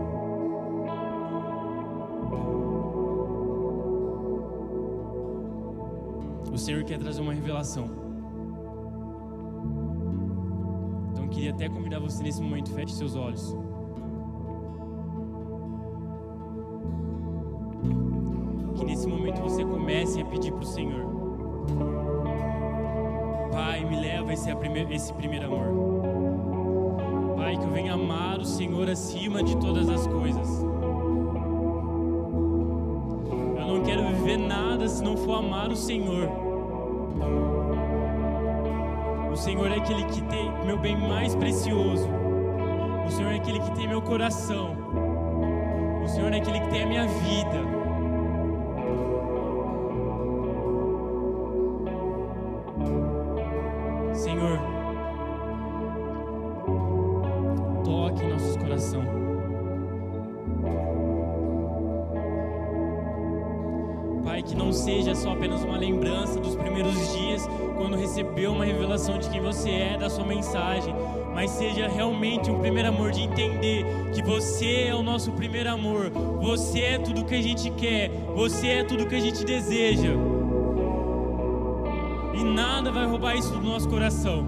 O 6.52 6.58
Senhor 6.58 6.84
quer 6.84 7.00
trazer 7.00 7.22
uma 7.22 7.34
revelação. 7.34 8.10
queria 11.30 11.52
até 11.52 11.70
convidar 11.70 12.00
você 12.00 12.22
nesse 12.22 12.42
momento, 12.42 12.70
feche 12.72 12.94
seus 12.94 13.16
olhos. 13.16 13.56
Que 18.76 18.84
nesse 18.84 19.08
momento 19.08 19.42
você 19.42 19.64
comece 19.64 20.20
a 20.20 20.26
pedir 20.26 20.52
para 20.52 20.64
o 20.64 20.66
Senhor. 20.66 21.29
Me 24.46 24.70
leva 24.70 24.94
esse, 24.94 24.94
esse 24.94 25.14
primeiro 25.14 25.46
amor. 25.46 27.36
Pai, 27.36 27.58
que 27.58 27.64
eu 27.64 27.72
venha 27.72 27.94
amar 27.94 28.40
o 28.40 28.46
Senhor 28.46 28.90
acima 28.90 29.44
de 29.44 29.56
todas 29.58 29.90
as 29.90 30.08
coisas. 30.08 30.48
Eu 33.58 33.68
não 33.68 33.84
quero 33.84 34.08
viver 34.08 34.38
nada 34.38 34.88
se 34.88 35.04
não 35.04 35.18
for 35.18 35.40
amar 35.40 35.70
o 35.72 35.76
Senhor. 35.76 36.50
Senhor 39.40 39.72
é 39.72 39.78
aquele 39.78 40.04
que 40.04 40.22
tem 40.24 40.52
meu 40.66 40.78
bem 40.78 40.98
mais 40.98 41.34
precioso. 41.34 42.10
O 43.08 43.10
Senhor 43.10 43.32
é 43.32 43.38
aquele 43.38 43.60
que 43.62 43.72
tem 43.72 43.88
meu 43.88 44.02
coração. 44.02 44.76
O 46.04 46.08
Senhor 46.10 46.34
é 46.34 46.38
aquele 46.38 46.60
que 46.60 46.70
tem 46.70 46.84
a 46.84 46.86
minha 46.86 47.08
vida. 47.08 47.79
Revelação 69.10 69.18
de 69.18 69.30
quem 69.30 69.42
você 69.42 69.70
é, 69.70 69.98
da 69.98 70.10
sua 70.10 70.26
mensagem, 70.26 70.94
mas 71.34 71.52
seja 71.52 71.88
realmente 71.88 72.52
um 72.52 72.60
primeiro 72.60 72.90
amor 72.90 73.12
de 73.12 73.22
entender 73.22 73.86
que 74.14 74.22
você 74.22 74.88
é 74.88 74.96
o 74.96 75.02
nosso 75.02 75.32
primeiro 75.32 75.70
amor, 75.70 76.12
você 76.40 76.82
é 76.82 77.00
tudo 77.00 77.26
que 77.26 77.36
a 77.36 77.42
gente 77.42 77.72
quer, 77.72 78.12
você 78.36 78.68
é 78.68 78.84
tudo 78.84 79.08
que 79.08 79.16
a 79.16 79.20
gente 79.20 79.44
deseja. 79.44 80.12
E 82.34 82.44
nada 82.44 82.92
vai 82.92 83.06
roubar 83.06 83.36
isso 83.36 83.52
do 83.52 83.62
nosso 83.62 83.90
coração. 83.90 84.46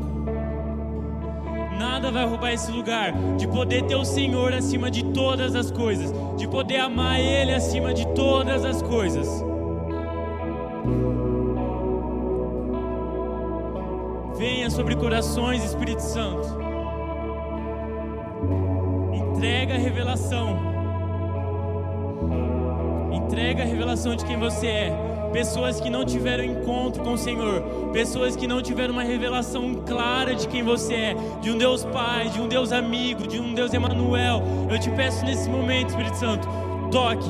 Nada 1.77 2.11
vai 2.11 2.25
roubar 2.25 2.53
esse 2.53 2.71
lugar 2.71 3.11
de 3.37 3.47
poder 3.47 3.83
ter 3.83 3.95
o 3.95 4.05
Senhor 4.05 4.53
acima 4.53 4.91
de 4.91 5.03
todas 5.05 5.55
as 5.55 5.71
coisas, 5.71 6.13
de 6.37 6.47
poder 6.47 6.77
amar 6.77 7.19
Ele 7.19 7.53
acima 7.53 7.93
de 7.93 8.05
todas 8.13 8.63
as 8.63 8.81
coisas. 8.83 9.50
Sobre 14.71 14.95
corações, 14.95 15.63
Espírito 15.63 16.01
Santo. 16.01 16.47
Entrega 19.13 19.75
a 19.75 19.77
revelação. 19.77 20.57
Entrega 23.11 23.63
a 23.63 23.65
revelação 23.65 24.15
de 24.15 24.25
quem 24.25 24.37
você 24.37 24.67
é. 24.67 25.11
Pessoas 25.33 25.79
que 25.79 25.89
não 25.89 26.03
tiveram 26.03 26.43
encontro 26.43 27.03
com 27.03 27.13
o 27.13 27.17
Senhor, 27.17 27.61
pessoas 27.93 28.35
que 28.35 28.45
não 28.47 28.61
tiveram 28.61 28.93
uma 28.93 29.03
revelação 29.03 29.75
clara 29.75 30.35
de 30.35 30.45
quem 30.47 30.61
você 30.61 30.93
é, 30.93 31.15
de 31.39 31.49
um 31.49 31.57
Deus 31.57 31.85
Pai, 31.85 32.27
de 32.29 32.41
um 32.41 32.49
Deus 32.49 32.73
amigo, 32.73 33.25
de 33.25 33.39
um 33.39 33.53
Deus 33.53 33.73
Emanuel. 33.73 34.43
Eu 34.69 34.77
te 34.77 34.89
peço 34.89 35.23
nesse 35.23 35.49
momento, 35.49 35.89
Espírito 35.89 36.17
Santo, 36.17 36.47
toque. 36.91 37.29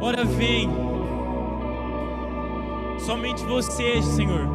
Ora, 0.00 0.24
vem. 0.24 0.93
Somente 3.04 3.44
você, 3.44 4.00
Senhor. 4.00 4.48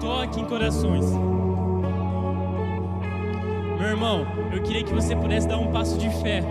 Toque 0.00 0.40
em 0.40 0.44
corações. 0.44 1.04
Meu 3.76 3.88
irmão, 3.88 4.24
eu 4.52 4.62
queria 4.62 4.84
que 4.84 4.94
você 4.94 5.16
pudesse 5.16 5.48
dar 5.48 5.58
um 5.58 5.72
passo 5.72 5.98
de 5.98 6.08
fé. 6.22 6.44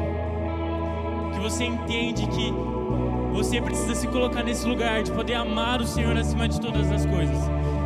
Que 1.33 1.39
você 1.39 1.63
entende 1.63 2.27
que 2.27 2.53
você 3.31 3.61
precisa 3.61 3.95
se 3.95 4.09
colocar 4.09 4.43
nesse 4.43 4.67
lugar 4.67 5.03
de 5.03 5.11
poder 5.13 5.35
amar 5.35 5.79
o 5.79 5.87
Senhor 5.87 6.17
acima 6.17 6.49
de 6.49 6.59
todas 6.59 6.91
as 6.91 7.05
coisas. 7.05 7.37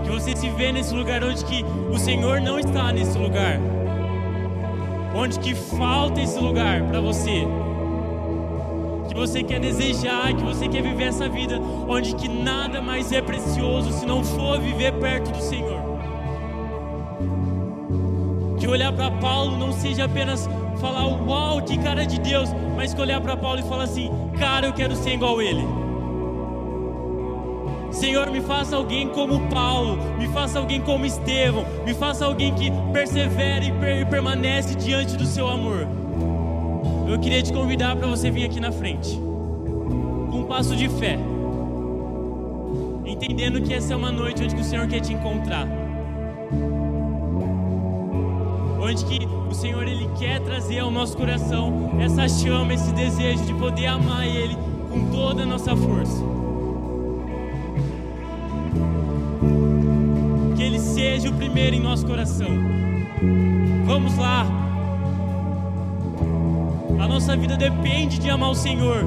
Que 0.03 0.09
você 0.09 0.35
se 0.35 0.49
vê 0.49 0.71
nesse 0.71 0.91
lugar 0.91 1.23
onde 1.23 1.45
que 1.45 1.63
o 1.91 1.99
Senhor 1.99 2.41
não 2.41 2.57
está 2.57 2.91
nesse 2.91 3.15
lugar. 3.15 3.59
Onde 5.15 5.39
que 5.39 5.53
falta 5.53 6.19
esse 6.19 6.39
lugar 6.39 6.81
para 6.81 6.99
você 6.99 7.45
que 9.07 9.13
você 9.13 9.43
quer 9.43 9.59
desejar, 9.59 10.33
que 10.33 10.43
você 10.43 10.67
quer 10.67 10.81
viver 10.81 11.05
essa 11.05 11.27
vida 11.27 11.59
onde 11.87 12.15
que 12.15 12.27
nada 12.27 12.81
mais 12.81 13.11
é 13.11 13.21
precioso 13.21 13.91
se 13.91 14.05
não 14.05 14.23
for 14.23 14.59
viver 14.59 14.93
perto 14.93 15.31
do 15.31 15.41
Senhor. 15.41 15.79
Que 18.59 18.67
olhar 18.67 18.91
para 18.93 19.11
Paulo 19.11 19.57
não 19.57 19.71
seja 19.71 20.05
apenas 20.05 20.49
falar 20.79 21.05
uau, 21.05 21.61
que 21.61 21.77
cara 21.77 22.05
de 22.05 22.19
Deus, 22.19 22.49
mas 22.75 22.93
que 22.93 23.01
olhar 23.01 23.21
para 23.21 23.37
Paulo 23.37 23.59
e 23.59 23.63
falar 23.63 23.83
assim, 23.83 24.09
cara, 24.37 24.67
eu 24.67 24.73
quero 24.73 24.95
ser 24.95 25.13
igual 25.13 25.41
ele. 25.41 25.65
Senhor, 27.91 28.29
me 28.29 28.41
faça 28.41 28.75
alguém 28.75 29.07
como 29.07 29.47
Paulo, 29.47 29.97
me 30.17 30.27
faça 30.27 30.59
alguém 30.59 30.81
como 30.81 31.05
Estevão, 31.05 31.65
me 31.85 31.93
faça 31.93 32.25
alguém 32.25 32.53
que 32.53 32.69
persevera 32.91 33.63
e 33.63 34.05
permanece 34.05 34.75
diante 34.75 35.15
do 35.15 35.25
seu 35.25 35.47
amor. 35.47 35.87
Eu 37.07 37.19
queria 37.19 37.41
te 37.41 37.53
convidar 37.53 37.95
para 37.95 38.07
você 38.07 38.29
vir 38.31 38.45
aqui 38.45 38.59
na 38.59 38.71
frente, 38.71 39.15
com 39.15 40.39
um 40.39 40.45
passo 40.45 40.75
de 40.75 40.89
fé, 40.89 41.17
entendendo 43.05 43.61
que 43.61 43.73
essa 43.73 43.93
é 43.93 43.95
uma 43.95 44.11
noite 44.11 44.43
onde 44.43 44.55
o 44.55 44.63
Senhor 44.63 44.87
quer 44.87 44.99
te 44.99 45.13
encontrar. 45.13 45.67
onde 48.85 49.03
que 49.05 49.27
o 49.49 49.53
Senhor 49.53 49.87
ele 49.87 50.07
quer 50.17 50.39
trazer 50.41 50.79
ao 50.79 50.91
nosso 50.91 51.17
coração 51.17 51.91
essa 51.99 52.27
chama, 52.29 52.73
esse 52.73 52.91
desejo 52.93 53.43
de 53.43 53.53
poder 53.55 53.87
amar 53.87 54.25
Ele 54.27 54.55
com 54.89 55.09
toda 55.11 55.43
a 55.43 55.45
nossa 55.45 55.75
força. 55.75 56.23
Que 60.55 60.63
Ele 60.63 60.79
seja 60.79 61.29
o 61.29 61.33
primeiro 61.33 61.75
em 61.75 61.79
nosso 61.79 62.05
coração. 62.05 62.47
Vamos 63.85 64.15
lá. 64.17 64.64
A 66.99 67.07
nossa 67.07 67.35
vida 67.35 67.55
depende 67.55 68.19
de 68.19 68.29
amar 68.29 68.51
o 68.51 68.55
Senhor. 68.55 69.03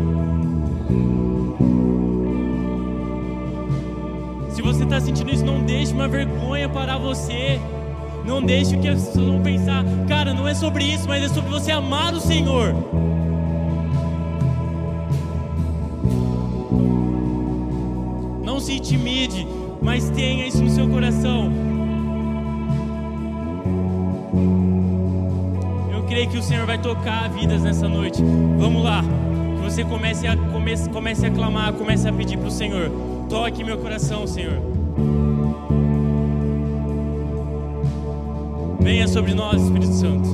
Se 4.51 4.63
você 4.63 4.85
está 4.85 5.01
sentindo 5.01 5.31
isso, 5.31 5.45
não 5.45 5.63
deixe 5.63 5.93
uma 5.93 6.09
vergonha 6.09 6.69
parar 6.69 6.99
você. 6.99 7.61
Não 8.25 8.43
deixe 8.43 8.77
que 8.77 8.89
as 8.89 9.07
pessoas 9.07 9.27
vão 9.27 9.41
pensar, 9.41 9.85
cara, 10.07 10.35
não 10.35 10.47
é 10.47 10.55
sobre 10.55 10.85
isso, 10.85 11.09
mas 11.09 11.23
é 11.25 11.29
sobre 11.29 11.51
você 11.51 11.71
amar 11.71 12.13
o 12.13 12.21
Senhor. 12.21 12.75
Não 18.45 18.61
se 18.61 18.75
intimide, 18.75 19.47
mas 19.81 20.11
tenha 20.11 20.47
isso 20.47 20.63
no 20.63 20.71
seu 20.71 20.89
coração. 20.89 21.68
Creio 26.19 26.31
que 26.31 26.39
o 26.39 26.43
Senhor 26.43 26.67
vai 26.67 26.79
tocar 26.79 27.29
vidas 27.31 27.63
nessa 27.63 27.89
noite. 27.89 28.21
Vamos 28.59 28.83
lá. 28.83 29.05
Que 29.57 29.63
você 29.63 29.85
comece 29.85 30.27
a, 30.27 30.37
comece, 30.37 30.91
comece 30.91 31.27
a 31.27 31.31
clamar, 31.31 31.73
comece 31.75 32.09
a 32.09 32.13
pedir 32.13 32.37
para 32.37 32.49
o 32.49 32.51
Senhor. 32.51 32.91
Toque 33.29 33.63
meu 33.63 33.79
coração, 33.79 34.27
Senhor. 34.27 34.59
Venha 38.81 39.07
sobre 39.07 39.33
nós, 39.33 39.63
Espírito 39.63 39.93
Santo. 39.93 40.29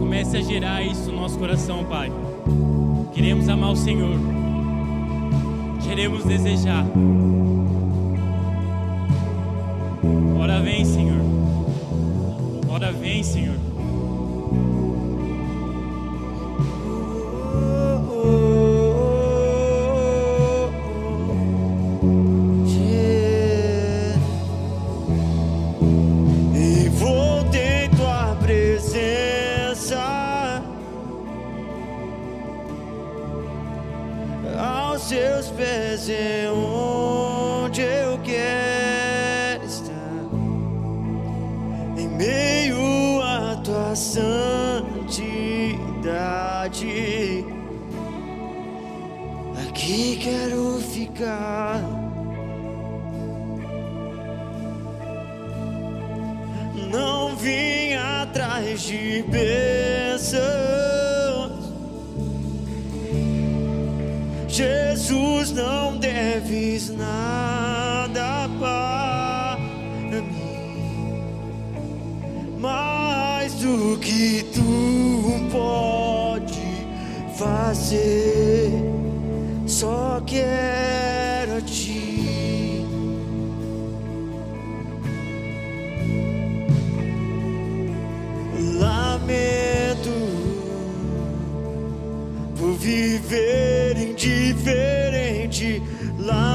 Comece 0.00 0.38
a 0.38 0.40
gerar 0.40 0.82
isso 0.82 1.12
no 1.12 1.20
nosso 1.20 1.38
coração, 1.38 1.84
Pai. 1.84 2.10
Queremos 3.12 3.48
amar 3.48 3.70
o 3.70 3.76
Senhor. 3.76 4.18
Queremos 5.86 6.24
desejar. 6.24 6.84
Vem, 10.80 10.84
Senhor. 10.84 11.20
Ora 12.68 12.92
vem, 12.92 13.22
Senhor. 13.22 13.69